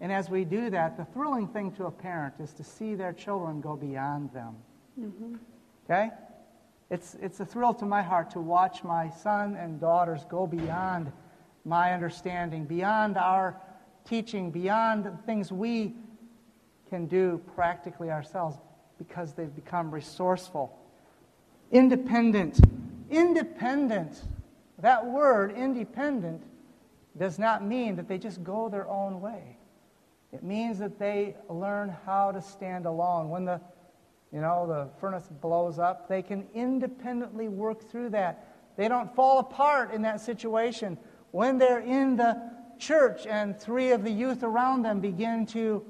And 0.02 0.12
as 0.12 0.30
we 0.30 0.46
do 0.46 0.70
that, 0.70 0.98
the 0.98 1.06
thrilling 1.06 1.48
thing 1.48 1.72
to 1.74 1.86
a 1.86 1.92
parent 1.92 2.36
is 2.40 2.54
to 2.54 2.64
see 2.64 2.96
their 2.96 3.14
children 3.14 3.60
go 3.60 3.76
beyond 3.76 4.32
them. 4.34 4.56
Mm-hmm. 5.00 5.36
Okay? 5.86 6.10
It's, 6.90 7.16
it's 7.22 7.40
a 7.40 7.46
thrill 7.46 7.74
to 7.76 7.86
my 7.86 8.02
heart 8.02 8.32
to 8.32 8.40
watch 8.40 8.84
my 8.84 9.10
son 9.10 9.56
and 9.56 9.80
daughters 9.80 10.26
go 10.30 10.48
beyond 10.48 11.12
my 11.66 11.94
understanding, 11.94 12.66
beyond 12.66 13.18
our 13.18 13.60
teaching, 14.06 14.50
beyond 14.50 15.04
the 15.04 15.12
things 15.26 15.52
we 15.52 15.94
can 16.90 17.06
do 17.06 17.42
practically 17.56 18.10
ourselves 18.10 18.58
because 18.98 19.34
they've 19.34 19.54
become 19.54 19.92
resourceful 19.92 20.80
Independent. 21.72 22.60
Independent. 23.10 24.24
That 24.80 25.06
word, 25.06 25.52
independent, 25.56 26.44
does 27.18 27.38
not 27.38 27.64
mean 27.64 27.96
that 27.98 28.08
they 28.08 28.18
just 28.18 28.44
go 28.44 28.70
their 28.70 28.88
own 28.88 29.22
way. 29.22 29.58
It 30.32 30.44
means 30.44 30.78
that 30.80 31.00
they 31.00 31.36
learn 31.50 31.96
how 32.06 32.32
to 32.32 32.42
stand 32.42 32.86
alone. 32.86 33.30
When 33.30 33.46
the, 33.46 33.60
you 34.32 34.42
know, 34.42 34.68
the 34.68 34.90
furnace 35.00 35.28
blows 35.42 35.80
up, 35.80 36.08
they 36.08 36.22
can 36.22 36.48
independently 36.54 37.48
work 37.48 37.90
through 37.90 38.10
that. 38.12 38.48
They 38.78 38.88
don't 38.88 39.14
fall 39.16 39.40
apart 39.40 39.94
in 39.94 40.04
that 40.04 40.22
situation. 40.22 40.98
When 41.32 41.58
they're 41.58 41.80
in 41.80 42.16
the 42.16 42.42
church 42.78 43.26
and 43.26 43.60
three 43.60 43.92
of 43.92 44.04
the 44.04 44.12
youth 44.12 44.44
around 44.44 44.84
them 44.84 45.00
begin 45.00 45.46
to 45.48 45.84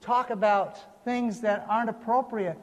talk 0.00 0.30
about 0.30 1.04
things 1.04 1.40
that 1.40 1.64
aren't 1.68 1.88
appropriate, 1.88 2.58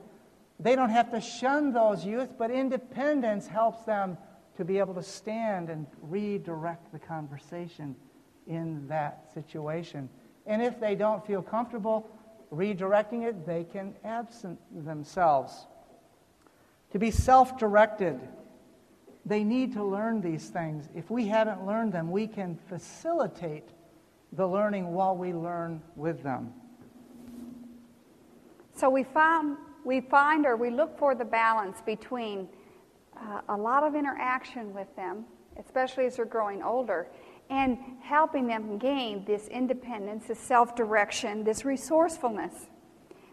they 0.60 0.76
don't 0.76 0.90
have 0.90 1.10
to 1.12 1.22
shun 1.22 1.74
those 1.74 2.06
youth, 2.06 2.38
but 2.38 2.52
independence 2.52 3.48
helps 3.48 3.84
them 3.86 4.18
to 4.58 4.66
be 4.66 4.78
able 4.78 4.94
to 4.94 5.04
stand 5.04 5.70
and 5.70 5.88
redirect 6.02 6.92
the 6.92 7.00
conversation 7.00 7.96
in 8.46 8.88
that 8.88 9.32
situation. 9.34 10.10
And 10.46 10.62
if 10.62 10.80
they 10.80 10.96
don't 10.96 11.26
feel 11.26 11.42
comfortable 11.42 12.10
redirecting 12.52 13.24
it, 13.24 13.46
they 13.46 13.64
can 13.64 13.96
absent 14.04 14.60
themselves. 14.86 15.68
To 16.92 17.00
be 17.00 17.12
self 17.12 17.58
directed, 17.58 18.20
they 19.26 19.44
need 19.44 19.74
to 19.74 19.84
learn 19.84 20.22
these 20.22 20.50
things. 20.50 20.90
If 20.96 21.10
we 21.10 21.28
haven't 21.28 21.66
learned 21.66 21.94
them, 21.94 22.12
we 22.12 22.28
can 22.28 22.58
facilitate 22.68 23.70
the 24.34 24.48
learning 24.48 24.88
while 24.94 25.16
we 25.16 25.34
learn 25.34 25.82
with 25.96 26.24
them. 26.24 26.54
So 28.74 28.90
we 28.90 29.04
found 29.04 29.58
we 29.84 30.02
find 30.02 30.46
or 30.46 30.56
we 30.56 30.70
look 30.70 30.98
for 30.98 31.16
the 31.16 31.26
balance 31.26 31.82
between 31.82 32.48
uh, 33.18 33.42
a 33.50 33.58
lot 33.58 33.84
of 33.84 33.96
interaction 33.96 34.74
with 34.74 34.94
them, 34.96 35.26
especially 35.60 36.06
as 36.06 36.18
they're 36.18 36.26
growing 36.26 36.62
older, 36.62 37.08
and 37.52 37.78
helping 38.02 38.48
them 38.48 38.78
gain 38.78 39.26
this 39.26 39.48
independence, 39.50 40.26
this 40.28 40.40
self 40.40 40.74
direction, 40.74 41.44
this 41.44 41.66
resourcefulness. 41.66 42.54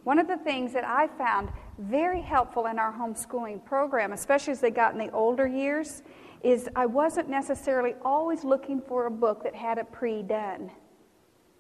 One 0.03 0.19
of 0.19 0.27
the 0.27 0.37
things 0.39 0.73
that 0.73 0.85
I 0.85 1.07
found 1.07 1.51
very 1.79 2.21
helpful 2.21 2.67
in 2.67 2.79
our 2.79 2.93
homeschooling 2.93 3.65
program, 3.65 4.13
especially 4.13 4.53
as 4.53 4.61
they 4.61 4.73
got 4.73 4.93
in 4.93 4.99
the 4.99 5.11
older 5.13 5.47
years, 5.47 6.03
is 6.43 6.69
I 6.75 6.87
wasn't 6.87 7.29
necessarily 7.29 7.95
always 8.05 8.43
looking 8.43 8.81
for 8.81 9.07
a 9.07 9.11
book 9.11 9.45
that 9.45 9.55
had 9.55 9.79
it 9.79 9.91
pre 9.93 10.23
done. 10.23 10.71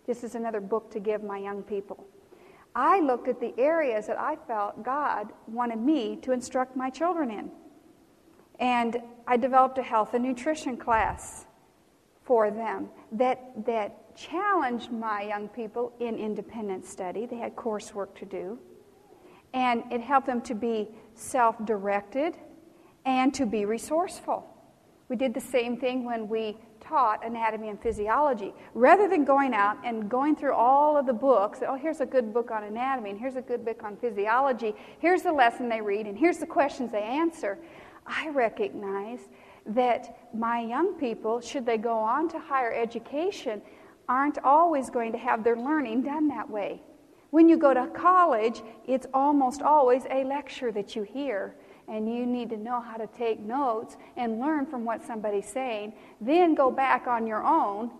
This 0.07 0.25
is 0.25 0.35
another 0.35 0.61
book 0.61 0.91
to 0.93 1.01
give 1.01 1.23
my 1.23 1.39
young 1.39 1.63
people. 1.63 2.07
I 2.75 3.01
looked 3.01 3.29
at 3.29 3.41
the 3.41 3.55
areas 3.59 4.07
that 4.09 4.19
I 4.19 4.37
felt 4.49 4.83
God 4.83 5.29
wanted 5.47 5.79
me 5.79 6.17
to 6.23 6.33
instruct 6.33 6.77
my 6.77 6.91
children 6.91 7.31
in. 7.31 7.51
And 8.59 9.01
I 9.29 9.37
developed 9.37 9.79
a 9.79 9.83
health 9.83 10.15
and 10.15 10.25
nutrition 10.25 10.77
class 10.77 11.45
for 12.29 12.51
them 12.51 12.91
that, 13.11 13.41
that 13.65 14.15
challenged 14.15 14.93
my 14.93 15.23
young 15.23 15.49
people 15.49 15.95
in 15.99 16.19
independent 16.19 16.85
study. 16.85 17.25
They 17.25 17.39
had 17.39 17.57
coursework 17.57 18.15
to 18.17 18.27
do. 18.27 18.59
And 19.55 19.83
it 19.91 20.03
helped 20.03 20.27
them 20.27 20.43
to 20.43 20.55
be 20.55 20.89
self 21.15 21.57
directed 21.65 22.37
and 23.07 23.33
to 23.33 23.47
be 23.47 23.65
resourceful. 23.65 24.47
We 25.09 25.17
did 25.17 25.33
the 25.33 25.41
same 25.41 25.79
thing 25.79 26.05
when 26.05 26.29
we 26.29 26.59
taught 26.83 27.25
anatomy 27.25 27.71
and 27.71 27.81
physiology. 27.81 28.53
Rather 28.75 29.09
than 29.09 29.25
going 29.25 29.55
out 29.55 29.79
and 29.83 30.11
going 30.11 30.37
through 30.37 30.53
all 30.53 30.99
of 30.99 31.07
the 31.07 31.15
books, 31.15 31.61
oh, 31.67 31.77
here's 31.77 32.03
a 32.03 32.07
good 32.07 32.35
book 32.35 32.51
on 32.51 32.65
anatomy, 32.65 33.11
and 33.11 33.19
here's 33.19 33.37
a 33.37 33.43
good 33.43 33.65
book 33.65 33.83
on 33.83 33.97
physiology, 33.97 34.75
here's 34.99 35.23
the 35.23 35.33
lesson 35.33 35.71
they 35.71 35.81
read, 35.81 36.07
and 36.07 36.19
here's 36.19 36.37
the 36.37 36.47
questions 36.47 36.93
they 36.93 37.03
answer, 37.03 37.59
I 38.07 38.29
recognize 38.29 39.21
that 39.69 40.35
my 40.35 40.61
young 40.61 40.95
people, 40.95 41.41
should 41.41 41.67
they 41.67 41.79
go 41.79 41.97
on 41.99 42.29
to 42.31 42.39
higher 42.39 42.73
education, 42.73 43.63
aren't 44.09 44.39
always 44.39 44.91
going 44.91 45.13
to 45.13 45.19
have 45.19 45.45
their 45.45 45.57
learning 45.57 46.03
done 46.03 46.29
that 46.29 46.49
way. 46.49 46.83
When 47.31 47.49
you 47.49 47.59
go 47.59 47.75
to 47.75 47.87
college, 47.89 48.63
it's 48.87 49.07
almost 49.13 49.61
always 49.61 50.05
a 50.11 50.25
lecture 50.25 50.73
that 50.73 50.97
you 50.97 51.03
hear 51.03 51.55
and 51.87 52.13
you 52.13 52.27
need 52.27 52.51
to 52.51 52.57
know 52.57 52.81
how 52.81 52.97
to 52.97 53.07
take 53.07 53.41
notes 53.41 53.97
and 54.17 54.41
learn 54.41 54.67
from 54.67 54.85
what 54.85 55.05
somebody's 55.05 55.49
saying. 55.49 55.95
Then 56.21 56.55
go 56.55 56.71
back 56.71 57.07
on 57.07 57.27
your 57.27 57.45
own 57.45 57.91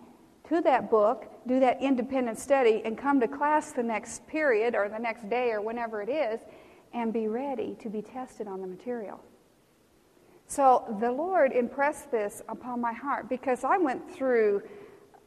to 0.49 0.61
that 0.63 0.91
book, 0.91 1.31
do 1.47 1.61
that 1.61 1.81
independent 1.83 2.39
study, 2.39 2.83
and 2.85 2.97
come 2.97 3.21
to 3.21 3.29
class 3.29 3.73
the 3.73 3.83
next 3.83 4.27
period 4.27 4.75
or 4.75 4.89
the 4.89 4.99
next 4.99 5.29
day 5.29 5.51
or 5.51 5.61
whenever 5.61 6.03
it 6.03 6.09
is, 6.09 6.41
and 6.93 7.13
be 7.13 7.29
ready 7.29 7.77
to 7.81 7.89
be 7.89 8.01
tested 8.01 8.47
on 8.47 8.61
the 8.61 8.67
material. 8.67 9.21
So 10.51 10.97
the 10.99 11.13
Lord 11.13 11.53
impressed 11.53 12.11
this 12.11 12.41
upon 12.49 12.81
my 12.81 12.95
heart 12.95 13.29
because 13.29 13.65
I 13.65 13.77
went 13.77 14.11
through 14.11 14.63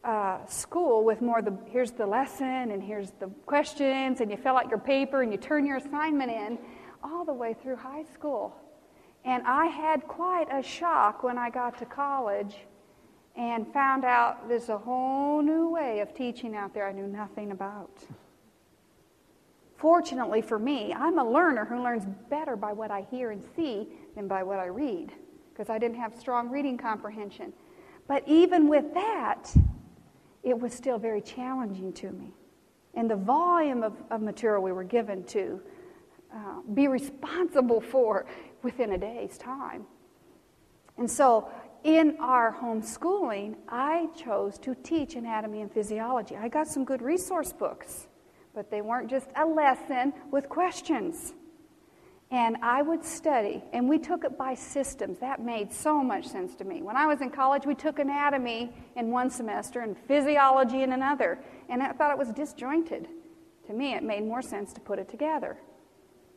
uh, 0.03 0.43
school 0.47 1.05
with 1.05 1.22
more 1.22 1.43
the 1.43 1.55
here's 1.67 1.91
the 1.91 2.07
lesson 2.07 2.72
and 2.72 2.82
here's 2.82 3.11
the 3.19 3.28
questions 3.45 4.19
and 4.19 4.32
you 4.32 4.36
fill 4.36 4.57
out 4.57 4.67
your 4.67 4.80
paper 4.80 5.22
and 5.22 5.32
you 5.32 5.38
turn 5.38 5.63
your 5.63 5.78
assignment 5.78 6.32
in 6.32 6.57
all 7.03 7.24
the 7.24 7.34
way 7.34 7.55
through 7.61 7.76
high 7.76 8.03
school. 8.11 8.55
And 9.24 9.43
I 9.45 9.67
had 9.67 10.07
quite 10.07 10.47
a 10.51 10.63
shock 10.63 11.22
when 11.22 11.38
I 11.38 11.51
got 11.51 11.78
to 11.78 11.86
college 11.86 12.55
and 13.36 13.72
found 13.72 14.03
out 14.03 14.49
there's 14.49 14.69
a 14.69 14.78
whole 14.78 15.43
new 15.43 15.69
way 15.69 15.99
of 15.99 16.15
teaching 16.15 16.55
out 16.55 16.74
there 16.74 16.88
I 16.88 16.93
knew 16.93 17.05
nothing 17.05 17.51
about. 17.51 17.91
Fortunately 19.78 20.41
for 20.41 20.57
me, 20.57 20.95
I'm 20.95 21.19
a 21.19 21.30
learner 21.30 21.65
who 21.65 21.84
learns 21.84 22.05
better 22.28 22.55
by 22.55 22.74
what 22.74 22.89
I 22.89 23.05
hear 23.11 23.30
and 23.30 23.43
see 23.55 23.88
than 24.16 24.28
by 24.28 24.43
what 24.43 24.59
I 24.59 24.66
read 24.66 25.12
because 25.51 25.70
I 25.70 25.78
didn't 25.78 25.97
have 25.97 26.16
strong 26.16 26.49
reading 26.49 26.78
comprehension. 26.78 27.53
But 28.07 28.24
even 28.28 28.68
with 28.68 28.93
that, 28.93 29.53
it 30.43 30.59
was 30.59 30.74
still 30.74 30.97
very 30.97 31.22
challenging 31.22 31.93
to 31.93 32.12
me. 32.12 32.34
And 32.93 33.09
the 33.09 33.16
volume 33.16 33.84
of, 33.84 33.93
of 34.09 34.22
material 34.22 34.64
we 34.64 34.72
were 34.72 34.84
given 34.84 35.24
to 35.26 35.62
uh, 36.34 36.62
be 36.74 36.88
responsible 36.88 37.80
for 37.80 38.26
within 38.64 38.93
a 38.93 38.97
day's 38.97 39.38
time. 39.38 39.86
And 40.97 41.09
so, 41.09 41.49
in 41.84 42.18
our 42.20 42.55
homeschooling, 42.55 43.55
I 43.68 44.07
chose 44.16 44.59
to 44.59 44.76
teach 44.76 45.16
anatomy 45.16 45.62
and 45.62 45.72
physiology. 45.72 46.36
I 46.36 46.47
got 46.47 46.68
some 46.68 46.86
good 46.86 47.01
resource 47.01 47.53
books, 47.53 48.07
but 48.53 48.70
they 48.70 48.82
weren't 48.82 49.09
just 49.09 49.28
a 49.36 49.45
lesson 49.45 50.14
with 50.30 50.47
questions. 50.47 51.34
And 52.32 52.55
I 52.61 52.82
would 52.82 53.03
study, 53.03 53.61
and 53.73 53.89
we 53.89 53.99
took 53.99 54.23
it 54.23 54.38
by 54.38 54.53
systems. 54.53 55.19
That 55.19 55.41
made 55.41 55.73
so 55.73 56.01
much 56.01 56.25
sense 56.25 56.55
to 56.55 56.63
me. 56.63 56.82
When 56.82 56.95
I 56.95 57.05
was 57.05 57.19
in 57.19 57.29
college, 57.29 57.65
we 57.65 57.75
took 57.75 57.99
anatomy 57.99 58.73
in 58.95 59.11
one 59.11 59.29
semester 59.29 59.82
and 59.82 59.97
physiology 60.07 60.82
in 60.82 60.93
another, 60.93 61.39
and 61.67 61.84
I 61.84 61.91
thought 61.91 62.09
it 62.11 62.17
was 62.17 62.29
disjointed. 62.29 63.09
To 63.67 63.73
me, 63.73 63.95
it 63.95 64.03
made 64.03 64.25
more 64.25 64.41
sense 64.41 64.71
to 64.73 64.79
put 64.79 64.97
it 64.97 65.09
together. 65.09 65.57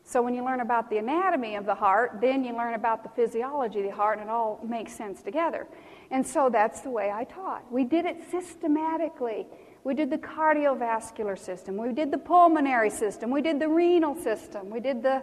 So 0.02 0.20
when 0.20 0.34
you 0.34 0.44
learn 0.44 0.60
about 0.60 0.90
the 0.90 0.98
anatomy 0.98 1.54
of 1.54 1.64
the 1.64 1.76
heart, 1.76 2.18
then 2.20 2.42
you 2.42 2.56
learn 2.56 2.74
about 2.74 3.04
the 3.04 3.08
physiology 3.10 3.78
of 3.78 3.86
the 3.86 3.92
heart, 3.92 4.18
and 4.18 4.28
it 4.28 4.30
all 4.30 4.60
makes 4.68 4.92
sense 4.92 5.22
together. 5.22 5.68
And 6.10 6.26
so 6.26 6.50
that's 6.50 6.80
the 6.80 6.90
way 6.90 7.12
I 7.12 7.22
taught. 7.22 7.70
We 7.72 7.84
did 7.84 8.04
it 8.04 8.18
systematically. 8.32 9.46
We 9.84 9.94
did 9.94 10.10
the 10.10 10.18
cardiovascular 10.18 11.38
system, 11.38 11.76
we 11.76 11.92
did 11.92 12.10
the 12.10 12.16
pulmonary 12.16 12.88
system, 12.88 13.30
we 13.30 13.42
did 13.42 13.60
the 13.60 13.68
renal 13.68 14.14
system, 14.14 14.70
we 14.70 14.80
did 14.80 15.02
the 15.02 15.22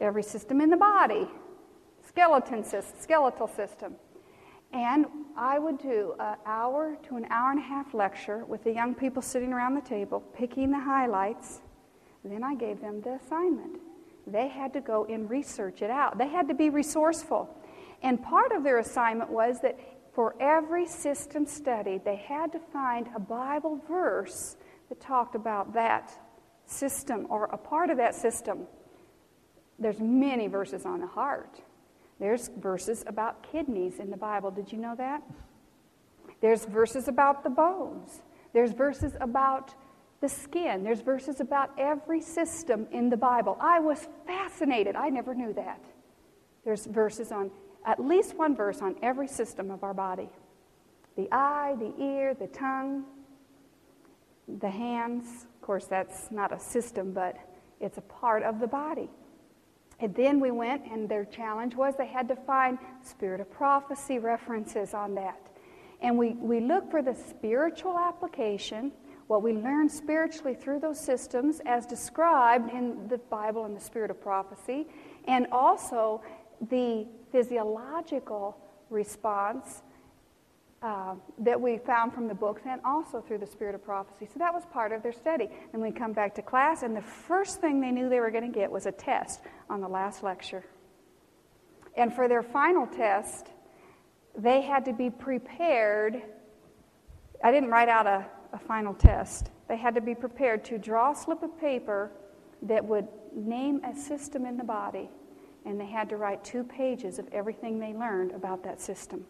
every 0.00 0.22
system 0.22 0.60
in 0.60 0.70
the 0.70 0.76
body, 0.76 1.28
skeleton 2.06 2.64
system, 2.64 2.96
skeletal 3.00 3.48
system. 3.48 3.94
And 4.72 5.06
I 5.36 5.58
would 5.58 5.78
do 5.78 6.14
an 6.20 6.36
hour 6.46 6.96
to 7.08 7.16
an 7.16 7.26
hour 7.30 7.50
and 7.50 7.58
a 7.58 7.62
half 7.62 7.92
lecture 7.92 8.44
with 8.44 8.62
the 8.62 8.72
young 8.72 8.94
people 8.94 9.20
sitting 9.20 9.52
around 9.52 9.74
the 9.74 9.80
table, 9.80 10.20
picking 10.20 10.70
the 10.70 10.78
highlights. 10.78 11.60
Then 12.24 12.44
I 12.44 12.54
gave 12.54 12.80
them 12.80 13.00
the 13.00 13.14
assignment. 13.14 13.80
They 14.26 14.48
had 14.48 14.72
to 14.74 14.80
go 14.80 15.06
and 15.06 15.28
research 15.28 15.82
it 15.82 15.90
out. 15.90 16.18
They 16.18 16.28
had 16.28 16.46
to 16.48 16.54
be 16.54 16.70
resourceful. 16.70 17.48
And 18.02 18.22
part 18.22 18.52
of 18.52 18.62
their 18.62 18.78
assignment 18.78 19.30
was 19.30 19.60
that 19.62 19.78
for 20.12 20.34
every 20.40 20.86
system 20.86 21.46
study, 21.46 22.00
they 22.04 22.16
had 22.16 22.52
to 22.52 22.60
find 22.72 23.08
a 23.14 23.20
Bible 23.20 23.80
verse 23.88 24.56
that 24.88 25.00
talked 25.00 25.34
about 25.34 25.72
that 25.74 26.12
system 26.66 27.26
or 27.28 27.46
a 27.46 27.56
part 27.56 27.90
of 27.90 27.96
that 27.96 28.14
system. 28.14 28.66
There's 29.80 29.98
many 29.98 30.46
verses 30.46 30.84
on 30.84 31.00
the 31.00 31.06
heart. 31.06 31.60
There's 32.20 32.50
verses 32.58 33.02
about 33.06 33.50
kidneys 33.50 33.98
in 33.98 34.10
the 34.10 34.16
Bible. 34.16 34.50
Did 34.50 34.70
you 34.70 34.78
know 34.78 34.94
that? 34.96 35.22
There's 36.42 36.66
verses 36.66 37.08
about 37.08 37.42
the 37.42 37.50
bones. 37.50 38.20
There's 38.52 38.72
verses 38.72 39.14
about 39.20 39.74
the 40.20 40.28
skin. 40.28 40.84
There's 40.84 41.00
verses 41.00 41.40
about 41.40 41.70
every 41.78 42.20
system 42.20 42.86
in 42.92 43.08
the 43.08 43.16
Bible. 43.16 43.56
I 43.58 43.80
was 43.80 44.06
fascinated. 44.26 44.96
I 44.96 45.08
never 45.08 45.34
knew 45.34 45.54
that. 45.54 45.82
There's 46.64 46.84
verses 46.86 47.32
on, 47.32 47.50
at 47.86 48.04
least 48.04 48.36
one 48.36 48.54
verse 48.54 48.82
on 48.82 48.96
every 49.02 49.28
system 49.28 49.70
of 49.70 49.82
our 49.82 49.94
body 49.94 50.28
the 51.16 51.28
eye, 51.32 51.74
the 51.78 51.92
ear, 52.02 52.34
the 52.34 52.46
tongue, 52.46 53.04
the 54.60 54.70
hands. 54.70 55.46
Of 55.54 55.60
course, 55.60 55.86
that's 55.86 56.30
not 56.30 56.52
a 56.52 56.58
system, 56.58 57.12
but 57.12 57.36
it's 57.80 57.98
a 57.98 58.02
part 58.02 58.42
of 58.42 58.60
the 58.60 58.66
body. 58.66 59.10
And 60.00 60.14
then 60.14 60.40
we 60.40 60.50
went, 60.50 60.86
and 60.90 61.08
their 61.08 61.26
challenge 61.26 61.74
was 61.74 61.94
they 61.96 62.06
had 62.06 62.28
to 62.28 62.36
find 62.36 62.78
spirit 63.02 63.40
of 63.40 63.50
prophecy 63.50 64.18
references 64.18 64.94
on 64.94 65.14
that. 65.16 65.38
And 66.00 66.16
we, 66.16 66.30
we 66.30 66.60
look 66.60 66.90
for 66.90 67.02
the 67.02 67.14
spiritual 67.14 67.98
application, 67.98 68.92
what 69.26 69.42
we 69.42 69.52
learn 69.52 69.88
spiritually 69.88 70.54
through 70.54 70.80
those 70.80 70.98
systems 70.98 71.60
as 71.66 71.86
described 71.86 72.72
in 72.72 73.08
the 73.08 73.18
Bible 73.18 73.66
and 73.66 73.76
the 73.76 73.80
spirit 73.80 74.10
of 74.10 74.20
prophecy, 74.20 74.86
and 75.26 75.46
also 75.52 76.22
the 76.70 77.06
physiological 77.30 78.56
response 78.88 79.82
uh, 80.82 81.14
that 81.38 81.60
we 81.60 81.78
found 81.78 82.12
from 82.14 82.26
the 82.26 82.34
books 82.34 82.62
and 82.66 82.80
also 82.84 83.20
through 83.20 83.38
the 83.38 83.46
spirit 83.46 83.74
of 83.74 83.84
prophecy. 83.84 84.26
So 84.32 84.38
that 84.38 84.52
was 84.52 84.64
part 84.72 84.92
of 84.92 85.02
their 85.02 85.12
study. 85.12 85.48
And 85.72 85.82
we 85.82 85.90
come 85.90 86.12
back 86.12 86.34
to 86.36 86.42
class, 86.42 86.82
and 86.82 86.96
the 86.96 87.02
first 87.02 87.60
thing 87.60 87.80
they 87.80 87.90
knew 87.90 88.08
they 88.08 88.20
were 88.20 88.30
going 88.30 88.50
to 88.50 88.58
get 88.58 88.70
was 88.70 88.86
a 88.86 88.92
test 88.92 89.40
on 89.68 89.80
the 89.80 89.88
last 89.88 90.22
lecture. 90.22 90.64
And 91.96 92.14
for 92.14 92.28
their 92.28 92.42
final 92.42 92.86
test, 92.86 93.48
they 94.36 94.62
had 94.62 94.84
to 94.86 94.92
be 94.92 95.10
prepared. 95.10 96.22
I 97.44 97.50
didn't 97.50 97.70
write 97.70 97.88
out 97.88 98.06
a, 98.06 98.26
a 98.52 98.58
final 98.58 98.94
test. 98.94 99.50
They 99.68 99.76
had 99.76 99.94
to 99.96 100.00
be 100.00 100.14
prepared 100.14 100.64
to 100.66 100.78
draw 100.78 101.12
a 101.12 101.16
slip 101.16 101.42
of 101.42 101.58
paper 101.60 102.10
that 102.62 102.84
would 102.84 103.06
name 103.34 103.82
a 103.84 103.94
system 103.94 104.46
in 104.46 104.56
the 104.56 104.64
body, 104.64 105.10
and 105.66 105.78
they 105.78 105.86
had 105.86 106.08
to 106.08 106.16
write 106.16 106.42
two 106.42 106.64
pages 106.64 107.18
of 107.18 107.28
everything 107.32 107.78
they 107.78 107.92
learned 107.92 108.32
about 108.32 108.64
that 108.64 108.80
system. 108.80 109.26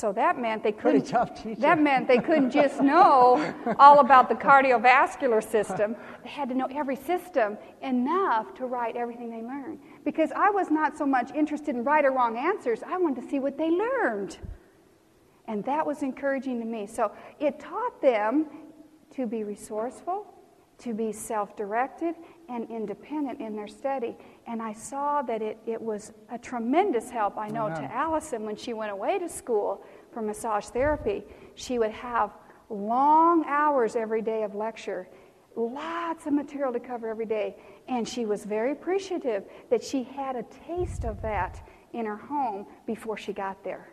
So 0.00 0.12
that 0.12 0.38
meant 0.38 0.62
they 0.62 0.72
couldn't. 0.72 1.12
That 1.60 1.78
meant 1.78 2.08
they 2.08 2.20
couldn't 2.20 2.50
just 2.50 2.80
know 2.80 3.54
all 3.78 4.00
about 4.00 4.30
the 4.30 4.34
cardiovascular 4.34 5.46
system. 5.46 5.94
They 6.24 6.30
had 6.30 6.48
to 6.48 6.54
know 6.54 6.66
every 6.74 6.96
system 6.96 7.58
enough 7.82 8.54
to 8.54 8.64
write 8.64 8.96
everything 8.96 9.28
they 9.28 9.42
learned. 9.42 9.78
Because 10.02 10.32
I 10.34 10.48
was 10.48 10.70
not 10.70 10.96
so 10.96 11.04
much 11.04 11.32
interested 11.32 11.74
in 11.74 11.84
right 11.84 12.02
or 12.02 12.12
wrong 12.12 12.38
answers. 12.38 12.82
I 12.82 12.96
wanted 12.96 13.20
to 13.20 13.28
see 13.28 13.40
what 13.40 13.58
they 13.58 13.68
learned, 13.68 14.38
and 15.46 15.62
that 15.66 15.86
was 15.86 16.02
encouraging 16.02 16.60
to 16.60 16.64
me. 16.64 16.86
So 16.86 17.12
it 17.38 17.60
taught 17.60 18.00
them 18.00 18.46
to 19.16 19.26
be 19.26 19.44
resourceful, 19.44 20.32
to 20.78 20.94
be 20.94 21.12
self-directed, 21.12 22.14
and 22.50 22.68
independent 22.70 23.40
in 23.40 23.54
their 23.54 23.68
study. 23.68 24.16
And 24.46 24.60
I 24.60 24.72
saw 24.72 25.22
that 25.22 25.40
it, 25.40 25.58
it 25.66 25.80
was 25.80 26.12
a 26.30 26.38
tremendous 26.38 27.08
help, 27.08 27.38
I 27.38 27.48
know, 27.48 27.66
Amen. 27.66 27.82
to 27.82 27.94
Allison 27.94 28.44
when 28.44 28.56
she 28.56 28.72
went 28.72 28.90
away 28.90 29.18
to 29.18 29.28
school 29.28 29.84
for 30.12 30.20
massage 30.20 30.66
therapy. 30.66 31.22
She 31.54 31.78
would 31.78 31.92
have 31.92 32.32
long 32.68 33.44
hours 33.46 33.96
every 33.96 34.20
day 34.20 34.42
of 34.42 34.54
lecture, 34.54 35.08
lots 35.54 36.26
of 36.26 36.32
material 36.32 36.72
to 36.72 36.80
cover 36.80 37.08
every 37.08 37.26
day. 37.26 37.56
And 37.88 38.06
she 38.06 38.26
was 38.26 38.44
very 38.44 38.72
appreciative 38.72 39.44
that 39.70 39.82
she 39.82 40.02
had 40.02 40.36
a 40.36 40.42
taste 40.66 41.04
of 41.04 41.22
that 41.22 41.66
in 41.92 42.04
her 42.06 42.16
home 42.16 42.66
before 42.86 43.16
she 43.16 43.32
got 43.32 43.62
there. 43.62 43.92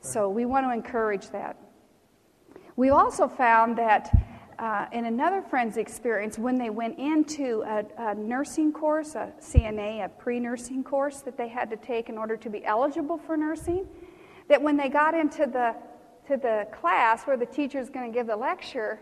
So 0.00 0.28
we 0.28 0.44
want 0.44 0.66
to 0.66 0.72
encourage 0.72 1.30
that. 1.30 1.56
We 2.76 2.90
also 2.90 3.28
found 3.28 3.78
that 3.78 4.33
uh, 4.58 4.86
in 4.92 5.06
another 5.06 5.42
friend's 5.42 5.76
experience, 5.76 6.38
when 6.38 6.58
they 6.58 6.70
went 6.70 6.98
into 6.98 7.62
a, 7.66 7.84
a 7.98 8.14
nursing 8.14 8.72
course, 8.72 9.14
a 9.14 9.32
CNA, 9.40 10.04
a 10.04 10.08
pre 10.08 10.40
nursing 10.40 10.84
course 10.84 11.20
that 11.20 11.36
they 11.36 11.48
had 11.48 11.70
to 11.70 11.76
take 11.76 12.08
in 12.08 12.18
order 12.18 12.36
to 12.36 12.50
be 12.50 12.64
eligible 12.64 13.18
for 13.18 13.36
nursing, 13.36 13.86
that 14.48 14.60
when 14.60 14.76
they 14.76 14.88
got 14.88 15.14
into 15.14 15.46
the, 15.46 15.74
to 16.26 16.36
the 16.36 16.66
class 16.72 17.24
where 17.24 17.36
the 17.36 17.46
teacher 17.46 17.78
is 17.78 17.90
going 17.90 18.10
to 18.10 18.16
give 18.16 18.26
the 18.26 18.36
lecture, 18.36 19.00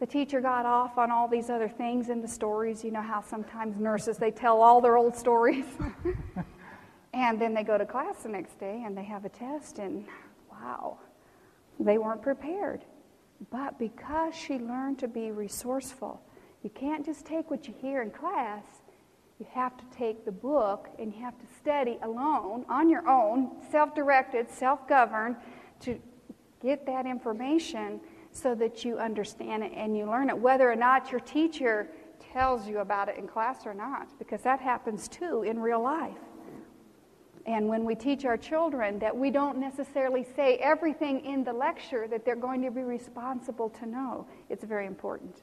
the 0.00 0.06
teacher 0.06 0.40
got 0.40 0.66
off 0.66 0.98
on 0.98 1.10
all 1.10 1.28
these 1.28 1.50
other 1.50 1.68
things 1.68 2.08
and 2.08 2.22
the 2.22 2.28
stories. 2.28 2.84
You 2.84 2.90
know 2.90 3.02
how 3.02 3.22
sometimes 3.22 3.78
nurses, 3.78 4.18
they 4.18 4.30
tell 4.30 4.60
all 4.60 4.80
their 4.80 4.96
old 4.96 5.16
stories. 5.16 5.66
and 7.14 7.40
then 7.40 7.54
they 7.54 7.62
go 7.62 7.78
to 7.78 7.86
class 7.86 8.22
the 8.22 8.28
next 8.28 8.58
day 8.58 8.82
and 8.84 8.96
they 8.96 9.04
have 9.04 9.24
a 9.24 9.28
test, 9.28 9.78
and 9.78 10.04
wow, 10.50 10.98
they 11.78 11.98
weren't 11.98 12.22
prepared. 12.22 12.84
But 13.50 13.78
because 13.78 14.34
she 14.34 14.58
learned 14.58 14.98
to 15.00 15.08
be 15.08 15.30
resourceful, 15.30 16.20
you 16.62 16.70
can't 16.70 17.04
just 17.04 17.26
take 17.26 17.50
what 17.50 17.66
you 17.68 17.74
hear 17.80 18.02
in 18.02 18.10
class. 18.10 18.64
You 19.38 19.46
have 19.52 19.76
to 19.76 19.84
take 19.96 20.24
the 20.24 20.32
book 20.32 20.88
and 20.98 21.12
you 21.12 21.20
have 21.20 21.38
to 21.38 21.46
study 21.60 21.98
alone, 22.02 22.64
on 22.68 22.88
your 22.88 23.08
own, 23.08 23.50
self 23.70 23.94
directed, 23.94 24.50
self 24.50 24.88
governed, 24.88 25.36
to 25.80 26.00
get 26.62 26.86
that 26.86 27.06
information 27.06 28.00
so 28.30 28.54
that 28.54 28.84
you 28.84 28.98
understand 28.98 29.62
it 29.62 29.72
and 29.76 29.96
you 29.96 30.06
learn 30.06 30.28
it, 30.30 30.38
whether 30.38 30.70
or 30.70 30.76
not 30.76 31.10
your 31.10 31.20
teacher 31.20 31.88
tells 32.32 32.66
you 32.66 32.78
about 32.78 33.08
it 33.08 33.16
in 33.16 33.28
class 33.28 33.66
or 33.66 33.74
not, 33.74 34.18
because 34.18 34.40
that 34.42 34.60
happens 34.60 35.08
too 35.08 35.42
in 35.42 35.58
real 35.58 35.82
life. 35.82 36.16
And 37.46 37.68
when 37.68 37.84
we 37.84 37.94
teach 37.94 38.24
our 38.24 38.38
children 38.38 38.98
that 39.00 39.14
we 39.14 39.30
don't 39.30 39.58
necessarily 39.58 40.24
say 40.36 40.56
everything 40.56 41.24
in 41.24 41.44
the 41.44 41.52
lecture 41.52 42.08
that 42.08 42.24
they're 42.24 42.36
going 42.36 42.62
to 42.62 42.70
be 42.70 42.82
responsible 42.82 43.68
to 43.70 43.86
know, 43.86 44.26
it's 44.48 44.64
very 44.64 44.86
important. 44.86 45.42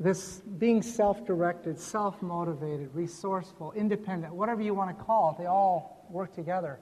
This 0.00 0.40
being 0.58 0.80
self 0.80 1.26
directed, 1.26 1.78
self 1.78 2.22
motivated, 2.22 2.94
resourceful, 2.94 3.72
independent, 3.72 4.32
whatever 4.32 4.62
you 4.62 4.72
want 4.72 4.96
to 4.96 5.04
call 5.04 5.32
it, 5.32 5.42
they 5.42 5.46
all 5.46 6.06
work 6.08 6.32
together. 6.34 6.78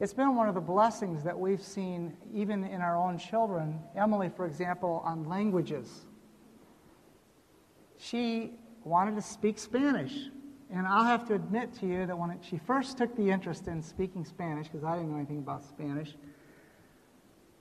It's 0.00 0.14
been 0.14 0.34
one 0.34 0.48
of 0.48 0.54
the 0.54 0.62
blessings 0.62 1.22
that 1.24 1.38
we've 1.38 1.62
seen 1.62 2.16
even 2.32 2.64
in 2.64 2.80
our 2.80 2.96
own 2.96 3.18
children. 3.18 3.78
Emily, 3.94 4.30
for 4.34 4.46
example, 4.46 5.02
on 5.04 5.28
languages. 5.28 6.06
She 7.98 8.54
wanted 8.82 9.14
to 9.16 9.22
speak 9.22 9.58
Spanish. 9.58 10.30
And 10.72 10.86
I'll 10.86 11.04
have 11.04 11.26
to 11.28 11.34
admit 11.34 11.72
to 11.80 11.86
you 11.86 12.06
that 12.06 12.16
when 12.16 12.38
she 12.42 12.56
first 12.58 12.96
took 12.96 13.16
the 13.16 13.28
interest 13.28 13.66
in 13.66 13.82
speaking 13.82 14.24
Spanish, 14.24 14.68
because 14.68 14.84
I 14.84 14.96
didn't 14.96 15.10
know 15.10 15.16
anything 15.16 15.38
about 15.38 15.64
Spanish, 15.64 16.14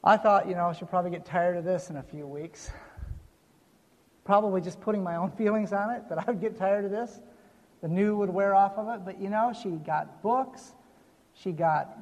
I 0.04 0.16
thought, 0.16 0.48
you 0.48 0.54
know, 0.54 0.72
she'll 0.78 0.88
probably 0.88 1.12
get 1.12 1.26
tired 1.26 1.58
of 1.58 1.64
this 1.64 1.90
in 1.90 1.98
a 1.98 2.04
few 2.04 2.28
weeks. 2.28 2.72
Probably 4.24 4.62
just 4.62 4.80
putting 4.80 5.04
my 5.04 5.16
own 5.16 5.32
feelings 5.38 5.74
on 5.74 5.90
it, 5.90 6.08
that 6.10 6.20
I 6.20 6.32
would 6.32 6.40
get 6.40 6.56
tired 6.56 6.86
of 6.86 6.92
this. 6.92 7.20
The 7.82 7.88
new 7.88 8.16
would 8.18 8.30
wear 8.30 8.54
off 8.54 8.78
of 8.78 8.88
it. 8.90 9.04
But, 9.04 9.20
you 9.20 9.30
know, 9.30 9.54
she 9.60 9.70
got 9.70 10.22
books, 10.22 10.76
she 11.34 11.52
got 11.52 11.98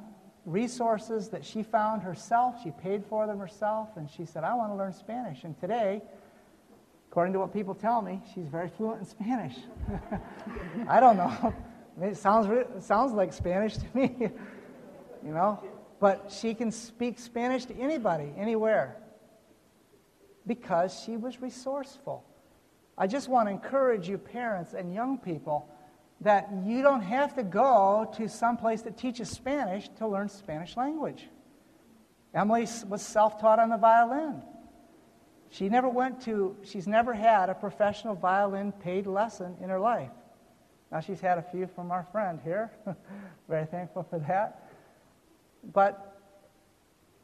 resources 0.45 1.29
that 1.29 1.45
she 1.45 1.63
found 1.63 2.01
herself, 2.01 2.55
she 2.63 2.71
paid 2.71 3.05
for 3.05 3.27
them 3.27 3.39
herself, 3.39 3.89
and 3.95 4.09
she 4.09 4.25
said, 4.25 4.43
I 4.43 4.53
want 4.55 4.71
to 4.71 4.75
learn 4.75 4.93
Spanish. 4.93 5.43
And 5.43 5.57
today, 5.59 6.01
According 7.09 7.33
to 7.33 7.39
what 7.39 7.53
people 7.53 7.73
tell 7.73 8.01
me, 8.01 8.21
she's 8.33 8.47
very 8.47 8.69
fluent 8.69 8.99
in 8.99 9.05
Spanish. 9.05 9.55
I 10.87 10.99
don't 10.99 11.17
know. 11.17 11.53
I 11.97 11.99
mean, 11.99 12.11
it 12.11 12.17
sounds, 12.17 12.47
it 12.47 12.83
sounds 12.83 13.13
like 13.13 13.33
Spanish 13.33 13.77
to 13.77 13.85
me, 13.93 14.15
you 15.25 15.31
know? 15.31 15.63
But 15.99 16.31
she 16.31 16.53
can 16.53 16.71
speak 16.71 17.17
Spanish 17.17 17.65
to 17.65 17.75
anybody, 17.75 18.31
anywhere, 18.37 18.97
because 20.45 21.01
she 21.03 21.17
was 21.17 21.41
resourceful. 21.41 22.23
I 22.97 23.07
just 23.07 23.29
want 23.29 23.47
to 23.47 23.51
encourage 23.51 24.07
you, 24.07 24.17
parents 24.17 24.73
and 24.73 24.93
young 24.93 25.17
people, 25.17 25.69
that 26.21 26.49
you 26.65 26.81
don't 26.81 27.01
have 27.01 27.35
to 27.35 27.43
go 27.43 28.11
to 28.17 28.27
some 28.27 28.57
place 28.57 28.81
that 28.83 28.97
teaches 28.97 29.29
Spanish 29.29 29.89
to 29.97 30.07
learn 30.07 30.29
Spanish 30.29 30.75
language. 30.75 31.27
Emily 32.33 32.67
was 32.87 33.01
self 33.01 33.39
taught 33.39 33.59
on 33.59 33.69
the 33.69 33.77
violin. 33.77 34.41
She 35.49 35.69
never 35.69 35.89
went 35.89 36.21
to, 36.23 36.55
she's 36.63 36.87
never 36.87 37.13
had 37.13 37.49
a 37.49 37.55
professional 37.55 38.15
violin 38.15 38.71
paid 38.71 39.07
lesson 39.07 39.55
in 39.61 39.69
her 39.69 39.79
life. 39.79 40.11
Now, 40.91 40.99
she's 41.01 41.19
had 41.19 41.37
a 41.37 41.41
few 41.41 41.67
from 41.67 41.91
our 41.91 42.03
friend 42.11 42.39
here. 42.43 42.71
Very 43.49 43.65
thankful 43.65 44.03
for 44.03 44.19
that. 44.19 44.69
But 45.73 46.17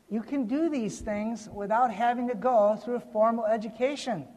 you 0.09 0.21
can 0.21 0.45
do 0.45 0.69
these 0.69 0.99
things 0.99 1.49
without 1.51 1.91
having 1.91 2.27
to 2.27 2.35
go 2.35 2.77
through 2.83 2.95
a 2.95 2.99
formal 2.99 3.45
education. 3.45 4.27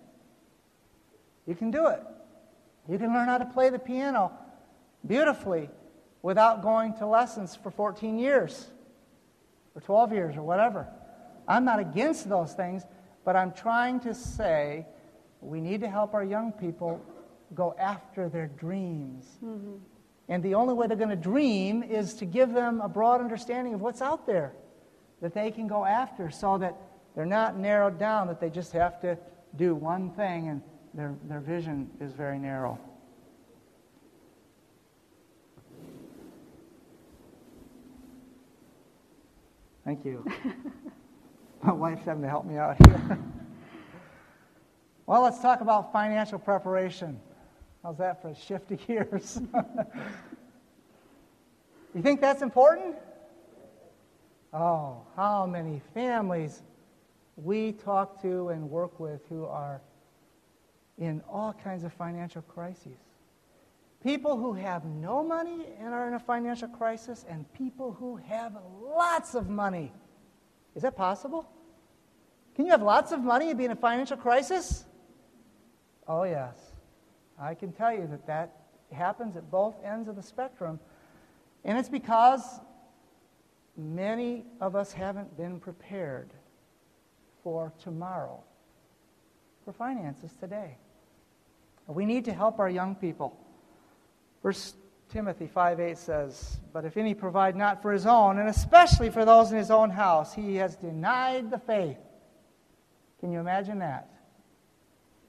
You 1.46 1.54
can 1.54 1.70
do 1.70 1.88
it. 1.88 2.02
You 2.88 2.98
can 2.98 3.12
learn 3.12 3.26
how 3.26 3.38
to 3.38 3.46
play 3.46 3.70
the 3.70 3.78
piano 3.78 4.32
beautifully 5.06 5.70
without 6.22 6.62
going 6.62 6.94
to 6.94 7.06
lessons 7.06 7.56
for 7.56 7.70
14 7.70 8.18
years 8.18 8.68
or 9.74 9.80
12 9.80 10.12
years 10.12 10.36
or 10.36 10.42
whatever. 10.42 10.88
I'm 11.48 11.64
not 11.64 11.78
against 11.78 12.28
those 12.28 12.52
things, 12.52 12.82
but 13.26 13.34
I'm 13.34 13.52
trying 13.52 13.98
to 14.00 14.14
say 14.14 14.86
we 15.40 15.60
need 15.60 15.80
to 15.80 15.88
help 15.88 16.14
our 16.14 16.24
young 16.24 16.52
people 16.52 17.04
go 17.54 17.74
after 17.76 18.28
their 18.28 18.46
dreams. 18.46 19.26
Mm-hmm. 19.44 19.74
And 20.28 20.42
the 20.44 20.54
only 20.54 20.74
way 20.74 20.86
they're 20.86 20.96
going 20.96 21.10
to 21.10 21.16
dream 21.16 21.82
is 21.82 22.14
to 22.14 22.24
give 22.24 22.52
them 22.52 22.80
a 22.80 22.88
broad 22.88 23.20
understanding 23.20 23.74
of 23.74 23.80
what's 23.80 24.00
out 24.00 24.26
there 24.26 24.52
that 25.20 25.34
they 25.34 25.50
can 25.50 25.66
go 25.66 25.84
after 25.84 26.30
so 26.30 26.56
that 26.58 26.76
they're 27.16 27.26
not 27.26 27.58
narrowed 27.58 27.98
down, 27.98 28.28
that 28.28 28.40
they 28.40 28.48
just 28.48 28.72
have 28.72 29.00
to 29.00 29.18
do 29.56 29.74
one 29.74 30.10
thing 30.10 30.48
and 30.48 30.62
their, 30.94 31.16
their 31.24 31.40
vision 31.40 31.90
is 32.00 32.12
very 32.12 32.38
narrow. 32.38 32.78
Thank 39.84 40.04
you. 40.04 40.24
My 41.66 41.72
wife's 41.72 42.04
having 42.04 42.22
to 42.22 42.28
help 42.28 42.46
me 42.46 42.58
out 42.58 42.76
here. 42.86 43.18
well, 45.06 45.22
let's 45.22 45.40
talk 45.40 45.62
about 45.62 45.92
financial 45.92 46.38
preparation. 46.38 47.18
How's 47.82 47.98
that 47.98 48.22
for 48.22 48.28
a 48.28 48.36
shift 48.36 48.70
of 48.70 48.86
gears? 48.86 49.40
you 51.94 52.02
think 52.02 52.20
that's 52.20 52.42
important? 52.42 52.94
Oh, 54.52 55.02
how 55.16 55.44
many 55.44 55.82
families 55.92 56.62
we 57.34 57.72
talk 57.72 58.22
to 58.22 58.50
and 58.50 58.70
work 58.70 59.00
with 59.00 59.22
who 59.28 59.44
are 59.44 59.80
in 60.98 61.20
all 61.28 61.52
kinds 61.52 61.82
of 61.82 61.92
financial 61.92 62.42
crises. 62.42 62.98
People 64.04 64.36
who 64.36 64.52
have 64.52 64.84
no 64.84 65.24
money 65.24 65.66
and 65.80 65.92
are 65.92 66.06
in 66.06 66.14
a 66.14 66.20
financial 66.20 66.68
crisis, 66.68 67.24
and 67.28 67.52
people 67.54 67.92
who 67.92 68.16
have 68.16 68.56
lots 68.80 69.34
of 69.34 69.48
money. 69.48 69.92
Is 70.76 70.82
that 70.82 70.96
possible? 70.96 71.48
Can 72.56 72.64
you 72.64 72.70
have 72.72 72.82
lots 72.82 73.12
of 73.12 73.20
money 73.20 73.50
and 73.50 73.58
be 73.58 73.66
in 73.66 73.70
a 73.70 73.76
financial 73.76 74.16
crisis? 74.16 74.84
Oh, 76.08 76.22
yes. 76.22 76.56
I 77.38 77.54
can 77.54 77.70
tell 77.70 77.92
you 77.92 78.06
that 78.06 78.26
that 78.26 78.56
happens 78.90 79.36
at 79.36 79.50
both 79.50 79.74
ends 79.84 80.08
of 80.08 80.16
the 80.16 80.22
spectrum. 80.22 80.80
And 81.64 81.76
it's 81.76 81.90
because 81.90 82.42
many 83.76 84.46
of 84.58 84.74
us 84.74 84.90
haven't 84.90 85.36
been 85.36 85.60
prepared 85.60 86.30
for 87.42 87.74
tomorrow, 87.78 88.42
for 89.66 89.74
finances 89.74 90.32
today. 90.40 90.78
We 91.86 92.06
need 92.06 92.24
to 92.24 92.32
help 92.32 92.58
our 92.58 92.70
young 92.70 92.94
people. 92.94 93.38
First 94.40 94.76
Timothy 95.10 95.46
5 95.46 95.78
8 95.78 95.98
says, 95.98 96.58
But 96.72 96.86
if 96.86 96.96
any 96.96 97.12
provide 97.12 97.54
not 97.54 97.82
for 97.82 97.92
his 97.92 98.06
own, 98.06 98.38
and 98.38 98.48
especially 98.48 99.10
for 99.10 99.26
those 99.26 99.52
in 99.52 99.58
his 99.58 99.70
own 99.70 99.90
house, 99.90 100.34
he 100.34 100.56
has 100.56 100.74
denied 100.76 101.50
the 101.50 101.58
faith. 101.58 101.98
Can 103.26 103.32
you 103.32 103.40
imagine 103.40 103.80
that? 103.80 104.08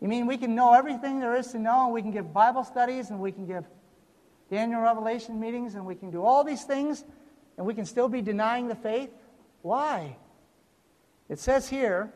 You 0.02 0.08
mean 0.08 0.28
we 0.28 0.38
can 0.38 0.54
know 0.54 0.76
everything 0.76 1.20
there 1.20 1.36
is 1.36 1.48
to 1.48 1.58
know, 1.58 1.86
and 1.86 1.94
we 1.96 2.04
can 2.04 2.12
give 2.12 2.32
Bible 2.32 2.64
studies, 2.64 3.10
and 3.10 3.20
we 3.20 3.32
can 3.32 3.48
give 3.48 3.66
Daniel 4.52 4.82
Revelation 4.82 5.40
meetings, 5.40 5.74
and 5.74 5.84
we 5.84 5.96
can 5.96 6.12
do 6.12 6.24
all 6.24 6.44
these 6.44 6.64
things, 6.64 7.04
and 7.58 7.66
we 7.66 7.74
can 7.74 7.86
still 7.86 8.08
be 8.08 8.22
denying 8.22 8.68
the 8.68 8.76
faith? 8.76 9.10
Why? 9.64 10.16
It 11.28 11.40
says 11.40 11.68
here 11.68 12.14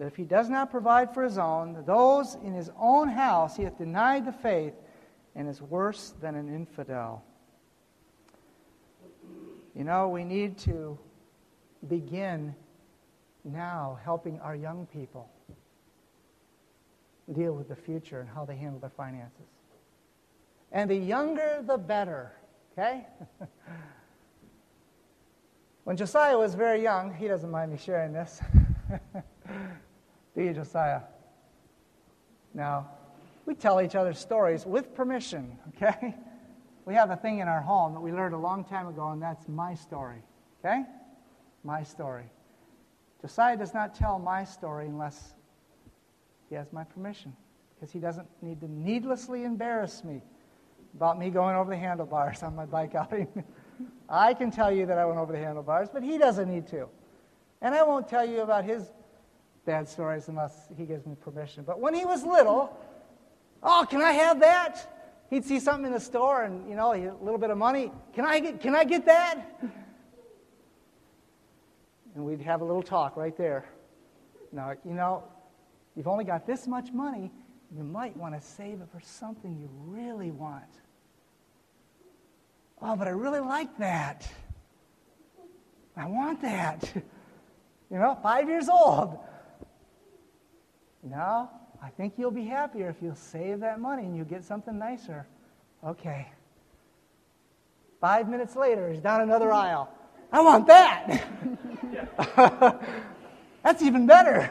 that 0.00 0.08
if 0.08 0.16
he 0.16 0.24
does 0.24 0.48
not 0.48 0.72
provide 0.72 1.14
for 1.14 1.22
his 1.22 1.38
own, 1.38 1.84
those 1.86 2.34
in 2.34 2.52
his 2.52 2.68
own 2.76 3.10
house 3.10 3.56
he 3.56 3.62
hath 3.62 3.78
denied 3.78 4.26
the 4.26 4.32
faith 4.32 4.74
and 5.36 5.48
is 5.48 5.62
worse 5.62 6.14
than 6.20 6.34
an 6.34 6.52
infidel. 6.52 7.22
You 9.76 9.84
know, 9.84 10.08
we 10.08 10.24
need 10.24 10.58
to 10.58 10.98
begin 11.86 12.56
now 13.44 13.98
helping 14.04 14.40
our 14.40 14.54
young 14.54 14.86
people 14.86 15.28
deal 17.32 17.52
with 17.52 17.68
the 17.68 17.76
future 17.76 18.20
and 18.20 18.28
how 18.28 18.44
they 18.44 18.56
handle 18.56 18.80
their 18.80 18.90
finances. 18.90 19.46
And 20.70 20.90
the 20.90 20.96
younger, 20.96 21.62
the 21.66 21.76
better, 21.76 22.32
okay? 22.72 23.06
when 25.84 25.96
Josiah 25.96 26.38
was 26.38 26.54
very 26.54 26.82
young, 26.82 27.14
he 27.14 27.28
doesn't 27.28 27.50
mind 27.50 27.72
me 27.72 27.78
sharing 27.78 28.12
this. 28.12 28.40
Do 30.34 30.42
you, 30.42 30.52
Josiah? 30.52 31.02
Now, 32.54 32.88
we 33.44 33.54
tell 33.54 33.80
each 33.80 33.94
other 33.94 34.14
stories 34.14 34.64
with 34.66 34.94
permission, 34.94 35.58
okay? 35.76 36.14
We 36.84 36.94
have 36.94 37.12
a 37.12 37.16
thing 37.16 37.38
in 37.38 37.46
our 37.46 37.60
home 37.60 37.92
that 37.94 38.00
we 38.00 38.10
learned 38.10 38.34
a 38.34 38.38
long 38.38 38.64
time 38.64 38.88
ago, 38.88 39.10
and 39.10 39.22
that's 39.22 39.46
my 39.46 39.72
story, 39.72 40.20
okay? 40.58 40.82
My 41.62 41.84
story. 41.84 42.24
Josiah 43.22 43.56
does 43.56 43.72
not 43.72 43.94
tell 43.94 44.18
my 44.18 44.44
story 44.44 44.86
unless 44.86 45.34
he 46.48 46.54
has 46.54 46.72
my 46.72 46.84
permission, 46.84 47.34
because 47.74 47.90
he 47.90 47.98
doesn't 47.98 48.28
need 48.42 48.60
to 48.60 48.70
needlessly 48.70 49.44
embarrass 49.44 50.04
me 50.04 50.20
about 50.94 51.18
me 51.18 51.30
going 51.30 51.56
over 51.56 51.70
the 51.70 51.76
handlebars 51.76 52.42
on 52.42 52.54
my 52.54 52.66
bike 52.66 52.94
outing. 52.94 53.28
I 54.08 54.34
can 54.34 54.50
tell 54.50 54.70
you 54.70 54.84
that 54.86 54.98
I 54.98 55.06
went 55.06 55.18
over 55.18 55.32
the 55.32 55.38
handlebars, 55.38 55.88
but 55.90 56.02
he 56.02 56.18
doesn't 56.18 56.50
need 56.50 56.66
to. 56.68 56.88
And 57.62 57.74
I 57.74 57.82
won't 57.82 58.08
tell 58.08 58.28
you 58.28 58.42
about 58.42 58.64
his 58.64 58.90
bad 59.64 59.88
stories 59.88 60.28
unless 60.28 60.68
he 60.76 60.84
gives 60.84 61.06
me 61.06 61.14
permission. 61.14 61.64
But 61.64 61.80
when 61.80 61.94
he 61.94 62.04
was 62.04 62.24
little, 62.24 62.76
Oh, 63.62 63.86
can 63.88 64.00
I 64.00 64.12
have 64.12 64.40
that? 64.40 65.24
He'd 65.30 65.44
see 65.44 65.60
something 65.60 65.86
in 65.86 65.92
the 65.92 66.00
store 66.00 66.42
and, 66.42 66.68
you 66.68 66.74
know, 66.74 66.92
a 66.92 67.14
little 67.22 67.38
bit 67.38 67.50
of 67.50 67.56
money. 67.56 67.92
Can 68.12 68.26
I 68.26 68.40
get, 68.40 68.60
can 68.60 68.74
I 68.74 68.84
get 68.84 69.06
that? 69.06 69.40
And 72.14 72.24
we'd 72.24 72.40
have 72.42 72.60
a 72.60 72.64
little 72.64 72.82
talk 72.82 73.16
right 73.16 73.36
there. 73.36 73.66
Now, 74.52 74.74
you 74.84 74.92
know, 74.92 75.24
you've 75.96 76.08
only 76.08 76.24
got 76.24 76.46
this 76.46 76.66
much 76.66 76.92
money. 76.92 77.30
You 77.74 77.84
might 77.84 78.16
want 78.16 78.34
to 78.34 78.40
save 78.40 78.80
it 78.80 78.88
for 78.92 79.00
something 79.00 79.56
you 79.58 79.68
really 79.86 80.30
want. 80.30 80.64
Oh, 82.82 82.96
but 82.96 83.06
I 83.06 83.12
really 83.12 83.40
like 83.40 83.78
that. 83.78 84.28
I 85.96 86.06
want 86.06 86.42
that. 86.42 86.92
You 87.90 87.98
know, 87.98 88.18
five 88.22 88.48
years 88.48 88.70
old. 88.70 89.18
No, 91.02 91.50
I 91.82 91.90
think 91.90 92.14
you'll 92.16 92.30
be 92.30 92.46
happier 92.46 92.88
if 92.88 92.96
you'll 93.02 93.14
save 93.14 93.60
that 93.60 93.80
money 93.80 94.04
and 94.04 94.16
you 94.16 94.24
get 94.24 94.44
something 94.44 94.78
nicer. 94.78 95.26
Okay. 95.84 96.26
Five 98.00 98.30
minutes 98.30 98.56
later, 98.56 98.90
he's 98.90 99.02
down 99.02 99.20
another 99.20 99.52
aisle. 99.52 99.92
I 100.32 100.40
want 100.40 100.66
that. 100.66 101.28
That's 103.62 103.82
even 103.82 104.06
better. 104.06 104.50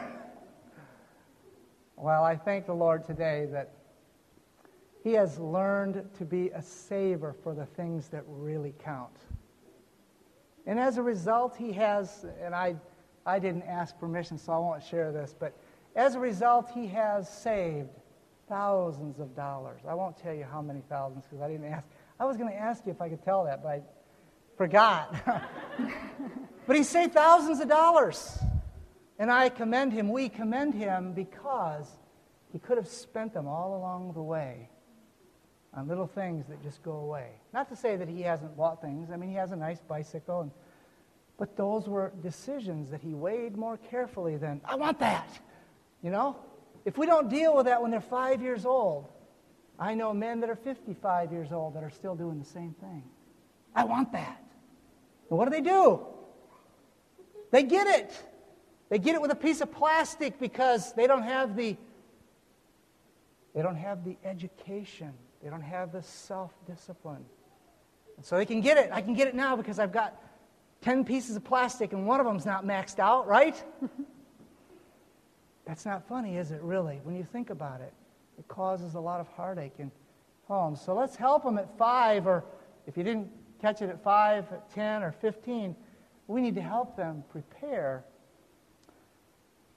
Well, 1.96 2.22
I 2.22 2.36
thank 2.36 2.66
the 2.66 2.74
Lord 2.74 3.04
today 3.04 3.48
that 3.50 3.72
he 5.02 5.12
has 5.14 5.38
learned 5.40 6.08
to 6.18 6.24
be 6.24 6.50
a 6.50 6.62
saver 6.62 7.34
for 7.42 7.54
the 7.54 7.66
things 7.66 8.08
that 8.08 8.22
really 8.28 8.74
count. 8.84 9.16
And 10.66 10.78
as 10.78 10.98
a 10.98 11.02
result, 11.02 11.56
he 11.56 11.72
has, 11.72 12.24
and 12.40 12.54
I, 12.54 12.76
I 13.26 13.40
didn't 13.40 13.64
ask 13.64 13.98
permission, 13.98 14.38
so 14.38 14.52
I 14.52 14.58
won't 14.58 14.84
share 14.84 15.10
this, 15.10 15.34
but 15.36 15.52
as 15.96 16.14
a 16.14 16.20
result, 16.20 16.70
he 16.72 16.86
has 16.88 17.28
saved 17.28 17.90
thousands 18.48 19.18
of 19.18 19.34
dollars. 19.34 19.80
I 19.88 19.94
won't 19.94 20.16
tell 20.16 20.34
you 20.34 20.44
how 20.44 20.62
many 20.62 20.82
thousands 20.88 21.24
because 21.24 21.42
I 21.42 21.48
didn't 21.48 21.66
ask. 21.66 21.84
I 22.20 22.24
was 22.24 22.36
going 22.36 22.50
to 22.50 22.56
ask 22.56 22.86
you 22.86 22.92
if 22.92 23.00
I 23.00 23.08
could 23.08 23.24
tell 23.24 23.44
that, 23.44 23.62
but 23.62 23.68
I 23.68 23.80
forgot. 24.62 25.12
but 26.68 26.76
he 26.76 26.84
saved 26.84 27.12
thousands 27.12 27.58
of 27.58 27.68
dollars. 27.68 28.38
And 29.18 29.28
I 29.30 29.48
commend 29.48 29.92
him, 29.92 30.08
we 30.08 30.28
commend 30.28 30.74
him 30.74 31.14
because 31.14 31.88
he 32.52 32.60
could 32.60 32.76
have 32.76 32.86
spent 32.86 33.34
them 33.34 33.48
all 33.48 33.76
along 33.76 34.12
the 34.12 34.22
way 34.22 34.68
on 35.74 35.88
little 35.88 36.06
things 36.06 36.46
that 36.46 36.62
just 36.62 36.80
go 36.84 36.92
away. 36.92 37.30
Not 37.52 37.68
to 37.70 37.76
say 37.76 37.96
that 37.96 38.08
he 38.08 38.22
hasn't 38.22 38.56
bought 38.56 38.80
things. 38.80 39.10
I 39.10 39.16
mean, 39.16 39.30
he 39.30 39.36
has 39.36 39.50
a 39.50 39.56
nice 39.56 39.80
bicycle, 39.80 40.42
and, 40.42 40.52
but 41.38 41.56
those 41.56 41.88
were 41.88 42.12
decisions 42.22 42.88
that 42.90 43.00
he 43.00 43.14
weighed 43.14 43.56
more 43.56 43.78
carefully 43.78 44.36
than, 44.36 44.60
I 44.64 44.76
want 44.76 45.00
that. 45.00 45.28
You 46.04 46.10
know? 46.10 46.36
if 46.84 46.98
we 46.98 47.06
don't 47.06 47.28
deal 47.28 47.56
with 47.56 47.66
that 47.66 47.82
when 47.82 47.90
they're 47.90 48.00
five 48.00 48.42
years 48.42 48.64
old, 48.64 49.08
I 49.78 49.94
know 49.94 50.12
men 50.14 50.40
that 50.40 50.50
are 50.50 50.56
55 50.56 51.32
years 51.32 51.50
old 51.50 51.74
that 51.74 51.82
are 51.82 51.90
still 51.90 52.14
doing 52.14 52.38
the 52.38 52.44
same 52.44 52.74
thing. 52.80 53.02
I 53.74 53.84
want 53.84 54.12
that. 54.12 54.41
And 55.32 55.38
what 55.38 55.46
do 55.46 55.50
they 55.50 55.62
do? 55.62 55.98
They 57.52 57.62
get 57.62 57.86
it. 57.86 58.22
They 58.90 58.98
get 58.98 59.14
it 59.14 59.22
with 59.22 59.32
a 59.32 59.34
piece 59.34 59.62
of 59.62 59.72
plastic 59.72 60.38
because 60.38 60.92
they 60.92 61.06
don't 61.06 61.22
have 61.22 61.56
the 61.56 61.74
they 63.54 63.62
don't 63.62 63.76
have 63.76 64.04
the 64.04 64.18
education. 64.24 65.14
They 65.42 65.48
don't 65.48 65.62
have 65.62 65.90
the 65.90 66.02
self-discipline. 66.02 67.24
And 68.18 68.26
so 68.26 68.36
they 68.36 68.44
can 68.44 68.60
get 68.60 68.76
it. 68.76 68.90
I 68.92 69.00
can 69.00 69.14
get 69.14 69.26
it 69.26 69.34
now 69.34 69.56
because 69.56 69.78
I've 69.78 69.90
got 69.90 70.20
10 70.82 71.02
pieces 71.06 71.34
of 71.34 71.44
plastic 71.44 71.94
and 71.94 72.06
one 72.06 72.20
of 72.20 72.26
them's 72.26 72.44
not 72.44 72.66
maxed 72.66 72.98
out, 72.98 73.26
right? 73.26 73.56
That's 75.64 75.86
not 75.86 76.06
funny, 76.06 76.36
is 76.36 76.50
it, 76.50 76.60
really, 76.60 77.00
when 77.04 77.16
you 77.16 77.24
think 77.24 77.48
about 77.48 77.80
it? 77.80 77.94
It 78.38 78.46
causes 78.48 78.96
a 78.96 79.00
lot 79.00 79.18
of 79.18 79.28
heartache 79.28 79.76
in 79.78 79.90
homes. 80.46 80.80
Oh, 80.82 80.84
so 80.84 80.94
let's 80.94 81.16
help 81.16 81.44
them 81.44 81.56
at 81.56 81.78
five, 81.78 82.26
or 82.26 82.44
if 82.86 82.98
you 82.98 83.02
didn't 83.02 83.30
catch 83.62 83.80
it 83.80 83.88
at 83.88 84.02
five, 84.02 84.44
at 84.52 84.68
10, 84.74 85.04
or 85.04 85.12
15, 85.12 85.76
we 86.26 86.40
need 86.40 86.56
to 86.56 86.60
help 86.60 86.96
them 86.96 87.22
prepare 87.30 88.04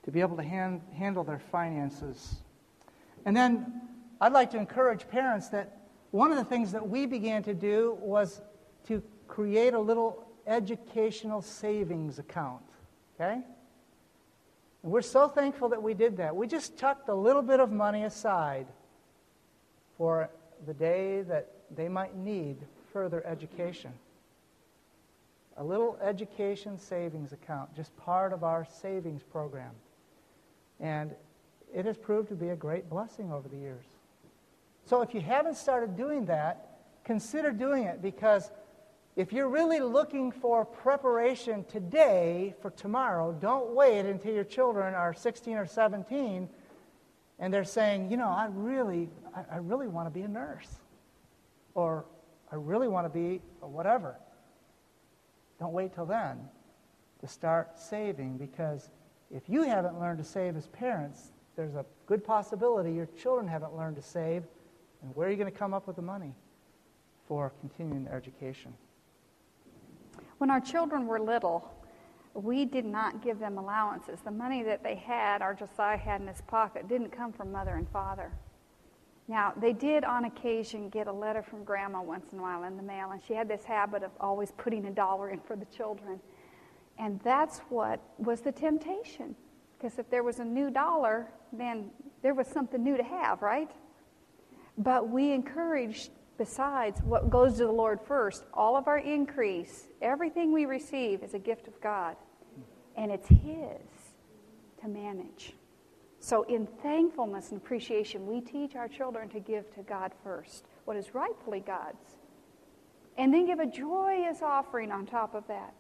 to 0.03 0.11
be 0.11 0.21
able 0.21 0.35
to 0.35 0.43
hand, 0.43 0.81
handle 0.93 1.23
their 1.23 1.39
finances. 1.39 2.37
And 3.25 3.37
then 3.37 3.81
I'd 4.19 4.33
like 4.33 4.51
to 4.51 4.57
encourage 4.57 5.07
parents 5.07 5.49
that 5.49 5.77
one 6.09 6.31
of 6.31 6.37
the 6.37 6.43
things 6.43 6.71
that 6.71 6.87
we 6.87 7.05
began 7.05 7.43
to 7.43 7.53
do 7.53 7.97
was 8.01 8.41
to 8.87 9.03
create 9.27 9.73
a 9.73 9.79
little 9.79 10.27
educational 10.47 11.41
savings 11.41 12.17
account. 12.17 12.63
Okay? 13.15 13.41
And 14.83 14.91
we're 14.91 15.01
so 15.01 15.27
thankful 15.27 15.69
that 15.69 15.81
we 15.81 15.93
did 15.93 16.17
that. 16.17 16.35
We 16.35 16.47
just 16.47 16.77
tucked 16.77 17.09
a 17.09 17.15
little 17.15 17.41
bit 17.41 17.59
of 17.59 17.71
money 17.71 18.03
aside 18.03 18.67
for 19.97 20.29
the 20.65 20.73
day 20.73 21.21
that 21.23 21.51
they 21.75 21.87
might 21.87 22.15
need 22.15 22.57
further 22.95 23.21
education. 23.25 23.91
A 25.57 25.63
little 25.65 25.97
education 26.01 26.79
savings 26.79 27.33
account, 27.33 27.75
just 27.75 27.93
part 27.97 28.31
of 28.31 28.45
our 28.45 28.65
savings 28.81 29.21
program. 29.21 29.71
And 30.79 31.11
it 31.73 31.83
has 31.83 31.97
proved 31.97 32.29
to 32.29 32.35
be 32.35 32.51
a 32.51 32.55
great 32.55 32.89
blessing 32.89 33.33
over 33.33 33.49
the 33.49 33.57
years. 33.57 33.83
So 34.85 35.01
if 35.01 35.13
you 35.13 35.19
haven't 35.19 35.57
started 35.57 35.97
doing 35.97 36.23
that, 36.27 36.77
consider 37.03 37.51
doing 37.51 37.83
it 37.83 38.01
because 38.01 38.49
if 39.17 39.33
you're 39.33 39.49
really 39.49 39.81
looking 39.81 40.31
for 40.31 40.63
preparation 40.63 41.65
today 41.65 42.55
for 42.61 42.69
tomorrow, 42.69 43.33
don't 43.33 43.71
wait 43.71 44.05
until 44.05 44.33
your 44.33 44.45
children 44.45 44.93
are 44.93 45.13
16 45.13 45.57
or 45.57 45.65
17 45.65 46.47
and 47.39 47.53
they're 47.53 47.65
saying, 47.65 48.09
you 48.09 48.15
know, 48.15 48.29
I 48.29 48.47
really, 48.49 49.09
I, 49.51 49.57
really 49.57 49.89
want 49.89 50.07
to 50.07 50.11
be 50.11 50.21
a 50.21 50.29
nurse. 50.29 50.69
Or 51.73 52.05
I 52.55 52.57
really 52.57 52.87
want 52.87 53.05
to 53.05 53.09
be 53.09 53.41
whatever. 53.59 54.15
Don't 55.59 55.73
wait 55.73 55.93
till 55.93 56.05
then 56.05 56.39
to 57.19 57.27
start 57.27 57.77
saving 57.77 58.37
because 58.37 58.91
if 59.29 59.49
you 59.49 59.63
haven't 59.63 59.99
learned 59.99 60.19
to 60.19 60.23
save 60.23 60.55
as 60.55 60.67
parents, 60.67 61.33
there's 61.57 61.75
a 61.75 61.85
good 62.05 62.23
possibility 62.23 62.93
your 62.93 63.07
children 63.07 63.45
haven't 63.45 63.75
learned 63.75 63.97
to 63.97 64.01
save. 64.01 64.43
And 65.01 65.13
where 65.17 65.27
are 65.27 65.31
you 65.31 65.35
going 65.35 65.51
to 65.51 65.57
come 65.57 65.73
up 65.73 65.85
with 65.85 65.97
the 65.97 66.01
money 66.01 66.33
for 67.27 67.51
continuing 67.59 68.05
their 68.05 68.15
education? 68.15 68.73
When 70.37 70.49
our 70.49 70.61
children 70.61 71.07
were 71.07 71.19
little, 71.19 71.69
we 72.35 72.63
did 72.63 72.85
not 72.85 73.21
give 73.21 73.37
them 73.37 73.57
allowances. 73.57 74.19
The 74.23 74.31
money 74.31 74.63
that 74.63 74.81
they 74.81 74.95
had, 74.95 75.41
our 75.41 75.53
Josiah 75.53 75.97
had 75.97 76.21
in 76.21 76.27
his 76.27 76.41
pocket, 76.47 76.87
didn't 76.87 77.09
come 77.09 77.33
from 77.33 77.51
mother 77.51 77.75
and 77.75 77.89
father. 77.89 78.31
Now, 79.27 79.53
they 79.59 79.73
did 79.73 80.03
on 80.03 80.25
occasion 80.25 80.89
get 80.89 81.07
a 81.07 81.11
letter 81.11 81.41
from 81.41 81.63
grandma 81.63 82.01
once 82.01 82.31
in 82.31 82.39
a 82.39 82.41
while 82.41 82.63
in 82.63 82.77
the 82.77 82.83
mail, 82.83 83.11
and 83.11 83.21
she 83.23 83.33
had 83.33 83.47
this 83.47 83.63
habit 83.63 84.03
of 84.03 84.11
always 84.19 84.51
putting 84.51 84.85
a 84.85 84.91
dollar 84.91 85.31
in 85.31 85.39
for 85.39 85.55
the 85.55 85.65
children. 85.65 86.19
And 86.99 87.19
that's 87.23 87.59
what 87.69 87.99
was 88.17 88.41
the 88.41 88.51
temptation. 88.51 89.35
Because 89.77 89.97
if 89.97 90.09
there 90.09 90.23
was 90.23 90.39
a 90.39 90.45
new 90.45 90.69
dollar, 90.69 91.27
then 91.51 91.89
there 92.21 92.33
was 92.33 92.47
something 92.47 92.83
new 92.83 92.97
to 92.97 93.03
have, 93.03 93.41
right? 93.41 93.71
But 94.77 95.09
we 95.09 95.31
encouraged 95.31 96.11
Besides, 96.37 97.01
what 97.01 97.29
goes 97.29 97.57
to 97.57 97.65
the 97.65 97.71
Lord 97.71 97.99
first, 98.01 98.43
all 98.53 98.75
of 98.75 98.87
our 98.87 98.97
increase, 98.97 99.87
everything 100.01 100.51
we 100.51 100.65
receive 100.65 101.23
is 101.23 101.33
a 101.33 101.39
gift 101.39 101.67
of 101.67 101.79
God, 101.79 102.17
and 102.97 103.09
it's 103.09 103.27
His 103.27 103.81
to 104.81 104.87
manage. 104.89 105.53
So, 106.25 106.41
in 106.41 106.65
thankfulness 106.81 107.51
and 107.51 107.61
appreciation, 107.61 108.25
we 108.25 108.41
teach 108.41 108.75
our 108.75 108.87
children 108.87 109.29
to 109.29 109.39
give 109.39 109.71
to 109.75 109.83
God 109.83 110.11
first, 110.23 110.65
what 110.85 110.97
is 110.97 111.13
rightfully 111.13 111.59
God's, 111.59 112.15
and 113.15 113.31
then 113.31 113.45
give 113.45 113.59
a 113.59 113.67
joyous 113.67 114.41
offering 114.41 114.91
on 114.91 115.05
top 115.05 115.35
of 115.35 115.45
that. 115.49 115.75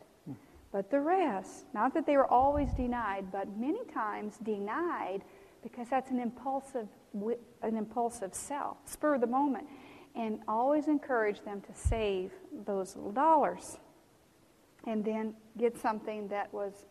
But 0.71 0.91
the 0.91 0.99
rest, 0.99 1.65
not 1.73 1.95
that 1.95 2.05
they 2.05 2.15
were 2.15 2.31
always 2.31 2.71
denied, 2.73 3.31
but 3.31 3.57
many 3.57 3.83
times 3.91 4.37
denied 4.43 5.23
because 5.63 5.89
that's 5.89 6.11
an 6.11 6.19
impulsive, 6.19 6.89
an 7.63 7.75
impulsive 7.75 8.35
self, 8.35 8.77
spur 8.85 9.15
of 9.15 9.21
the 9.21 9.27
moment 9.27 9.65
and 10.15 10.41
always 10.47 10.87
encourage 10.87 11.41
them 11.41 11.59
to 11.61 11.73
save 11.73 12.31
those 12.67 12.95
little 12.95 13.11
dollars 13.11 13.79
and 14.85 15.03
then 15.03 15.33
get 15.57 15.75
something 15.75 16.27
that 16.27 16.53
was 16.53 16.85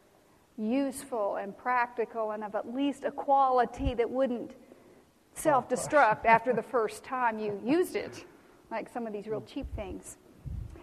useful 0.57 1.37
and 1.37 1.57
practical 1.57 2.33
and 2.33 2.45
of 2.45 2.55
at 2.55 2.73
least 2.73 3.05
a 3.05 3.11
quality 3.11 3.95
that 3.95 4.09
wouldn't 4.09 4.53
self 5.35 5.69
destruct 5.69 6.21
oh, 6.25 6.29
after 6.29 6.53
the 6.53 6.63
first 6.63 7.05
time 7.05 7.39
you 7.39 7.61
used 7.65 7.97
it, 7.97 8.25
like 8.71 8.89
some 8.89 9.07
of 9.07 9.13
these 9.13 9.27
real 9.27 9.43
cheap 9.43 9.67
things. 9.75 10.17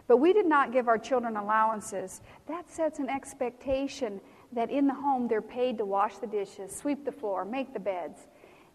But 0.08 0.18
we 0.18 0.34
did 0.34 0.46
not 0.46 0.74
give 0.74 0.88
our 0.88 0.98
children 0.98 1.38
allowances. 1.38 2.22
That 2.48 2.70
sets 2.70 3.00
an 3.00 3.10
expectation 3.10 4.20
that 4.52 4.70
in 4.70 4.88
the 4.88 4.94
home 4.94 5.28
they're 5.28 5.42
paid 5.42 5.78
to 5.78 5.86
wash 5.86 6.18
the 6.18 6.28
dishes, 6.28 6.76
sweep 6.76 7.06
the 7.06 7.12
floor, 7.12 7.46
make 7.46 7.74
the 7.74 7.80
beds. 7.80 8.28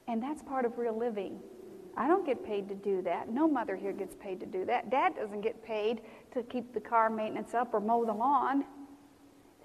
And 0.09 0.23
that's 0.23 0.43
part 0.43 0.65
of 0.65 0.79
real 0.79 0.97
living. 0.97 1.41
I 1.97 2.07
don't 2.07 2.25
get 2.25 2.45
paid 2.45 2.69
to 2.69 2.75
do 2.75 3.03
that. 3.03 3.31
No 3.31 3.49
mother 3.49 3.75
here 3.75 3.93
gets 3.93 4.15
paid 4.15 4.41
to 4.41 4.47
do 4.47 4.65
that. 4.67 4.91
Dad 4.91 5.15
doesn't 5.17 5.41
get 5.41 5.63
paid 5.63 6.03
to 6.33 6.43
keep 6.43 6.73
the 6.75 6.81
car 6.81 7.09
maintenance 7.09 7.55
up 7.55 7.73
or 7.73 7.81
mow 7.81 8.05
the 8.05 8.13
lawn. 8.13 8.65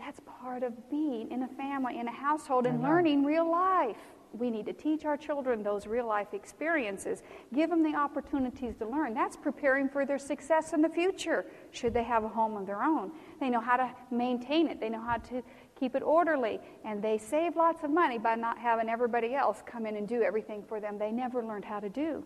That's 0.03 0.19
part 0.41 0.63
of 0.63 0.89
being 0.89 1.29
in 1.31 1.43
a 1.43 1.47
family, 1.47 1.99
in 1.99 2.07
a 2.07 2.11
household, 2.11 2.65
and 2.65 2.81
learning 2.81 3.23
real 3.23 3.49
life. 3.49 3.97
We 4.33 4.49
need 4.49 4.65
to 4.65 4.73
teach 4.73 5.05
our 5.05 5.15
children 5.15 5.61
those 5.61 5.85
real 5.85 6.07
life 6.07 6.33
experiences, 6.33 7.21
give 7.53 7.69
them 7.69 7.83
the 7.83 7.95
opportunities 7.95 8.75
to 8.77 8.87
learn. 8.87 9.13
That's 9.13 9.35
preparing 9.35 9.89
for 9.89 10.03
their 10.03 10.17
success 10.17 10.73
in 10.73 10.81
the 10.81 10.89
future, 10.89 11.45
should 11.69 11.93
they 11.93 12.03
have 12.03 12.23
a 12.23 12.29
home 12.29 12.57
of 12.57 12.65
their 12.65 12.81
own. 12.81 13.11
They 13.39 13.49
know 13.49 13.59
how 13.59 13.77
to 13.77 13.93
maintain 14.09 14.67
it, 14.69 14.79
they 14.79 14.89
know 14.89 15.01
how 15.01 15.17
to 15.17 15.43
keep 15.79 15.95
it 15.95 16.01
orderly, 16.01 16.59
and 16.83 17.03
they 17.03 17.19
save 17.19 17.55
lots 17.55 17.83
of 17.83 17.91
money 17.91 18.17
by 18.17 18.33
not 18.33 18.57
having 18.57 18.89
everybody 18.89 19.35
else 19.35 19.61
come 19.67 19.85
in 19.85 19.97
and 19.97 20.07
do 20.07 20.23
everything 20.23 20.63
for 20.67 20.79
them 20.79 20.97
they 20.97 21.11
never 21.11 21.45
learned 21.45 21.65
how 21.65 21.79
to 21.79 21.89
do. 21.89 22.23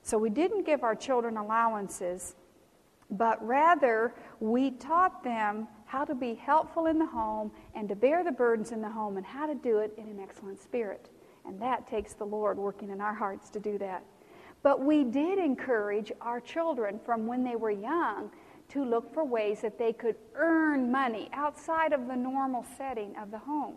So 0.00 0.16
we 0.16 0.30
didn't 0.30 0.64
give 0.64 0.82
our 0.82 0.94
children 0.94 1.36
allowances, 1.36 2.36
but 3.10 3.44
rather 3.46 4.14
we 4.40 4.70
taught 4.70 5.22
them 5.22 5.68
how 5.86 6.04
to 6.04 6.14
be 6.14 6.34
helpful 6.34 6.86
in 6.86 6.98
the 6.98 7.06
home 7.06 7.50
and 7.74 7.88
to 7.88 7.94
bear 7.94 8.24
the 8.24 8.32
burdens 8.32 8.72
in 8.72 8.80
the 8.80 8.88
home 8.88 9.16
and 9.16 9.26
how 9.26 9.46
to 9.46 9.54
do 9.54 9.78
it 9.78 9.92
in 9.96 10.08
an 10.08 10.18
excellent 10.20 10.60
spirit. 10.60 11.08
And 11.46 11.60
that 11.60 11.88
takes 11.88 12.14
the 12.14 12.24
Lord 12.24 12.58
working 12.58 12.90
in 12.90 13.00
our 13.00 13.14
hearts 13.14 13.50
to 13.50 13.60
do 13.60 13.78
that. 13.78 14.04
But 14.62 14.80
we 14.80 15.04
did 15.04 15.38
encourage 15.38 16.10
our 16.20 16.40
children 16.40 16.98
from 17.04 17.26
when 17.26 17.44
they 17.44 17.56
were 17.56 17.70
young 17.70 18.30
to 18.70 18.84
look 18.84 19.12
for 19.12 19.24
ways 19.24 19.60
that 19.60 19.78
they 19.78 19.92
could 19.92 20.16
earn 20.34 20.90
money 20.90 21.28
outside 21.32 21.92
of 21.92 22.06
the 22.06 22.16
normal 22.16 22.64
setting 22.78 23.14
of 23.16 23.30
the 23.30 23.38
home. 23.38 23.76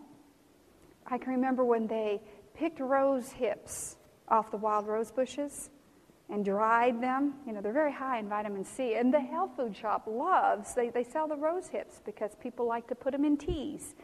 I 1.06 1.18
can 1.18 1.32
remember 1.32 1.64
when 1.64 1.86
they 1.86 2.22
picked 2.54 2.80
rose 2.80 3.30
hips 3.32 3.96
off 4.28 4.50
the 4.50 4.56
wild 4.56 4.86
rose 4.86 5.10
bushes 5.10 5.70
and 6.30 6.44
dried 6.44 7.02
them. 7.02 7.34
You 7.46 7.52
know, 7.52 7.60
they're 7.60 7.72
very 7.72 7.92
high 7.92 8.18
in 8.18 8.28
vitamin 8.28 8.64
C. 8.64 8.94
And 8.94 9.12
the 9.12 9.20
health 9.20 9.52
food 9.56 9.76
shop 9.76 10.04
loves, 10.06 10.74
they, 10.74 10.90
they 10.90 11.04
sell 11.04 11.26
the 11.26 11.36
rose 11.36 11.68
hips 11.68 12.00
because 12.04 12.32
people 12.40 12.66
like 12.66 12.86
to 12.88 12.94
put 12.94 13.12
them 13.12 13.24
in 13.24 13.36
teas. 13.36 13.94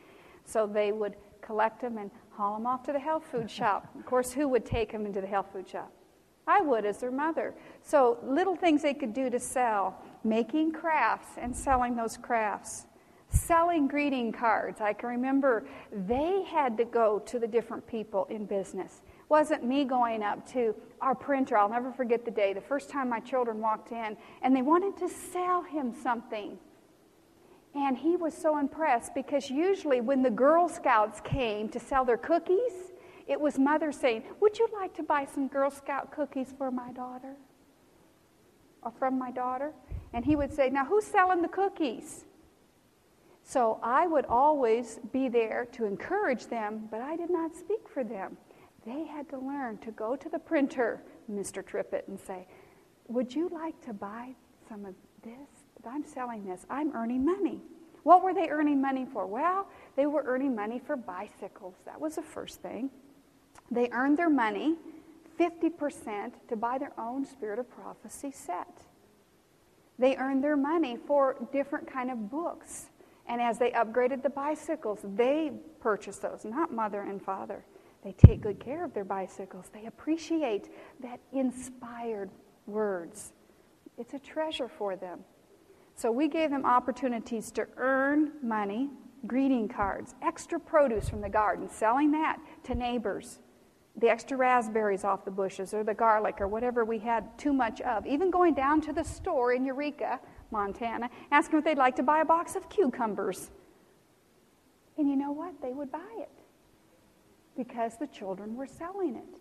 So 0.44 0.66
they 0.66 0.92
would 0.92 1.16
collect 1.42 1.80
them 1.80 1.98
and 1.98 2.10
haul 2.30 2.54
them 2.54 2.66
off 2.66 2.82
to 2.84 2.92
the 2.92 2.98
health 2.98 3.24
food 3.30 3.50
shop. 3.50 3.88
Of 3.98 4.06
course, 4.06 4.32
who 4.32 4.48
would 4.48 4.64
take 4.64 4.92
them 4.92 5.06
into 5.06 5.20
the 5.20 5.26
health 5.26 5.46
food 5.52 5.68
shop? 5.68 5.92
I 6.46 6.60
would 6.60 6.84
as 6.84 6.98
their 6.98 7.10
mother. 7.10 7.54
So 7.82 8.18
little 8.22 8.56
things 8.56 8.82
they 8.82 8.94
could 8.94 9.14
do 9.14 9.30
to 9.30 9.40
sell 9.40 10.02
making 10.24 10.72
crafts 10.72 11.38
and 11.38 11.54
selling 11.54 11.96
those 11.96 12.16
crafts, 12.16 12.86
selling 13.30 13.86
greeting 13.86 14.32
cards. 14.32 14.80
I 14.80 14.92
can 14.92 15.08
remember 15.08 15.64
they 15.90 16.44
had 16.44 16.76
to 16.78 16.84
go 16.84 17.18
to 17.20 17.38
the 17.38 17.46
different 17.46 17.86
people 17.86 18.26
in 18.30 18.44
business. 18.44 19.00
Wasn't 19.28 19.64
me 19.64 19.84
going 19.84 20.22
up 20.22 20.46
to 20.52 20.74
our 21.00 21.14
printer. 21.14 21.56
I'll 21.56 21.68
never 21.68 21.90
forget 21.92 22.24
the 22.24 22.30
day, 22.30 22.52
the 22.52 22.60
first 22.60 22.90
time 22.90 23.08
my 23.08 23.20
children 23.20 23.60
walked 23.60 23.92
in, 23.92 24.16
and 24.42 24.54
they 24.54 24.62
wanted 24.62 24.96
to 24.98 25.08
sell 25.08 25.62
him 25.62 25.94
something. 26.02 26.58
And 27.74 27.96
he 27.98 28.16
was 28.16 28.34
so 28.34 28.58
impressed 28.58 29.14
because 29.14 29.50
usually 29.50 30.00
when 30.00 30.22
the 30.22 30.30
Girl 30.30 30.68
Scouts 30.68 31.20
came 31.22 31.68
to 31.70 31.80
sell 31.80 32.04
their 32.04 32.16
cookies, 32.16 32.92
It 33.26 33.40
was 33.40 33.58
mother 33.58 33.90
saying, 33.90 34.22
Would 34.40 34.58
you 34.58 34.68
like 34.72 34.94
to 34.94 35.02
buy 35.02 35.24
some 35.24 35.48
Girl 35.48 35.70
Scout 35.70 36.12
cookies 36.12 36.52
for 36.56 36.70
my 36.70 36.92
daughter? 36.92 37.36
Or 38.82 38.92
from 38.92 39.18
my 39.18 39.30
daughter? 39.30 39.72
And 40.12 40.24
he 40.24 40.36
would 40.36 40.52
say, 40.52 40.68
Now 40.70 40.84
who's 40.84 41.04
selling 41.04 41.42
the 41.42 41.48
cookies? 41.48 42.26
So 43.42 43.78
I 43.82 44.06
would 44.06 44.26
always 44.26 45.00
be 45.12 45.28
there 45.28 45.66
to 45.72 45.84
encourage 45.84 46.46
them, 46.46 46.88
but 46.90 47.00
I 47.00 47.16
did 47.16 47.30
not 47.30 47.54
speak 47.54 47.88
for 47.88 48.04
them. 48.04 48.36
They 48.86 49.04
had 49.04 49.28
to 49.30 49.38
learn 49.38 49.78
to 49.78 49.90
go 49.90 50.16
to 50.16 50.28
the 50.28 50.38
printer, 50.38 51.02
Mr. 51.30 51.62
Trippett, 51.62 52.08
and 52.08 52.18
say, 52.18 52.46
Would 53.08 53.34
you 53.34 53.48
like 53.48 53.80
to 53.86 53.92
buy 53.92 54.34
some 54.68 54.84
of 54.84 54.94
this? 55.22 55.64
I'm 55.86 56.04
selling 56.04 56.46
this. 56.46 56.64
I'm 56.70 56.94
earning 56.94 57.24
money. 57.24 57.60
What 58.04 58.22
were 58.22 58.34
they 58.34 58.48
earning 58.48 58.80
money 58.80 59.06
for? 59.10 59.26
Well, 59.26 59.66
they 59.96 60.06
were 60.06 60.22
earning 60.26 60.54
money 60.54 60.78
for 60.78 60.96
bicycles. 60.96 61.74
That 61.86 62.00
was 62.00 62.16
the 62.16 62.22
first 62.22 62.60
thing. 62.60 62.90
They 63.70 63.88
earned 63.92 64.18
their 64.18 64.30
money 64.30 64.76
50% 65.38 66.32
to 66.48 66.56
buy 66.56 66.78
their 66.78 66.92
own 66.98 67.24
Spirit 67.24 67.58
of 67.58 67.70
Prophecy 67.70 68.30
set. 68.30 68.82
They 69.98 70.16
earned 70.16 70.44
their 70.44 70.56
money 70.56 70.96
for 70.96 71.36
different 71.52 71.90
kind 71.90 72.10
of 72.10 72.30
books. 72.30 72.90
And 73.26 73.40
as 73.40 73.58
they 73.58 73.70
upgraded 73.70 74.22
the 74.22 74.30
bicycles, 74.30 75.00
they 75.02 75.52
purchased 75.80 76.22
those, 76.22 76.44
not 76.44 76.72
mother 76.72 77.02
and 77.02 77.22
father. 77.22 77.64
They 78.04 78.12
take 78.12 78.42
good 78.42 78.60
care 78.60 78.84
of 78.84 78.92
their 78.92 79.04
bicycles. 79.04 79.70
They 79.72 79.86
appreciate 79.86 80.68
that 81.00 81.20
inspired 81.32 82.30
words. 82.66 83.32
It's 83.96 84.12
a 84.12 84.18
treasure 84.18 84.68
for 84.68 84.94
them. 84.94 85.20
So 85.96 86.12
we 86.12 86.28
gave 86.28 86.50
them 86.50 86.66
opportunities 86.66 87.50
to 87.52 87.66
earn 87.78 88.32
money, 88.42 88.90
greeting 89.26 89.68
cards, 89.68 90.14
extra 90.20 90.60
produce 90.60 91.08
from 91.08 91.22
the 91.22 91.28
garden, 91.30 91.68
selling 91.68 92.10
that 92.10 92.38
to 92.64 92.74
neighbors, 92.74 93.38
the 93.96 94.10
extra 94.10 94.36
raspberries 94.36 95.04
off 95.04 95.24
the 95.24 95.30
bushes 95.30 95.72
or 95.72 95.82
the 95.82 95.94
garlic 95.94 96.40
or 96.40 96.48
whatever 96.48 96.84
we 96.84 96.98
had 96.98 97.38
too 97.38 97.54
much 97.54 97.80
of. 97.82 98.04
Even 98.06 98.30
going 98.30 98.52
down 98.52 98.82
to 98.82 98.92
the 98.92 99.04
store 99.04 99.52
in 99.54 99.64
Eureka, 99.64 100.20
Montana, 100.50 101.08
asking 101.30 101.60
if 101.60 101.64
they'd 101.64 101.78
like 101.78 101.96
to 101.96 102.02
buy 102.02 102.20
a 102.20 102.24
box 102.24 102.54
of 102.54 102.68
cucumbers. 102.68 103.50
And 104.98 105.08
you 105.08 105.16
know 105.16 105.32
what? 105.32 105.54
They 105.62 105.72
would 105.72 105.90
buy 105.90 106.10
it 106.18 106.33
because 107.56 107.96
the 107.98 108.06
children 108.06 108.56
were 108.56 108.66
selling 108.66 109.16
it. 109.16 109.40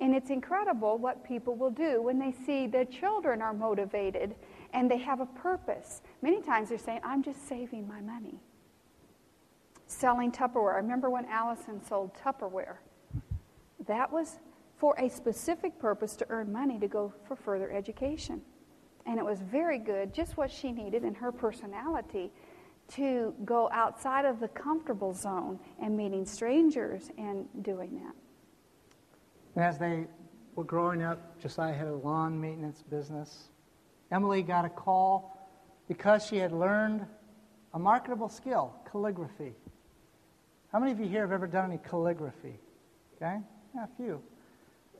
And 0.00 0.14
it's 0.14 0.30
incredible 0.30 0.98
what 0.98 1.24
people 1.24 1.54
will 1.54 1.70
do 1.70 2.02
when 2.02 2.18
they 2.18 2.32
see 2.32 2.66
their 2.66 2.84
children 2.84 3.40
are 3.40 3.54
motivated 3.54 4.34
and 4.74 4.90
they 4.90 4.98
have 4.98 5.20
a 5.20 5.26
purpose. 5.26 6.02
Many 6.22 6.40
times 6.40 6.70
they're 6.70 6.78
saying, 6.78 7.00
I'm 7.04 7.22
just 7.22 7.46
saving 7.48 7.86
my 7.86 8.00
money. 8.00 8.40
Selling 9.86 10.32
Tupperware. 10.32 10.74
I 10.74 10.78
remember 10.78 11.10
when 11.10 11.26
Allison 11.26 11.84
sold 11.86 12.12
Tupperware. 12.14 12.76
That 13.86 14.10
was 14.10 14.38
for 14.76 14.96
a 14.98 15.08
specific 15.08 15.78
purpose 15.78 16.16
to 16.16 16.26
earn 16.30 16.50
money 16.50 16.78
to 16.80 16.88
go 16.88 17.12
for 17.28 17.36
further 17.36 17.70
education. 17.70 18.42
And 19.06 19.18
it 19.18 19.24
was 19.24 19.40
very 19.40 19.78
good, 19.78 20.12
just 20.12 20.36
what 20.36 20.50
she 20.50 20.72
needed 20.72 21.04
in 21.04 21.14
her 21.14 21.30
personality 21.30 22.32
to 22.90 23.34
go 23.44 23.70
outside 23.72 24.24
of 24.24 24.40
the 24.40 24.48
comfortable 24.48 25.14
zone 25.14 25.58
and 25.80 25.96
meeting 25.96 26.26
strangers 26.26 27.10
and 27.16 27.46
doing 27.62 27.94
that. 28.02 28.14
And 29.54 29.64
as 29.64 29.78
they 29.78 30.06
were 30.54 30.64
growing 30.64 31.02
up, 31.02 31.38
Josiah 31.40 31.72
had 31.72 31.88
a 31.88 31.94
lawn 31.94 32.40
maintenance 32.40 32.82
business. 32.82 33.48
Emily 34.10 34.42
got 34.42 34.64
a 34.64 34.68
call 34.68 35.38
because 35.88 36.26
she 36.26 36.36
had 36.36 36.52
learned 36.52 37.06
a 37.74 37.78
marketable 37.78 38.28
skill, 38.28 38.74
calligraphy. 38.90 39.54
How 40.70 40.78
many 40.78 40.92
of 40.92 41.00
you 41.00 41.06
here 41.06 41.22
have 41.22 41.32
ever 41.32 41.46
done 41.46 41.70
any 41.70 41.78
calligraphy? 41.78 42.58
Okay? 43.16 43.38
Yeah, 43.74 43.84
a 43.84 43.96
few. 43.96 44.22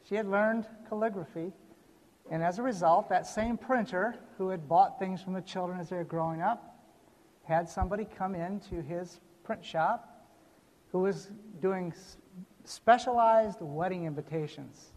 She 0.09 0.15
had 0.15 0.27
learned 0.27 0.67
calligraphy, 0.89 1.53
and 2.31 2.43
as 2.43 2.59
a 2.59 2.63
result, 2.63 3.09
that 3.11 3.27
same 3.27 3.57
printer 3.57 4.17
who 4.39 4.49
had 4.49 4.69
bought 4.69 4.99
things 4.99 5.23
from 5.23 5.33
the 5.33 5.41
children 5.43 5.79
as 5.79 5.91
they 5.91 5.97
were 5.97 6.05
growing 6.05 6.41
up 6.41 6.72
had 7.45 7.69
somebody 7.69 8.05
come 8.05 8.35
into 8.35 8.83
his 8.83 9.21
print 9.45 9.65
shop 9.65 10.27
who 10.91 11.01
was 11.01 11.31
doing 11.61 11.93
specialized 12.65 13.59
wedding 13.61 14.05
invitations 14.05 14.93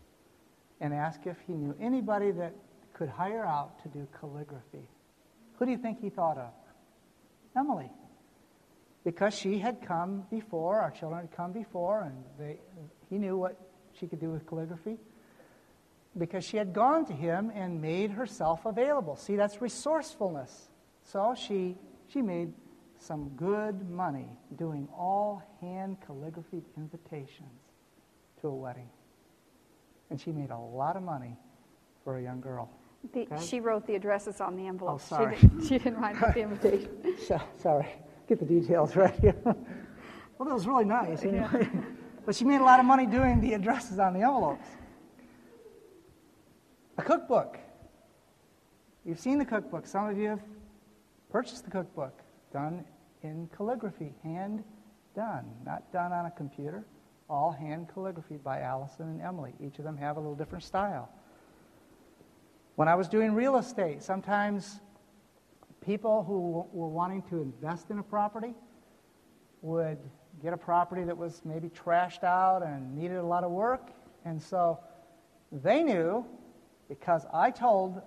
and 0.82 0.94
ask 0.94 1.26
if 1.26 1.38
he 1.48 1.54
knew 1.54 1.76
anybody 1.80 2.32
that 2.32 2.54
could 2.94 3.10
hire 3.10 3.46
out 3.46 3.82
to 3.84 3.90
do 3.90 4.08
calligraphy. 4.20 4.88
Who 5.58 5.66
do 5.66 5.72
you 5.72 5.78
think 5.78 6.02
he 6.02 6.10
thought 6.10 6.38
of? 6.38 6.52
Emily. 7.58 7.90
Because 9.04 9.34
she 9.34 9.60
had 9.60 9.82
come 9.86 10.26
before, 10.32 10.80
our 10.80 10.92
children 10.92 11.22
had 11.22 11.32
come 11.32 11.52
before, 11.52 12.02
and 12.02 12.24
they, 12.40 12.58
he 13.10 13.18
knew 13.18 13.38
what 13.38 13.60
she 13.94 14.08
could 14.08 14.20
do 14.20 14.32
with 14.32 14.48
calligraphy. 14.48 14.98
Because 16.18 16.44
she 16.44 16.58
had 16.58 16.74
gone 16.74 17.06
to 17.06 17.14
him 17.14 17.52
and 17.54 17.82
made 17.82 18.12
herself 18.12 18.66
available. 18.66 19.16
See, 19.16 19.36
that's 19.36 19.62
resourcefulness. 19.62 20.70
So 21.04 21.36
she, 21.38 21.78
she 22.08 22.22
made 22.22 22.54
some 22.98 23.30
good 23.36 23.90
money 23.90 24.28
doing 24.58 24.88
all 24.98 25.44
hand 25.62 25.98
calligraphy 26.06 26.64
invitations 26.78 27.62
to 28.42 28.48
a 28.48 28.56
wedding. 28.56 28.90
And 30.10 30.20
she 30.20 30.32
made 30.32 30.52
a 30.52 30.58
lot 30.58 30.96
of 30.96 31.04
money 31.04 31.36
for 32.04 32.18
a 32.18 32.24
young 32.24 32.42
girl. 32.42 32.70
The, 33.14 33.22
okay? 33.22 33.46
She 33.46 33.60
wrote 33.60 33.86
the 33.86 33.96
addresses 33.96 34.42
on 34.42 34.56
the 34.56 34.68
envelope. 34.68 34.96
Oh, 34.96 34.98
sorry. 34.98 35.36
She, 35.36 35.48
didn't, 35.48 35.62
she 35.64 35.78
didn't 35.78 36.00
write 36.00 36.34
the 36.34 36.42
invitation. 36.42 36.90
so, 37.28 37.40
sorry. 37.62 37.88
Get 38.28 38.40
the 38.40 38.46
details 38.46 38.96
right 38.96 39.14
here. 39.20 39.36
well, 39.44 39.56
that 40.48 40.54
was 40.54 40.68
really 40.68 40.86
nice. 40.86 41.24
Anyway. 41.24 41.48
Yeah. 41.54 41.68
but 42.26 42.36
she 42.36 42.46
made 42.46 42.62
a 42.62 42.64
lot 42.64 42.80
of 42.80 42.86
money 42.86 43.06
doing 43.06 43.42
the 43.42 43.54
addresses 43.54 44.00
on 44.00 44.14
the 44.14 44.22
envelopes. 44.22 44.68
A 46.98 47.04
cookbook. 47.04 47.60
You've 49.04 49.20
seen 49.20 49.38
the 49.38 49.46
cookbook. 49.46 49.86
Some 49.86 50.08
of 50.08 50.18
you 50.18 50.30
have 50.30 50.40
purchased 51.36 51.66
the 51.66 51.70
cookbook, 51.70 52.22
done 52.54 52.86
in 53.22 53.50
calligraphy, 53.54 54.14
hand 54.24 54.64
done, 55.14 55.44
not 55.66 55.92
done 55.92 56.14
on 56.14 56.28
a 56.28 56.32
computer. 56.32 56.86
All 57.30 57.52
hand 57.52 57.90
calligraphy 57.94 58.38
by 58.38 58.62
Allison 58.62 59.10
and 59.10 59.22
Emily. 59.22 59.52
Each 59.60 59.78
of 59.78 59.84
them 59.84 59.98
have 59.98 60.16
a 60.16 60.20
little 60.22 60.38
different 60.38 60.64
style. 60.64 61.10
When 62.76 62.88
I 62.88 62.96
was 62.96 63.10
doing 63.10 63.34
real 63.34 63.58
estate, 63.58 64.02
sometimes 64.02 64.80
people 65.86 66.24
who 66.24 66.66
were 66.72 66.88
wanting 66.88 67.22
to 67.24 67.42
invest 67.42 67.90
in 67.90 68.00
a 68.00 68.04
property 68.04 68.54
would 69.62 69.98
get 70.42 70.54
a 70.54 70.58
property 70.58 71.04
that 71.04 71.18
was 71.18 71.42
maybe 71.44 71.68
trashed 71.68 72.24
out 72.24 72.64
and 72.64 72.96
needed 72.96 73.18
a 73.18 73.26
lot 73.26 73.44
of 73.44 73.52
work. 73.52 73.90
And 74.24 74.42
so 74.42 74.80
they 75.52 75.84
knew, 75.84 76.26
because 76.88 77.26
I 77.34 77.52
told 77.52 78.02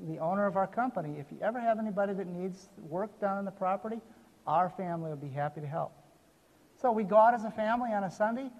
the 0.00 0.18
owner 0.18 0.46
of 0.46 0.56
our 0.56 0.66
company, 0.66 1.16
if 1.18 1.26
you 1.30 1.38
ever 1.42 1.60
have 1.60 1.78
anybody 1.78 2.12
that 2.14 2.26
needs 2.26 2.68
work 2.88 3.20
done 3.20 3.38
on 3.38 3.44
the 3.44 3.50
property, 3.50 4.00
our 4.46 4.70
family 4.70 5.10
would 5.10 5.20
be 5.20 5.28
happy 5.28 5.60
to 5.60 5.66
help. 5.66 5.92
So 6.80 6.90
we 6.90 7.04
go 7.04 7.16
out 7.16 7.34
as 7.34 7.44
a 7.44 7.50
family 7.50 7.92
on 7.92 8.04
a 8.04 8.10
Sunday 8.10 8.50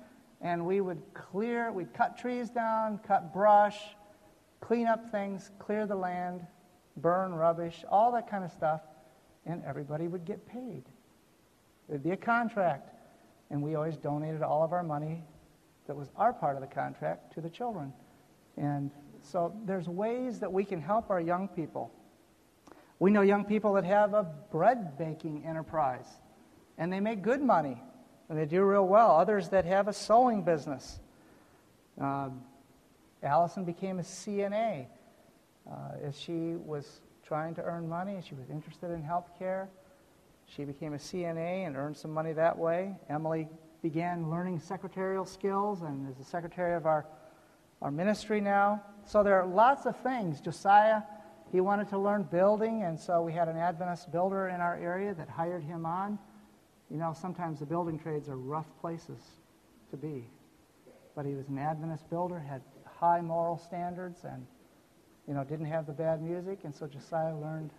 and 0.40 0.64
we 0.64 0.80
would 0.80 1.00
clear, 1.14 1.72
we'd 1.72 1.92
cut 1.94 2.18
trees 2.18 2.50
down, 2.50 2.98
cut 3.06 3.32
brush, 3.32 3.78
clean 4.60 4.86
up 4.86 5.10
things, 5.10 5.50
clear 5.58 5.86
the 5.86 5.94
land, 5.94 6.46
burn 6.96 7.32
rubbish, 7.32 7.84
all 7.88 8.12
that 8.12 8.28
kind 8.28 8.44
of 8.44 8.50
stuff, 8.52 8.80
and 9.46 9.62
everybody 9.64 10.08
would 10.08 10.24
get 10.24 10.46
paid. 10.46 10.84
There'd 11.88 12.02
be 12.02 12.10
a 12.10 12.16
contract, 12.16 12.90
and 13.50 13.62
we 13.62 13.74
always 13.74 13.96
donated 13.96 14.42
all 14.42 14.62
of 14.62 14.72
our 14.72 14.82
money 14.82 15.22
that 15.86 15.96
was 15.96 16.10
our 16.16 16.32
part 16.32 16.56
of 16.56 16.60
the 16.60 16.68
contract 16.68 17.34
to 17.34 17.40
the 17.40 17.50
children. 17.50 17.92
And 18.56 18.90
so 19.22 19.54
there's 19.64 19.88
ways 19.88 20.40
that 20.40 20.52
we 20.52 20.64
can 20.64 20.80
help 20.80 21.10
our 21.10 21.20
young 21.20 21.48
people. 21.48 21.92
We 22.98 23.10
know 23.10 23.22
young 23.22 23.44
people 23.44 23.72
that 23.74 23.84
have 23.84 24.14
a 24.14 24.24
bread 24.50 24.96
baking 24.98 25.44
enterprise, 25.44 26.06
and 26.78 26.92
they 26.92 27.00
make 27.00 27.22
good 27.22 27.42
money, 27.42 27.82
and 28.28 28.38
they 28.38 28.46
do 28.46 28.62
real 28.62 28.86
well. 28.86 29.12
Others 29.16 29.48
that 29.50 29.64
have 29.64 29.88
a 29.88 29.92
sewing 29.92 30.42
business. 30.42 31.00
Um, 32.00 32.42
Allison 33.22 33.64
became 33.64 33.98
a 33.98 34.02
CNA 34.02 34.86
uh, 35.70 35.74
as 36.02 36.18
she 36.18 36.54
was 36.56 37.00
trying 37.24 37.54
to 37.54 37.62
earn 37.62 37.88
money. 37.88 38.20
She 38.26 38.34
was 38.34 38.50
interested 38.50 38.90
in 38.90 39.02
health 39.02 39.30
care. 39.38 39.68
She 40.46 40.64
became 40.64 40.92
a 40.92 40.98
CNA 40.98 41.66
and 41.66 41.76
earned 41.76 41.96
some 41.96 42.10
money 42.10 42.32
that 42.32 42.58
way. 42.58 42.94
Emily 43.08 43.48
began 43.82 44.30
learning 44.30 44.60
secretarial 44.60 45.24
skills 45.24 45.82
and 45.82 46.08
is 46.10 46.16
the 46.16 46.24
secretary 46.24 46.74
of 46.74 46.86
our, 46.86 47.06
our 47.82 47.90
ministry 47.90 48.40
now. 48.40 48.80
So 49.04 49.22
there 49.22 49.38
are 49.40 49.46
lots 49.46 49.86
of 49.86 49.96
things. 49.98 50.40
Josiah, 50.40 51.02
he 51.50 51.60
wanted 51.60 51.88
to 51.88 51.98
learn 51.98 52.22
building, 52.22 52.84
and 52.84 52.98
so 52.98 53.20
we 53.20 53.32
had 53.32 53.48
an 53.48 53.56
Adventist 53.56 54.10
builder 54.12 54.48
in 54.48 54.60
our 54.60 54.76
area 54.76 55.12
that 55.14 55.28
hired 55.28 55.64
him 55.64 55.84
on. 55.84 56.18
You 56.90 56.98
know, 56.98 57.12
sometimes 57.12 57.58
the 57.58 57.66
building 57.66 57.98
trades 57.98 58.28
are 58.28 58.36
rough 58.36 58.68
places 58.80 59.20
to 59.90 59.96
be. 59.96 60.30
But 61.16 61.26
he 61.26 61.34
was 61.34 61.48
an 61.48 61.58
Adventist 61.58 62.08
builder, 62.08 62.38
had 62.38 62.62
high 62.84 63.20
moral 63.20 63.58
standards 63.58 64.20
and, 64.24 64.46
you 65.26 65.34
know, 65.34 65.42
didn't 65.42 65.66
have 65.66 65.86
the 65.86 65.92
bad 65.92 66.22
music. 66.22 66.60
And 66.64 66.74
so 66.74 66.86
Josiah 66.86 67.36
learned 67.36 67.70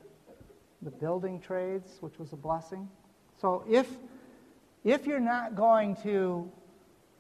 the 0.82 0.91
building 0.91 1.39
trades, 1.39 1.97
which 2.01 2.20
was 2.20 2.34
a 2.34 2.36
blessing. 2.36 2.89
So 3.39 3.64
if, 3.70 3.88
if 4.84 5.08
you're 5.08 5.20
not 5.22 5.56
going 5.56 5.95
to 6.04 6.51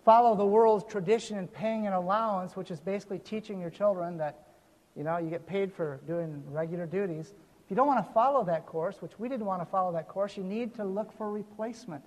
follow 0.03 0.35
the 0.35 0.45
world's 0.45 0.83
tradition 0.85 1.37
in 1.37 1.47
paying 1.47 1.87
an 1.87 1.93
allowance, 1.93 2.55
which 2.55 2.71
is 2.71 2.79
basically 2.79 3.19
teaching 3.19 3.59
your 3.59 3.69
children 3.69 4.17
that, 4.17 4.47
you 4.95 5.03
know, 5.03 5.17
you 5.17 5.29
get 5.29 5.45
paid 5.45 5.71
for 5.73 6.01
doing 6.05 6.43
regular 6.47 6.85
duties. 6.85 7.33
If 7.63 7.69
you 7.69 7.75
don't 7.75 7.87
want 7.87 8.05
to 8.05 8.13
follow 8.13 8.43
that 8.45 8.65
course, 8.65 9.01
which 9.01 9.17
we 9.17 9.29
didn't 9.29 9.45
want 9.45 9.61
to 9.61 9.65
follow 9.65 9.93
that 9.93 10.07
course, 10.07 10.35
you 10.35 10.43
need 10.43 10.75
to 10.75 10.83
look 10.83 11.15
for 11.17 11.31
replacement. 11.31 12.03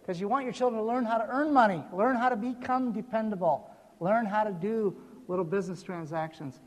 Because 0.00 0.20
you 0.20 0.28
want 0.28 0.44
your 0.44 0.52
children 0.52 0.80
to 0.80 0.86
learn 0.86 1.04
how 1.04 1.18
to 1.18 1.26
earn 1.28 1.52
money, 1.52 1.82
learn 1.92 2.16
how 2.16 2.28
to 2.28 2.36
become 2.36 2.92
dependable, 2.92 3.70
learn 4.00 4.26
how 4.26 4.44
to 4.44 4.52
do 4.52 4.96
little 5.28 5.44
business 5.44 5.82
transactions. 5.82 6.60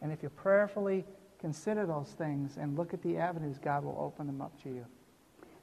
And 0.00 0.12
if 0.12 0.22
you 0.22 0.28
prayerfully 0.28 1.04
consider 1.38 1.86
those 1.86 2.08
things 2.08 2.56
and 2.56 2.76
look 2.76 2.92
at 2.92 3.02
the 3.02 3.16
avenues, 3.16 3.58
God 3.58 3.84
will 3.84 3.96
open 3.98 4.26
them 4.26 4.40
up 4.40 4.60
to 4.62 4.68
you. 4.68 4.84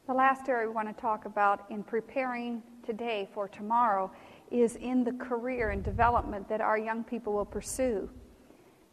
The 0.08 0.14
last 0.14 0.50
area 0.50 0.68
we 0.68 0.74
want 0.74 0.88
to 0.88 1.00
talk 1.00 1.26
about 1.26 1.66
in 1.70 1.84
preparing 1.84 2.64
today 2.84 3.30
for 3.32 3.48
tomorrow 3.48 4.12
is 4.52 4.76
in 4.76 5.04
the 5.04 5.14
career 5.14 5.70
and 5.70 5.84
development 5.84 6.50
that 6.50 6.62
our 6.62 6.78
young 6.78 7.04
people 7.04 7.34
will 7.34 7.46
pursue. 7.46 8.10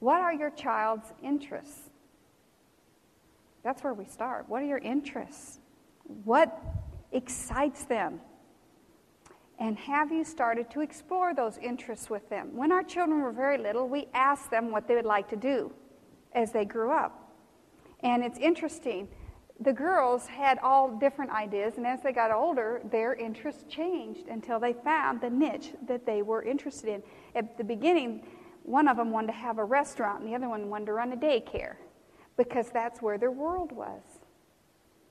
What 0.01 0.21
are 0.21 0.33
your 0.33 0.51
child's 0.51 1.13
interests? 1.23 1.91
That's 3.63 3.83
where 3.83 3.95
we 3.95 4.05
start. 4.05 4.49
What 4.49 4.63
are 4.63 4.67
your 4.67 4.79
interests? 4.79 5.61
What 6.25 6.63
excites 7.13 7.85
them? 7.85 8.21
And 9.59 9.79
have 9.79 10.13
you 10.13 10.23
started 10.25 10.71
to 10.71 10.83
explore 10.83 11.35
those 11.35 11.57
interests 11.59 12.11
with 12.11 12.29
them? 12.29 12.55
When 12.55 12.71
our 12.71 12.83
children 12.83 13.23
were 13.23 13.33
very 13.33 13.57
little, 13.57 13.89
we 13.89 14.07
asked 14.13 14.51
them 14.51 14.71
what 14.71 14.87
they 14.87 14.95
would 14.95 15.07
like 15.07 15.29
to 15.31 15.37
do 15.37 15.73
as 16.35 16.53
they 16.53 16.67
grew 16.67 16.93
up. 16.93 17.33
And 18.01 18.23
it's 18.23 18.39
interesting. 18.39 19.09
The 19.61 19.73
girls 19.73 20.27
had 20.27 20.59
all 20.59 20.91
different 20.99 21.31
ideas, 21.31 21.75
and 21.79 21.87
as 21.87 22.03
they 22.03 22.13
got 22.13 22.31
older, 22.31 22.83
their 22.91 23.15
interests 23.15 23.65
changed 23.69 24.29
until 24.29 24.61
they 24.61 24.75
found 24.75 25.21
the 25.21 25.31
niche 25.31 25.71
that 25.87 26.05
they 26.05 26.21
were 26.23 26.43
interested 26.43 26.91
in. 26.91 27.03
At 27.35 27.57
the 27.57 27.65
beginning, 27.65 28.27
one 28.65 28.87
of 28.87 28.99
them 28.99 29.11
wanted 29.11 29.29
to 29.29 29.33
have 29.33 29.59
a 29.59 29.65
restaurant, 29.65 30.21
and 30.21 30.31
the 30.31 30.35
other 30.35 30.49
one 30.49 30.69
wanted 30.69 30.87
to 30.87 30.93
run 30.93 31.13
a 31.13 31.17
daycare 31.17 31.77
because 32.37 32.69
that's 32.71 33.01
where 33.01 33.17
their 33.17 33.31
world 33.31 33.73
was. 33.73 34.03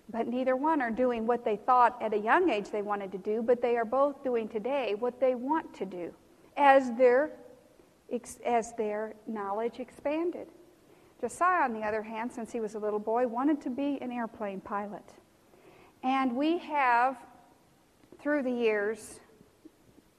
But 0.09 0.27
neither 0.27 0.55
one 0.55 0.81
are 0.81 0.91
doing 0.91 1.25
what 1.25 1.43
they 1.43 1.55
thought 1.55 1.99
at 1.99 2.13
a 2.13 2.17
young 2.17 2.51
age 2.51 2.69
they 2.69 2.83
wanted 2.83 3.11
to 3.13 3.17
do, 3.17 3.41
but 3.41 3.61
they 3.61 3.75
are 3.77 3.85
both 3.85 4.23
doing 4.23 4.47
today 4.47 4.93
what 4.93 5.19
they 5.19 5.33
want 5.33 5.73
to 5.75 5.85
do 5.85 6.13
as 6.55 6.93
their, 6.93 7.31
as 8.45 8.73
their 8.73 9.15
knowledge 9.25 9.79
expanded. 9.79 10.47
Josiah, 11.22 11.63
on 11.63 11.74
the 11.74 11.82
other 11.82 12.03
hand, 12.03 12.32
since 12.32 12.51
he 12.51 12.59
was 12.59 12.76
a 12.76 12.80
little 12.80 12.99
boy, 12.99 13.28
wanted 13.28 13.61
to 13.61 13.70
be 13.70 13.97
an 14.01 14.11
airplane 14.11 14.61
pilot. 14.61 15.13
And 16.03 16.36
we 16.36 16.57
have, 16.59 17.18
through 18.20 18.43
the 18.43 18.51
years, 18.51 19.20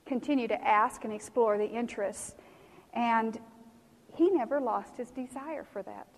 continued 0.06 0.48
to 0.48 0.66
ask 0.66 1.04
and 1.04 1.12
explore 1.12 1.58
the 1.58 1.68
interests. 1.68 2.34
And 2.94 3.38
he 4.14 4.30
never 4.30 4.60
lost 4.60 4.96
his 4.96 5.10
desire 5.10 5.64
for 5.64 5.82
that. 5.82 6.08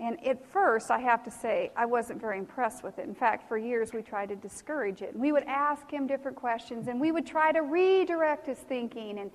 And 0.00 0.24
at 0.26 0.44
first, 0.52 0.90
I 0.90 0.98
have 0.98 1.22
to 1.24 1.30
say, 1.30 1.70
I 1.76 1.86
wasn't 1.86 2.20
very 2.20 2.38
impressed 2.38 2.82
with 2.82 2.98
it. 2.98 3.06
In 3.06 3.14
fact, 3.14 3.46
for 3.46 3.56
years, 3.56 3.92
we 3.92 4.02
tried 4.02 4.30
to 4.30 4.36
discourage 4.36 5.02
it. 5.02 5.16
We 5.16 5.30
would 5.30 5.44
ask 5.44 5.88
him 5.90 6.06
different 6.06 6.36
questions, 6.36 6.88
and 6.88 7.00
we 7.00 7.12
would 7.12 7.26
try 7.26 7.52
to 7.52 7.60
redirect 7.60 8.46
his 8.46 8.58
thinking 8.58 9.18
and, 9.18 9.30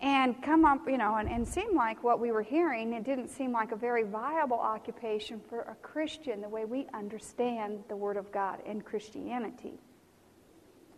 and 0.00 0.40
come 0.42 0.64
up, 0.64 0.88
you 0.88 0.96
know, 0.96 1.16
and, 1.16 1.28
and 1.28 1.46
seem 1.46 1.74
like 1.74 2.04
what 2.04 2.20
we 2.20 2.30
were 2.30 2.42
hearing, 2.42 2.92
it 2.92 3.04
didn't 3.04 3.28
seem 3.28 3.52
like 3.52 3.72
a 3.72 3.76
very 3.76 4.04
viable 4.04 4.58
occupation 4.58 5.40
for 5.48 5.62
a 5.62 5.74
Christian 5.82 6.40
the 6.40 6.48
way 6.48 6.64
we 6.64 6.86
understand 6.94 7.82
the 7.88 7.96
Word 7.96 8.16
of 8.16 8.30
God 8.30 8.60
and 8.64 8.84
Christianity. 8.84 9.80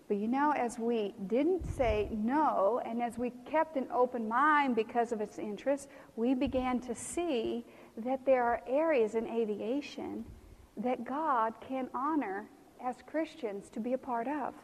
But 0.07 0.17
you 0.17 0.27
know, 0.27 0.51
as 0.51 0.79
we 0.79 1.15
didn't 1.29 1.65
say 1.77 2.09
no, 2.11 2.83
and 2.85 3.01
as 3.01 3.17
we 3.17 3.31
kept 3.49 3.77
an 3.77 3.87
open 3.93 4.29
mind 4.29 4.75
because 4.75 5.13
of 5.13 5.21
its 5.21 5.39
interest, 5.39 5.89
we 6.17 6.35
began 6.35 6.81
to 6.81 6.95
see 6.95 7.65
that 7.97 8.27
there 8.27 8.43
are 8.43 8.61
areas 8.67 9.15
in 9.15 9.29
aviation 9.29 10.25
that 10.77 11.05
God 11.05 11.55
can 11.61 11.89
honor 11.95 12.51
as 12.85 12.97
Christians 13.07 13.69
to 13.71 13.81
be 13.81 13.93
a 13.93 13.99
part 13.99 14.27
of. 14.27 14.55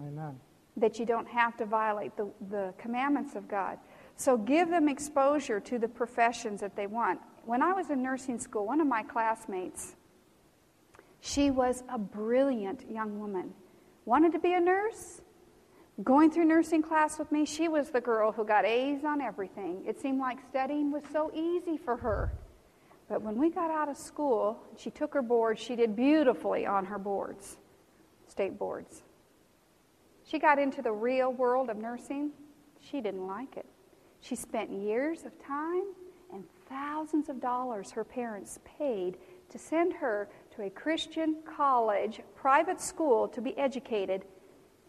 Amen. 0.00 0.40
That 0.78 0.98
you 0.98 1.06
don't 1.06 1.28
have 1.28 1.56
to 1.58 1.66
violate 1.66 2.16
the, 2.16 2.30
the 2.50 2.72
commandments 2.78 3.34
of 3.34 3.48
God. 3.48 3.78
So 4.16 4.36
give 4.36 4.70
them 4.70 4.88
exposure 4.88 5.60
to 5.60 5.78
the 5.78 5.88
professions 5.88 6.60
that 6.60 6.74
they 6.74 6.86
want. 6.86 7.20
When 7.44 7.62
I 7.62 7.72
was 7.72 7.90
in 7.90 8.02
nursing 8.02 8.38
school, 8.38 8.66
one 8.66 8.80
of 8.80 8.86
my 8.86 9.02
classmates, 9.02 9.96
she 11.20 11.50
was 11.50 11.82
a 11.88 11.98
brilliant 11.98 12.90
young 12.90 13.18
woman. 13.18 13.54
Wanted 14.04 14.32
to 14.32 14.38
be 14.38 14.54
a 14.54 14.60
nurse, 14.60 15.20
going 16.04 16.30
through 16.30 16.44
nursing 16.44 16.82
class 16.82 17.18
with 17.18 17.30
me, 17.32 17.44
she 17.44 17.68
was 17.68 17.90
the 17.90 18.00
girl 18.00 18.32
who 18.32 18.44
got 18.44 18.64
A's 18.64 19.04
on 19.04 19.20
everything. 19.20 19.82
It 19.86 20.00
seemed 20.00 20.20
like 20.20 20.38
studying 20.48 20.90
was 20.90 21.02
so 21.12 21.30
easy 21.34 21.76
for 21.76 21.96
her. 21.96 22.32
But 23.08 23.22
when 23.22 23.36
we 23.36 23.50
got 23.50 23.70
out 23.70 23.88
of 23.88 23.96
school, 23.96 24.58
she 24.76 24.90
took 24.90 25.14
her 25.14 25.22
boards, 25.22 25.60
she 25.60 25.76
did 25.76 25.96
beautifully 25.96 26.66
on 26.66 26.84
her 26.86 26.98
boards, 26.98 27.56
state 28.26 28.58
boards. 28.58 29.02
She 30.28 30.38
got 30.38 30.58
into 30.58 30.82
the 30.82 30.92
real 30.92 31.32
world 31.32 31.70
of 31.70 31.78
nursing. 31.78 32.32
She 32.80 33.00
didn't 33.00 33.26
like 33.26 33.56
it. 33.56 33.64
She 34.20 34.36
spent 34.36 34.70
years 34.70 35.24
of 35.24 35.32
time 35.42 35.84
and 36.30 36.44
thousands 36.68 37.30
of 37.30 37.40
dollars 37.40 37.92
her 37.92 38.04
parents 38.04 38.58
paid 38.62 39.16
to 39.48 39.58
send 39.58 39.94
her 39.94 40.28
to 40.54 40.64
a 40.64 40.70
Christian 40.70 41.36
college, 41.46 42.20
private 42.36 42.78
school 42.78 43.26
to 43.28 43.40
be 43.40 43.56
educated, 43.56 44.26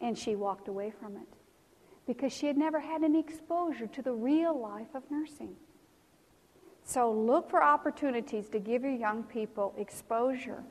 and 0.02 0.18
she 0.18 0.36
walked 0.36 0.68
away 0.68 0.92
from 0.92 1.16
it 1.16 1.38
because 2.06 2.34
she 2.34 2.46
had 2.46 2.58
never 2.58 2.82
had 2.82 3.04
any 3.04 3.20
exposure 3.20 3.88
to 3.88 4.02
the 4.02 4.12
real 4.12 4.60
life 4.60 4.94
of 4.94 5.04
nursing. 5.10 5.56
So 6.84 7.14
look 7.14 7.50
for 7.50 7.64
opportunities 7.64 8.50
to 8.50 8.60
give 8.60 8.84
your 8.84 8.92
young 8.92 9.24
people 9.24 9.74
exposure. 9.78 10.64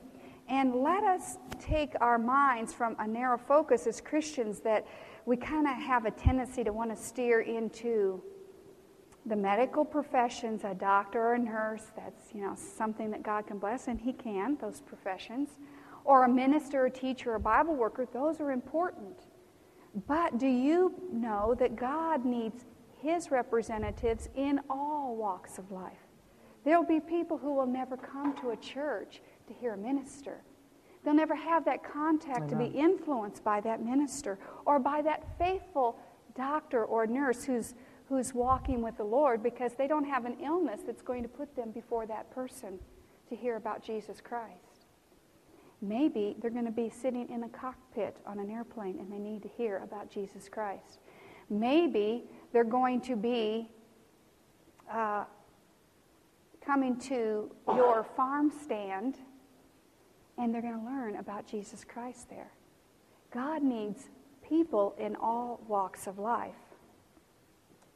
And 0.49 0.81
let 0.81 1.03
us 1.03 1.37
take 1.59 1.93
our 2.01 2.17
minds 2.17 2.73
from 2.73 2.95
a 2.97 3.07
narrow 3.07 3.37
focus 3.37 3.85
as 3.85 4.01
Christians 4.01 4.59
that 4.61 4.87
we 5.25 5.37
kind 5.37 5.67
of 5.67 5.73
have 5.73 6.05
a 6.05 6.11
tendency 6.11 6.63
to 6.63 6.73
want 6.73 6.89
to 6.89 6.95
steer 6.95 7.41
into 7.41 8.23
the 9.27 9.35
medical 9.35 9.85
professions, 9.85 10.63
a 10.63 10.73
doctor 10.73 11.19
or 11.19 11.33
a 11.35 11.39
nurse, 11.39 11.83
that's 11.95 12.33
you 12.33 12.41
know 12.41 12.55
something 12.55 13.11
that 13.11 13.21
God 13.21 13.45
can 13.45 13.59
bless, 13.59 13.87
and 13.87 13.99
He 13.99 14.11
can, 14.11 14.57
those 14.59 14.81
professions. 14.81 15.49
Or 16.03 16.23
a 16.23 16.29
minister, 16.29 16.85
a 16.85 16.91
teacher, 16.91 17.35
a 17.35 17.39
Bible 17.39 17.75
worker, 17.75 18.07
those 18.11 18.39
are 18.39 18.51
important. 18.51 19.27
But 20.07 20.39
do 20.39 20.47
you 20.47 20.95
know 21.11 21.55
that 21.59 21.75
God 21.75 22.25
needs 22.25 22.65
His 22.97 23.29
representatives 23.29 24.29
in 24.35 24.61
all 24.69 25.15
walks 25.15 25.59
of 25.59 25.71
life? 25.71 26.07
There 26.65 26.79
will 26.79 26.87
be 26.87 26.99
people 26.99 27.37
who 27.37 27.53
will 27.53 27.67
never 27.67 27.97
come 27.97 28.35
to 28.37 28.51
a 28.51 28.57
church 28.57 29.21
to 29.49 29.53
hear 29.55 29.73
a 29.73 29.77
minister. 29.77 30.41
They'll 31.03 31.13
never 31.13 31.35
have 31.35 31.65
that 31.65 31.83
contact 31.83 32.49
to 32.49 32.55
be 32.55 32.65
influenced 32.65 33.43
by 33.43 33.61
that 33.61 33.83
minister 33.83 34.37
or 34.65 34.79
by 34.79 35.01
that 35.01 35.37
faithful 35.37 35.97
doctor 36.35 36.83
or 36.85 37.07
nurse 37.07 37.45
who's, 37.45 37.73
who's 38.07 38.33
walking 38.33 38.81
with 38.81 38.97
the 38.97 39.03
Lord 39.03 39.41
because 39.41 39.73
they 39.73 39.87
don't 39.87 40.03
have 40.03 40.25
an 40.25 40.37
illness 40.43 40.81
that's 40.85 41.01
going 41.01 41.23
to 41.23 41.29
put 41.29 41.55
them 41.55 41.71
before 41.71 42.05
that 42.07 42.29
person 42.31 42.79
to 43.29 43.35
hear 43.35 43.55
about 43.55 43.81
Jesus 43.81 44.19
Christ. 44.21 44.85
Maybe 45.81 46.35
they're 46.41 46.51
going 46.51 46.65
to 46.65 46.71
be 46.71 46.89
sitting 46.89 47.29
in 47.29 47.43
a 47.43 47.49
cockpit 47.49 48.17
on 48.25 48.39
an 48.39 48.51
airplane 48.51 48.99
and 48.99 49.11
they 49.11 49.19
need 49.19 49.41
to 49.43 49.49
hear 49.49 49.77
about 49.77 50.11
Jesus 50.11 50.49
Christ. 50.49 50.99
Maybe 51.49 52.25
they're 52.51 52.63
going 52.65 52.99
to 53.01 53.15
be 53.15 53.69
uh, 54.91 55.23
coming 56.65 56.99
to 56.99 57.49
your 57.67 58.03
farm 58.15 58.51
stand 58.51 59.17
and 60.39 60.53
they're 60.53 60.61
going 60.61 60.79
to 60.79 60.85
learn 60.85 61.17
about 61.17 61.45
Jesus 61.45 61.83
Christ 61.83 62.29
there. 62.29 62.51
God 63.31 63.61
needs 63.61 64.09
people 64.47 64.95
in 64.97 65.15
all 65.17 65.61
walks 65.67 66.07
of 66.07 66.17
life. 66.17 66.55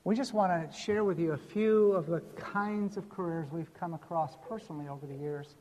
We 0.03 0.15
just 0.15 0.33
want 0.33 0.51
to 0.51 0.77
share 0.77 1.05
with 1.05 1.17
you 1.17 1.31
a 1.31 1.37
few 1.37 1.93
of 1.93 2.07
the 2.07 2.19
kinds 2.35 2.97
of 2.97 3.09
careers 3.09 3.47
we've 3.51 3.73
come 3.73 3.93
across 3.93 4.37
personally 4.47 4.89
over 4.89 5.07
the 5.07 5.15
years, 5.15 5.55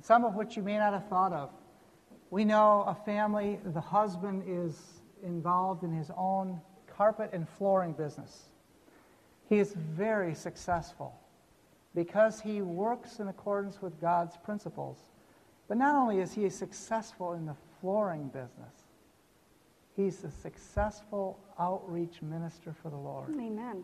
some 0.00 0.24
of 0.24 0.36
which 0.36 0.56
you 0.56 0.62
may 0.62 0.78
not 0.78 0.92
have 0.92 1.08
thought 1.08 1.32
of. 1.32 1.50
We 2.30 2.44
know 2.44 2.84
a 2.86 2.94
family, 3.04 3.58
the 3.64 3.80
husband 3.80 4.44
is 4.46 5.02
involved 5.24 5.82
in 5.82 5.92
his 5.92 6.10
own 6.16 6.60
carpet 6.86 7.30
and 7.32 7.48
flooring 7.48 7.92
business. 7.92 8.44
He 9.48 9.58
is 9.58 9.74
very 9.74 10.34
successful 10.34 11.18
because 11.94 12.40
he 12.40 12.62
works 12.62 13.18
in 13.18 13.28
accordance 13.28 13.82
with 13.82 14.00
God's 14.00 14.36
principles. 14.36 14.98
But 15.72 15.78
not 15.78 15.94
only 15.94 16.18
is 16.18 16.34
he 16.34 16.50
successful 16.50 17.32
in 17.32 17.46
the 17.46 17.56
flooring 17.80 18.26
business, 18.26 18.74
he's 19.96 20.22
a 20.22 20.30
successful 20.30 21.38
outreach 21.58 22.20
minister 22.20 22.74
for 22.82 22.90
the 22.90 22.98
Lord. 22.98 23.30
Amen. 23.30 23.82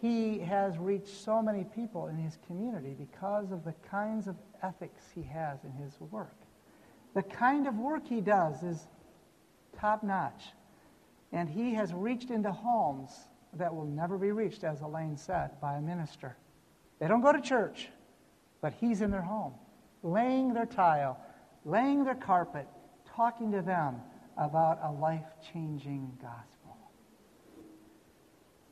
He 0.00 0.38
has 0.38 0.78
reached 0.78 1.08
so 1.08 1.42
many 1.42 1.64
people 1.64 2.06
in 2.06 2.16
his 2.16 2.38
community 2.46 2.96
because 2.98 3.52
of 3.52 3.64
the 3.64 3.74
kinds 3.86 4.28
of 4.28 4.36
ethics 4.62 5.04
he 5.14 5.20
has 5.24 5.58
in 5.64 5.72
his 5.72 6.00
work. 6.10 6.38
The 7.12 7.22
kind 7.22 7.66
of 7.66 7.76
work 7.76 8.08
he 8.08 8.22
does 8.22 8.62
is 8.62 8.86
top 9.78 10.02
notch. 10.02 10.54
And 11.32 11.50
he 11.50 11.74
has 11.74 11.92
reached 11.92 12.30
into 12.30 12.50
homes 12.50 13.10
that 13.58 13.74
will 13.74 13.84
never 13.84 14.16
be 14.16 14.30
reached, 14.30 14.64
as 14.64 14.80
Alane 14.80 15.18
said, 15.18 15.60
by 15.60 15.74
a 15.74 15.82
minister. 15.82 16.38
They 16.98 17.08
don't 17.08 17.20
go 17.20 17.30
to 17.30 17.42
church, 17.42 17.90
but 18.62 18.72
he's 18.72 19.02
in 19.02 19.10
their 19.10 19.20
home, 19.20 19.52
laying 20.04 20.52
their 20.52 20.66
tile, 20.66 21.18
laying 21.64 22.04
their 22.04 22.14
carpet, 22.14 22.68
talking 23.16 23.50
to 23.50 23.62
them 23.62 23.96
about 24.36 24.78
a 24.82 24.92
life 24.92 25.26
changing 25.52 26.12
gospel. 26.20 26.76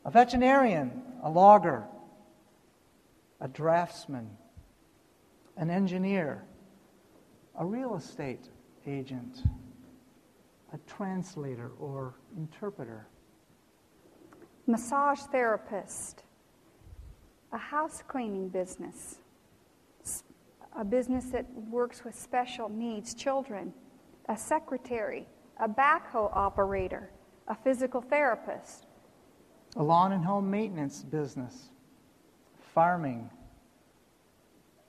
A 0.05 0.11
veterinarian, 0.11 1.03
a 1.23 1.31
logger, 1.31 1.85
a 3.41 3.49
draftsman, 3.49 4.29
an 5.57 5.71
engineer, 5.71 6.45
a 7.59 7.65
real 7.65 7.97
estate 7.97 8.49
agent, 8.87 9.43
a 10.75 10.79
translator 10.87 11.71
or 11.79 12.15
interpreter, 12.37 13.07
massage 14.67 15.21
therapist, 15.31 16.25
a 17.53 17.59
house 17.59 18.03
cleaning 18.07 18.49
business, 18.49 19.22
a 20.79 20.85
business 20.85 21.27
that 21.27 21.47
works 21.71 22.05
with 22.05 22.19
special 22.19 22.69
needs 22.69 23.15
children, 23.15 23.73
a 24.29 24.37
secretary, 24.37 25.27
a 25.61 25.69
backhoe 25.69 26.35
operator, 26.35 27.11
a 27.49 27.55
physical 27.55 28.01
therapist, 28.01 28.87
a 29.77 29.83
lawn 29.83 30.13
and 30.13 30.25
home 30.25 30.51
maintenance 30.51 31.03
business, 31.03 31.71
farming, 32.75 33.31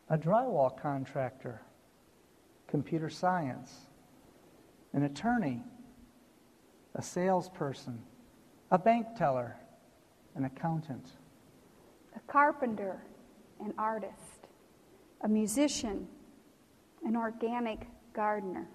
a 0.10 0.18
drywall 0.18 0.80
contractor, 0.80 1.62
computer 2.68 3.10
science, 3.10 3.88
an 4.94 5.04
attorney, 5.04 5.62
a 6.96 7.02
salesperson, 7.02 8.02
a 8.72 8.78
bank 8.78 9.08
teller, 9.18 9.56
an 10.36 10.46
accountant, 10.46 11.12
a 12.16 12.20
carpenter, 12.32 13.02
an 13.60 13.74
artist, 13.78 14.33
a 15.24 15.28
musician, 15.28 16.08
an 17.06 17.16
organic 17.16 17.88
gardener. 18.14 18.68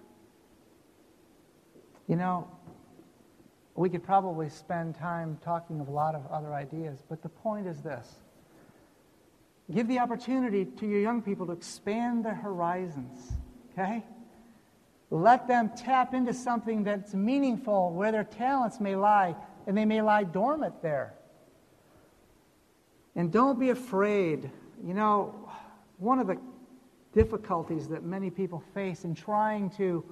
You 2.07 2.15
know, 2.15 2.49
we 3.75 3.89
could 3.89 4.03
probably 4.03 4.49
spend 4.49 4.95
time 4.95 5.37
talking 5.43 5.79
of 5.79 5.87
a 5.87 5.91
lot 5.91 6.15
of 6.15 6.25
other 6.27 6.53
ideas, 6.53 7.03
but 7.07 7.21
the 7.21 7.29
point 7.29 7.67
is 7.67 7.81
this 7.81 8.15
give 9.71 9.87
the 9.87 9.99
opportunity 9.99 10.65
to 10.65 10.87
your 10.87 10.99
young 10.99 11.21
people 11.21 11.45
to 11.45 11.51
expand 11.51 12.25
their 12.25 12.33
horizons, 12.33 13.33
okay? 13.71 14.03
Let 15.11 15.47
them 15.47 15.71
tap 15.77 16.13
into 16.13 16.33
something 16.33 16.83
that's 16.83 17.13
meaningful 17.13 17.93
where 17.93 18.11
their 18.11 18.23
talents 18.23 18.79
may 18.79 18.95
lie, 18.95 19.35
and 19.67 19.77
they 19.77 19.85
may 19.85 20.01
lie 20.01 20.23
dormant 20.23 20.81
there. 20.81 21.13
And 23.15 23.31
don't 23.31 23.59
be 23.59 23.69
afraid. 23.69 24.49
You 24.83 24.93
know, 24.93 25.48
one 25.99 26.19
of 26.19 26.27
the 26.27 26.37
difficulties 27.13 27.87
that 27.89 28.03
many 28.03 28.29
people 28.29 28.63
face 28.73 29.03
in 29.03 29.13
trying 29.13 29.69
to 29.71 30.03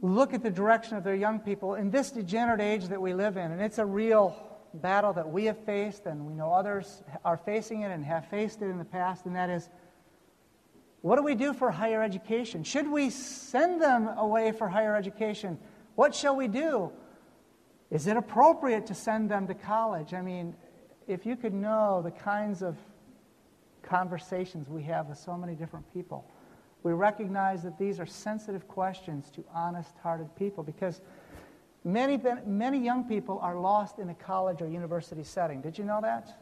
look 0.00 0.34
at 0.34 0.42
the 0.42 0.50
direction 0.50 0.96
of 0.96 1.04
their 1.04 1.14
young 1.14 1.38
people 1.38 1.74
in 1.74 1.90
this 1.90 2.10
degenerate 2.10 2.60
age 2.60 2.88
that 2.88 3.00
we 3.00 3.14
live 3.14 3.36
in, 3.36 3.52
and 3.52 3.60
it's 3.60 3.78
a 3.78 3.86
real 3.86 4.58
battle 4.74 5.12
that 5.12 5.28
we 5.28 5.44
have 5.44 5.58
faced, 5.64 6.06
and 6.06 6.26
we 6.26 6.34
know 6.34 6.52
others 6.52 7.02
are 7.24 7.36
facing 7.36 7.82
it 7.82 7.92
and 7.92 8.04
have 8.04 8.28
faced 8.28 8.62
it 8.62 8.66
in 8.66 8.78
the 8.78 8.84
past, 8.84 9.26
and 9.26 9.36
that 9.36 9.48
is 9.48 9.68
what 11.02 11.16
do 11.16 11.22
we 11.22 11.34
do 11.34 11.52
for 11.52 11.70
higher 11.70 12.02
education? 12.02 12.62
Should 12.62 12.88
we 12.88 13.10
send 13.10 13.82
them 13.82 14.08
away 14.16 14.52
for 14.52 14.68
higher 14.68 14.94
education? 14.94 15.58
What 15.96 16.14
shall 16.14 16.36
we 16.36 16.46
do? 16.46 16.92
Is 17.90 18.06
it 18.06 18.16
appropriate 18.16 18.86
to 18.86 18.94
send 18.94 19.28
them 19.28 19.46
to 19.48 19.54
college? 19.54 20.14
I 20.14 20.22
mean, 20.22 20.54
if 21.08 21.26
you 21.26 21.34
could 21.36 21.52
know 21.52 22.02
the 22.02 22.12
kinds 22.12 22.62
of 22.62 22.76
conversations 23.92 24.70
we 24.70 24.82
have 24.82 25.06
with 25.08 25.18
so 25.18 25.36
many 25.36 25.54
different 25.54 25.84
people, 25.92 26.24
we 26.82 26.92
recognize 26.94 27.62
that 27.62 27.78
these 27.78 28.00
are 28.00 28.06
sensitive 28.06 28.66
questions 28.66 29.30
to 29.34 29.44
honest 29.54 29.92
hearted 30.02 30.34
people 30.34 30.64
because 30.64 31.02
many, 31.84 32.18
many 32.46 32.78
young 32.78 33.04
people 33.04 33.38
are 33.42 33.60
lost 33.60 33.98
in 33.98 34.08
a 34.08 34.14
college 34.14 34.62
or 34.62 34.66
university 34.66 35.22
setting. 35.22 35.60
Did 35.60 35.76
you 35.76 35.84
know 35.84 36.00
that? 36.00 36.38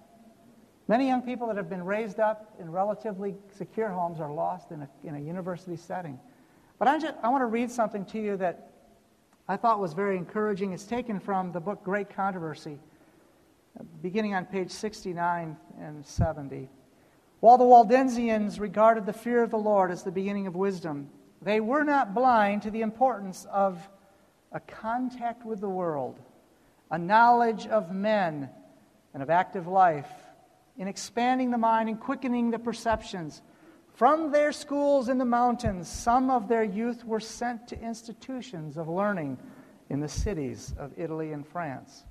Many 0.87 1.09
young 1.09 1.23
people 1.23 1.49
that 1.49 1.57
have 1.57 1.69
been 1.69 1.85
raised 1.85 2.21
up 2.21 2.55
in 2.61 2.71
relatively 2.71 3.35
secure 3.53 3.89
homes 3.89 4.21
are 4.21 4.33
lost 4.33 4.71
in 4.71 4.83
a, 4.83 4.89
in 5.03 5.17
a 5.17 5.21
university 5.21 5.77
setting. 5.77 6.21
But 6.79 6.87
I, 6.87 7.01
just, 7.01 7.15
I 7.21 7.31
want 7.31 7.43
to 7.43 7.47
read 7.47 7.69
something 7.69 8.05
to 8.07 8.21
you 8.21 8.37
that 8.37 8.71
I 9.49 9.57
thought 9.57 9.81
was 9.81 9.93
very 9.93 10.17
encouraging. 10.17 10.73
It's 10.73 10.85
taken 10.85 11.19
from 11.19 11.51
the 11.51 11.61
book 11.61 11.83
Great 11.83 12.15
Controversy, 12.15 12.79
beginning 14.03 14.35
on 14.35 14.45
page 14.45 14.71
69 14.71 15.57
and 15.81 16.07
70. 16.07 16.69
While 17.41 17.57
the 17.57 17.65
Waldensians 17.65 18.61
regarded 18.61 19.07
the 19.07 19.15
fear 19.15 19.43
of 19.43 19.51
the 19.51 19.59
Lord 19.59 19.91
as 19.91 20.03
the 20.03 20.11
beginning 20.11 20.47
of 20.47 20.55
wisdom, 20.55 21.09
they 21.41 21.59
were 21.59 21.85
not 21.85 22.13
blind 22.13 22.63
to 22.63 22.71
the 22.71 22.83
importance 22.83 23.47
of 23.51 23.89
a 24.53 24.61
contact 24.61 25.47
with 25.47 25.61
the 25.61 25.69
world, 25.69 26.19
a 26.91 26.99
knowledge 26.99 27.67
of 27.67 27.95
men, 27.95 28.51
and 29.15 29.23
of 29.23 29.31
active 29.31 29.67
life 29.67 30.11
in 30.77 30.87
expanding 30.87 31.51
the 31.51 31.59
mind 31.59 31.89
and 31.89 31.99
quickening 31.99 32.51
the 32.51 32.59
perceptions. 32.59 33.41
From 33.95 34.33
their 34.33 34.53
schools 34.53 35.09
in 35.09 35.17
the 35.17 35.25
mountains, 35.25 35.89
some 35.89 36.31
of 36.31 36.47
their 36.47 36.63
youth 36.63 37.05
were 37.05 37.21
sent 37.21 37.69
to 37.69 37.81
institutions 37.81 38.77
of 38.77 38.87
learning 38.87 39.39
in 39.89 40.01
the 40.01 40.09
cities 40.09 40.75
of 40.79 40.93
Italy 40.99 41.33
and 41.33 41.47
France, 41.47 42.05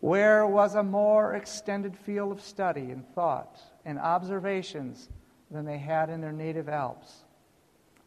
where 0.00 0.44
was 0.44 0.74
a 0.74 0.82
more 0.82 1.34
extended 1.34 1.96
field 1.96 2.32
of 2.32 2.40
study 2.40 2.90
and 2.90 3.06
thought 3.14 3.60
and 3.86 3.98
observations 3.98 5.08
than 5.50 5.64
they 5.64 5.78
had 5.78 6.10
in 6.10 6.20
their 6.20 6.32
native 6.32 6.68
Alps. 6.68 7.24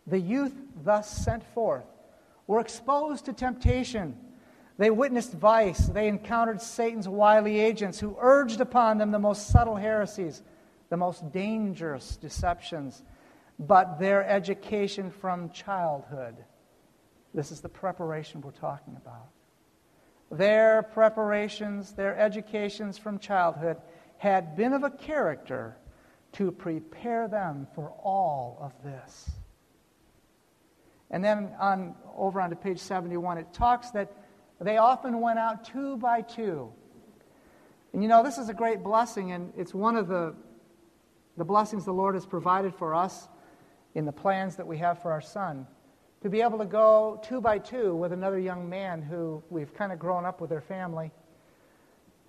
The 0.06 0.20
youth 0.20 0.54
thus 0.84 1.10
sent 1.10 1.44
forth 1.56 1.86
were 2.46 2.60
exposed 2.60 3.26
to 3.26 3.34
temptation 3.34 4.16
they 4.80 4.92
witnessed 4.92 5.34
vice. 5.34 5.88
They 5.88 6.08
encountered 6.08 6.62
Satan's 6.62 7.08
wily 7.08 7.60
agents 7.60 8.00
who 8.00 8.16
urged 8.18 8.62
upon 8.62 8.98
them 8.98 9.12
the 9.12 9.20
most 9.20 9.50
subtle 9.50 9.76
heresies, 9.76 10.42
the 10.88 10.96
most 10.96 11.34
dangerous 11.34 12.16
deceptions. 12.16 13.04
But 13.60 14.00
their 14.00 14.26
education 14.26 15.12
from 15.12 15.50
childhood, 15.50 16.38
this 17.34 17.52
is 17.52 17.60
the 17.60 17.68
preparation 17.68 18.40
we're 18.40 18.52
talking 18.52 18.96
about. 18.96 19.28
Their 20.32 20.82
preparations, 20.82 21.92
their 21.92 22.18
educations 22.18 22.98
from 22.98 23.20
childhood 23.20 23.82
had 24.20 24.56
been 24.56 24.74
of 24.74 24.84
a 24.84 24.90
character 24.92 25.76
to 26.34 26.52
prepare 26.52 27.28
them 27.28 27.68
for 27.74 27.90
all 28.04 28.58
of 28.62 28.74
this. 28.84 29.32
And 31.10 31.24
then 31.24 31.56
on 31.60 31.96
over 32.16 32.40
onto 32.40 32.56
page 32.56 32.80
71, 32.80 33.40
it 33.40 33.54
talks 33.54 33.90
that 33.92 34.12
they 34.60 34.78
often 34.78 35.22
went 35.22 35.40
out 35.40 35.64
two 35.64 35.98
by 35.98 36.22
two. 36.22 36.70
And 37.94 38.04
you 38.04 38.10
know, 38.10 38.22
this 38.22 38.38
is 38.38 38.50
a 38.50 38.54
great 38.54 38.84
blessing, 38.84 39.32
and 39.32 39.54
it's 39.58 39.74
one 39.74 39.96
of 39.96 40.08
the, 40.10 40.36
the 41.38 41.46
blessings 41.46 41.86
the 41.86 41.94
Lord 41.94 42.14
has 42.14 42.26
provided 42.26 42.76
for 42.76 42.94
us 42.94 43.28
in 43.96 44.06
the 44.06 44.12
plans 44.12 44.58
that 44.58 44.68
we 44.68 44.78
have 44.78 45.02
for 45.02 45.12
our 45.14 45.22
son. 45.22 45.66
To 46.22 46.30
be 46.30 46.42
able 46.42 46.60
to 46.60 46.66
go 46.66 47.22
two 47.24 47.40
by 47.40 47.58
two 47.58 47.96
with 47.96 48.12
another 48.12 48.38
young 48.38 48.70
man 48.70 49.02
who 49.02 49.42
we've 49.50 49.74
kind 49.74 49.94
of 49.94 49.98
grown 49.98 50.26
up 50.26 50.42
with 50.42 50.50
their 50.50 50.62
family, 50.62 51.12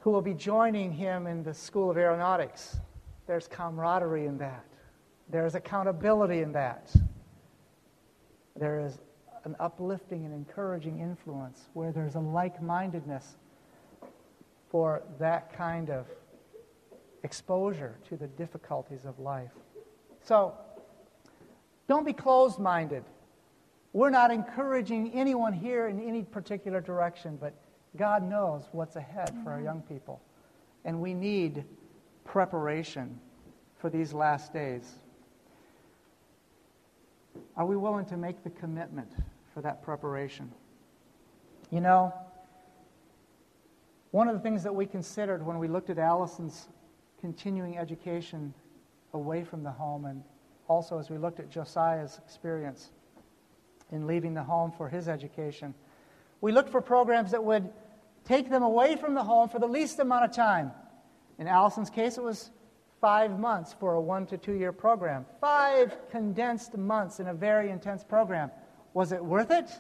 who 0.01 0.11
will 0.11 0.23
be 0.23 0.35
joining 0.35 0.93
him 0.93 1.27
in 1.27 1.43
the 1.43 1.55
School 1.55 1.91
of 1.91 1.97
Aeronautics. 1.97 2.79
There's 3.27 3.47
camaraderie 3.47 4.27
in 4.27 4.39
that, 4.39 4.65
there's 5.29 5.55
accountability 5.55 6.41
in 6.41 6.53
that. 6.53 6.91
There 8.57 8.81
is 8.81 8.99
an 9.45 9.57
uplifting 9.61 10.25
and 10.25 10.35
encouraging 10.35 11.01
influence, 11.01 11.69
where 11.73 11.93
there's 11.93 12.15
a 12.15 12.21
like 12.21 12.61
mindedness 12.61 13.37
for 14.71 15.03
that 15.19 15.53
kind 15.57 15.91
of 15.91 16.07
exposure 17.23 17.97
to 18.09 18.17
the 18.17 18.27
difficulties 18.27 19.05
of 19.05 19.19
life. 19.19 19.53
So, 20.23 20.55
don't 21.89 22.05
be 22.05 22.13
closed 22.13 22.59
minded. 22.59 23.05
We're 23.93 24.11
not 24.11 24.31
encouraging 24.31 25.13
anyone 25.13 25.53
here 25.53 25.89
in 25.89 26.01
any 26.01 26.23
particular 26.23 26.81
direction, 26.81 27.37
but 27.41 27.55
God 27.97 28.23
knows 28.23 28.69
what's 28.73 28.97
ahead 28.97 29.35
for 29.43 29.51
our 29.51 29.61
young 29.61 29.83
people. 29.83 30.21
And 30.85 31.01
we 31.01 31.15
need 31.15 31.65
preparation 32.25 33.19
for 33.77 33.91
these 33.91 34.13
last 34.13 34.53
days. 34.53 34.99
Are 37.57 37.67
we 37.67 37.77
willing 37.77 38.07
to 38.07 38.17
make 38.17 38.43
the 38.45 38.51
commitment 38.51 39.13
for 39.53 39.61
that 39.63 39.83
preparation? 39.83 40.51
You 41.71 41.81
know, 41.81 42.15
one 44.11 44.29
of 44.29 44.35
the 44.35 44.41
things 44.41 44.63
that 44.63 44.75
we 44.75 44.87
considered 44.87 45.45
when 45.45 45.59
we 45.59 45.69
looked 45.69 45.91
at 45.91 45.99
Allison's 45.99 46.69
continuing 47.21 47.79
education 47.79 48.55
away 49.13 49.45
from 49.45 49.63
the 49.63 49.71
home, 49.71 50.05
and 50.05 50.23
also 50.69 50.99
as 50.99 51.11
we 51.11 51.19
looked 51.19 51.39
at 51.39 51.51
Josiah's 51.51 52.19
experience 52.25 52.91
in 53.93 54.07
leaving 54.07 54.35
the 54.35 54.43
home 54.43 54.73
for 54.73 54.89
his 54.89 55.09
education, 55.09 55.75
We 56.41 56.53
looked 56.53 56.71
for 56.71 56.81
programs 56.81 57.31
that 57.33 57.45
would 57.45 57.71
take 58.25 58.51
them 58.51 58.63
away 58.63 58.97
from 58.97 59.15
the 59.15 59.23
home 59.25 59.49
for 59.49 59.59
the 59.59 59.67
least 59.67 59.99
amount 59.99 60.25
of 60.25 60.33
time. 60.33 60.73
In 61.39 61.47
Allison's 61.47 61.91
case, 61.91 62.19
it 62.19 62.25
was 62.25 62.51
five 63.01 63.39
months 63.39 63.75
for 63.79 63.95
a 63.95 64.01
one 64.01 64.27
to 64.27 64.37
two 64.37 64.53
year 64.53 64.73
program. 64.73 65.25
Five 65.41 65.97
condensed 66.11 66.77
months 66.77 67.21
in 67.21 67.29
a 67.29 67.35
very 67.35 67.71
intense 67.71 68.05
program. 68.05 68.51
Was 68.95 69.13
it 69.13 69.25
worth 69.25 69.51
it? 69.51 69.71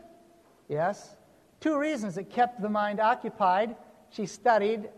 Yes. 0.68 1.16
Two 1.60 1.78
reasons 1.78 2.16
it 2.16 2.30
kept 2.30 2.62
the 2.62 2.68
mind 2.68 3.00
occupied. 3.00 3.76
She 4.10 4.26
studied 4.26 4.88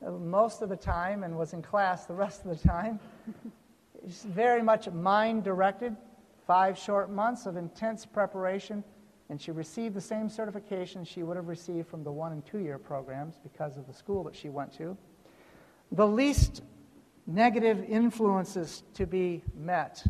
most 0.00 0.62
of 0.62 0.68
the 0.68 0.76
time 0.76 1.24
and 1.24 1.36
was 1.36 1.52
in 1.52 1.62
class 1.62 2.06
the 2.06 2.14
rest 2.14 2.44
of 2.44 2.50
the 2.56 2.68
time. 2.68 3.00
it's 4.04 4.22
very 4.22 4.62
much 4.62 4.88
mind 4.90 5.44
directed. 5.44 5.96
Five 6.46 6.78
short 6.78 7.10
months 7.10 7.46
of 7.46 7.56
intense 7.56 8.06
preparation, 8.06 8.84
and 9.28 9.40
she 9.40 9.50
received 9.50 9.94
the 9.94 10.00
same 10.00 10.28
certification 10.28 11.04
she 11.04 11.22
would 11.22 11.36
have 11.36 11.48
received 11.48 11.88
from 11.88 12.04
the 12.04 12.12
one 12.12 12.32
and 12.32 12.44
two 12.46 12.58
year 12.58 12.78
programs 12.78 13.38
because 13.42 13.76
of 13.76 13.86
the 13.86 13.92
school 13.92 14.22
that 14.24 14.36
she 14.36 14.48
went 14.48 14.72
to. 14.76 14.96
The 15.92 16.06
least 16.06 16.62
negative 17.26 17.84
influences 17.88 18.84
to 18.94 19.06
be 19.06 19.42
met, 19.56 20.04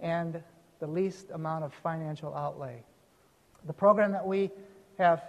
and 0.00 0.42
the 0.80 0.86
least 0.86 1.30
amount 1.30 1.64
of 1.64 1.72
financial 1.72 2.34
outlay. 2.34 2.82
The 3.66 3.72
program 3.72 4.12
that 4.12 4.26
we 4.26 4.50
have 4.98 5.22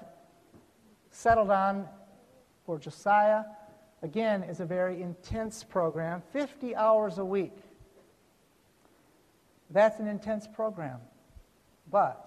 settled 1.12 1.52
on 1.52 1.88
for 2.66 2.78
Josiah, 2.80 3.44
again, 4.02 4.44
is 4.44 4.60
a 4.60 4.66
very 4.66 5.02
intense 5.02 5.64
program 5.64 6.22
50 6.34 6.76
hours 6.76 7.18
a 7.20 7.26
week. 7.26 7.56
That's 9.70 10.00
an 10.00 10.08
intense 10.08 10.48
program, 10.48 11.00
but 11.92 12.27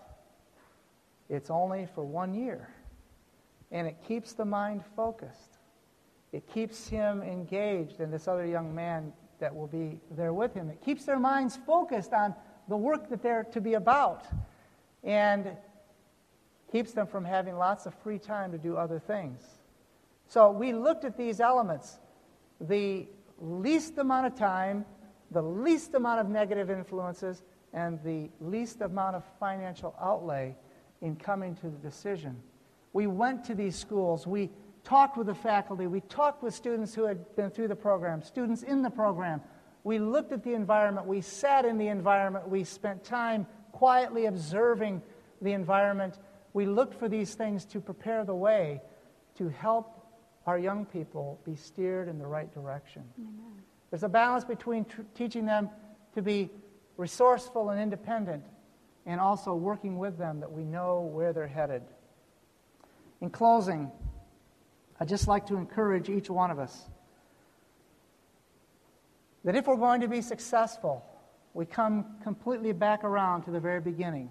it's 1.31 1.49
only 1.49 1.87
for 1.95 2.05
one 2.05 2.35
year. 2.35 2.69
And 3.71 3.87
it 3.87 3.97
keeps 4.07 4.33
the 4.33 4.45
mind 4.45 4.83
focused. 4.97 5.59
It 6.33 6.47
keeps 6.53 6.89
him 6.89 7.23
engaged 7.23 8.01
and 8.01 8.13
this 8.13 8.29
other 8.29 8.45
young 8.45 8.75
man 8.75 9.13
that 9.39 9.55
will 9.55 9.69
be 9.69 10.01
there 10.11 10.35
with 10.35 10.53
him. 10.53 10.69
It 10.69 10.83
keeps 10.85 11.05
their 11.05 11.19
minds 11.19 11.57
focused 11.57 12.13
on 12.13 12.35
the 12.69 12.77
work 12.77 13.09
that 13.09 13.23
they're 13.23 13.45
to 13.45 13.61
be 13.61 13.75
about 13.75 14.27
and 15.03 15.57
keeps 16.71 16.93
them 16.93 17.07
from 17.07 17.25
having 17.25 17.57
lots 17.57 17.87
of 17.87 17.95
free 17.95 18.19
time 18.19 18.53
to 18.53 18.59
do 18.59 18.77
other 18.77 18.99
things. 18.99 19.43
So 20.27 20.51
we 20.51 20.73
looked 20.73 21.05
at 21.05 21.17
these 21.17 21.41
elements 21.41 21.99
the 22.61 23.09
least 23.39 23.99
amount 23.99 24.27
of 24.27 24.35
time, 24.35 24.85
the 25.31 25.43
least 25.43 25.95
amount 25.95 26.21
of 26.21 26.29
negative 26.29 26.71
influences, 26.71 27.43
and 27.73 28.03
the 28.05 28.29
least 28.41 28.81
amount 28.83 29.17
of 29.17 29.25
financial 29.39 29.95
outlay 30.01 30.55
in 31.01 31.17
coming 31.17 31.55
to 31.57 31.63
the 31.63 31.79
decision. 31.79 32.37
We 32.93 33.07
went 33.07 33.45
to 33.45 33.55
these 33.55 33.77
schools. 33.77 34.27
We 34.27 34.51
talked 34.85 35.17
with 35.17 35.27
the 35.27 35.35
faculty. 35.35 35.87
We 35.87 36.01
talked 36.03 36.43
with 36.43 36.55
students 36.55 36.95
who 36.95 37.05
had 37.05 37.37
been 37.37 37.51
through 37.51 37.69
the 37.69 37.77
program, 37.77 38.23
students 38.23 38.63
in 38.63 38.83
the 38.83 38.91
program. 38.91 39.41
We 39.85 39.99
looked 39.99 40.33
at 40.33 40.43
the 40.43 40.55
environment. 40.55 41.07
We 41.07 41.21
sat 41.21 41.65
in 41.65 41.79
the 41.79 41.89
environment. 41.89 42.49
We 42.49 42.65
spent 42.65 43.05
time 43.05 43.47
quietly 43.73 44.27
observing 44.27 45.03
the 45.41 45.53
environment. 45.53 46.19
We 46.53 46.67
looked 46.67 46.99
for 46.99 47.09
these 47.09 47.35
things 47.35 47.65
to 47.67 47.81
prepare 47.81 48.25
the 48.25 48.35
way 48.35 48.83
to 49.37 49.49
help 49.49 49.97
our 50.47 50.59
young 50.59 50.85
people 50.85 51.41
be 51.45 51.55
steered 51.55 52.09
in 52.09 52.19
the 52.19 52.27
right 52.27 52.53
direction. 52.53 53.05
Amen. 53.19 53.63
There's 53.91 54.03
a 54.03 54.09
balance 54.09 54.45
between 54.45 54.85
tr- 54.85 55.03
teaching 55.15 55.47
them 55.47 55.71
to 56.15 56.23
be 56.23 56.51
resourceful 56.97 57.71
and 57.71 57.81
independent 57.81 58.45
and 59.07 59.21
also 59.21 59.55
working 59.55 59.99
with 59.99 60.19
them 60.19 60.41
that 60.41 60.53
we 60.53 60.65
know 60.65 61.01
where 61.01 61.33
they're 61.33 61.47
headed. 61.47 61.83
In 63.21 63.31
closing, 63.31 63.91
I'd 64.99 65.09
just 65.09 65.29
like 65.29 65.47
to 65.47 65.57
encourage 65.57 66.09
each 66.09 66.31
one 66.31 66.51
of 66.51 66.59
us 66.59 66.89
that 69.45 69.57
if 69.57 69.67
we're 69.67 69.77
going 69.77 70.03
to 70.03 70.09
be 70.09 70.21
successful, 70.21 71.05
we 71.55 71.65
come 71.65 72.05
completely 72.23 72.73
back 72.73 73.05
around 73.05 73.43
to 73.45 73.51
the 73.51 73.61
very 73.61 73.81
beginning. 73.81 74.31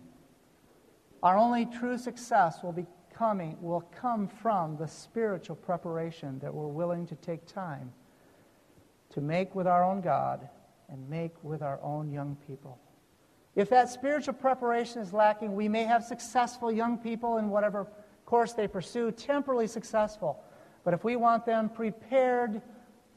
Our 1.24 1.38
only 1.38 1.66
true 1.66 1.98
success 1.98 2.64
will 2.64 2.72
be 2.72 2.86
coming 3.14 3.58
will 3.62 3.82
come 3.82 4.28
from 4.28 4.78
the 4.78 4.88
spiritual 4.88 5.58
preparation 5.58 6.40
that 6.40 6.54
we're 6.54 6.68
willing 6.68 7.06
to 7.08 7.16
take 7.16 7.46
time 7.46 7.92
to 9.10 9.20
make 9.20 9.54
with 9.56 9.68
our 9.68 9.84
own 9.84 10.00
God 10.00 10.48
and 10.88 11.10
make 11.10 11.34
with 11.44 11.62
our 11.62 11.80
own 11.84 12.12
young 12.12 12.38
people. 12.48 12.80
If 13.60 13.70
that 13.72 13.90
spiritual 13.90 14.36
preparation 14.36 15.02
is 15.02 15.12
lacking, 15.12 15.54
we 15.54 15.68
may 15.68 15.84
have 15.84 16.06
successful 16.06 16.72
young 16.72 16.98
people 16.98 17.40
in 17.40 17.50
whatever 17.50 17.88
course 18.26 18.54
they 18.54 18.70
pursue, 18.70 19.12
temporarily 19.12 19.68
successful. 19.68 20.42
But 20.86 20.94
if 20.94 21.04
we 21.04 21.18
want 21.18 21.46
them 21.46 21.68
prepared 21.68 22.62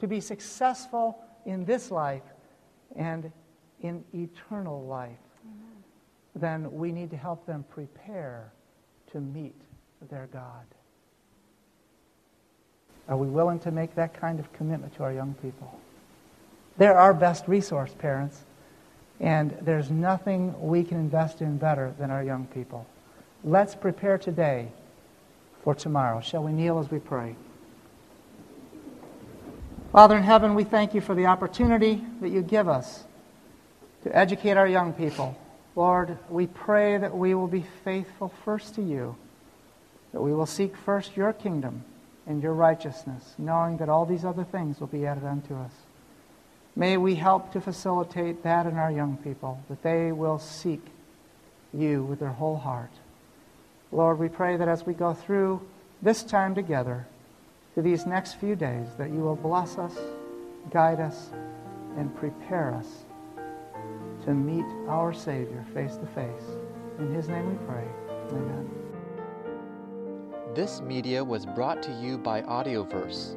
to 0.01 0.09
be 0.09 0.19
successful 0.19 1.17
in 1.47 1.65
this 1.65 1.93
life 1.93 2.25
and 2.97 3.31
in 3.83 4.03
eternal 4.13 4.85
life, 4.85 5.13
then 6.35 6.73
we 6.73 6.91
need 6.91 7.11
to 7.11 7.17
help 7.17 7.47
them 7.47 7.65
prepare 7.71 8.53
to 9.13 9.21
meet 9.21 9.55
their 10.11 10.29
God. 10.33 10.67
Are 13.09 13.17
we 13.17 13.29
willing 13.29 13.61
to 13.61 13.71
make 13.71 13.95
that 13.95 14.13
kind 14.13 14.41
of 14.41 14.53
commitment 14.53 14.93
to 14.97 15.05
our 15.05 15.13
young 15.13 15.35
people? 15.35 15.79
They're 16.79 16.99
our 16.99 17.15
best 17.15 17.47
resource, 17.47 17.95
parents, 17.97 18.45
and 19.23 19.57
there's 19.63 19.89
nothing 19.89 20.61
we 20.61 20.83
can 20.83 20.99
invest 20.99 21.41
in 21.41 21.57
better 21.57 21.95
than 21.99 22.11
our 22.11 22.25
young 22.25 22.45
people. 22.47 22.85
Let's 23.45 23.75
prepare 23.75 24.19
today 24.19 24.69
for 25.63 25.77
tomorrow. 25.77 26.21
Shall 26.21 26.43
we 26.43 26.53
kneel 26.53 26.81
as 26.81 26.91
we 26.91 26.99
pray? 26.99 27.37
Father 29.93 30.17
in 30.17 30.25
heaven, 30.25 30.55
we 30.55 30.65
thank 30.65 30.93
you 30.93 31.01
for 31.01 31.15
the 31.15 31.27
opportunity 31.27 32.05
that 32.21 32.31
you 32.31 32.43
give 32.43 32.67
us 32.69 33.05
to 34.03 34.15
educate 34.17 34.57
our 34.57 34.67
young 34.67 34.93
people. 34.93 35.39
Lord, 35.77 36.19
we 36.29 36.49
pray 36.49 36.99
that 36.99 37.17
we 37.17 37.35
will 37.35 37.47
be 37.47 37.65
faithful 37.85 38.33
first 38.45 38.75
to 38.75 38.83
you, 38.83 39.15
that 40.13 40.21
we 40.21 40.35
will 40.35 40.47
seek 40.47 40.77
first 40.77 41.17
your 41.17 41.33
kingdom 41.33 41.85
and 42.27 42.43
your 42.43 42.55
righteousness, 42.55 43.35
knowing 43.39 43.77
that 43.77 43.89
all 43.89 44.05
these 44.05 44.25
other 44.25 44.45
things 44.45 44.81
will 44.81 44.89
be 44.89 45.07
added 45.07 45.25
unto 45.25 45.55
us. 45.55 45.73
May 46.75 46.97
we 46.97 47.15
help 47.15 47.53
to 47.53 47.61
facilitate 47.61 48.43
that 48.45 48.67
in 48.67 48.77
our 48.77 48.91
young 48.91 49.19
people, 49.19 49.61
that 49.69 49.83
they 49.83 50.11
will 50.13 50.39
seek 50.39 50.85
you 51.75 52.03
with 52.03 52.21
their 52.21 52.31
whole 52.31 52.57
heart. 52.57 52.93
Lord, 53.91 54.19
we 54.19 54.29
pray 54.29 54.57
that 54.57 54.69
as 54.69 54.87
we 54.87 54.95
go 54.95 55.13
through 55.13 55.61
this 56.01 56.23
time 56.23 56.55
together, 56.55 57.07
to 57.75 57.83
these 57.83 58.07
next 58.07 58.35
few 58.35 58.55
days, 58.55 58.87
that 58.99 59.11
you 59.11 59.21
will 59.21 59.37
bless 59.37 59.79
us, 59.79 59.97
guide 60.71 61.01
us, 61.01 61.31
and 61.97 62.15
prepare 62.17 62.75
us 62.75 63.05
to 64.25 64.33
meet 64.33 64.65
our 64.89 65.13
Savior 65.13 65.65
face 65.75 65.97
to 65.97 66.07
face. 66.07 66.59
In 66.99 67.15
His 67.15 67.29
name 67.29 67.49
we 67.49 67.67
pray. 67.67 67.87
Amen. 68.31 68.71
This 70.55 70.81
media 70.83 71.25
was 71.25 71.47
brought 71.47 71.83
to 71.83 71.93
you 71.93 72.19
by 72.19 72.43
Audioverse, 72.43 73.37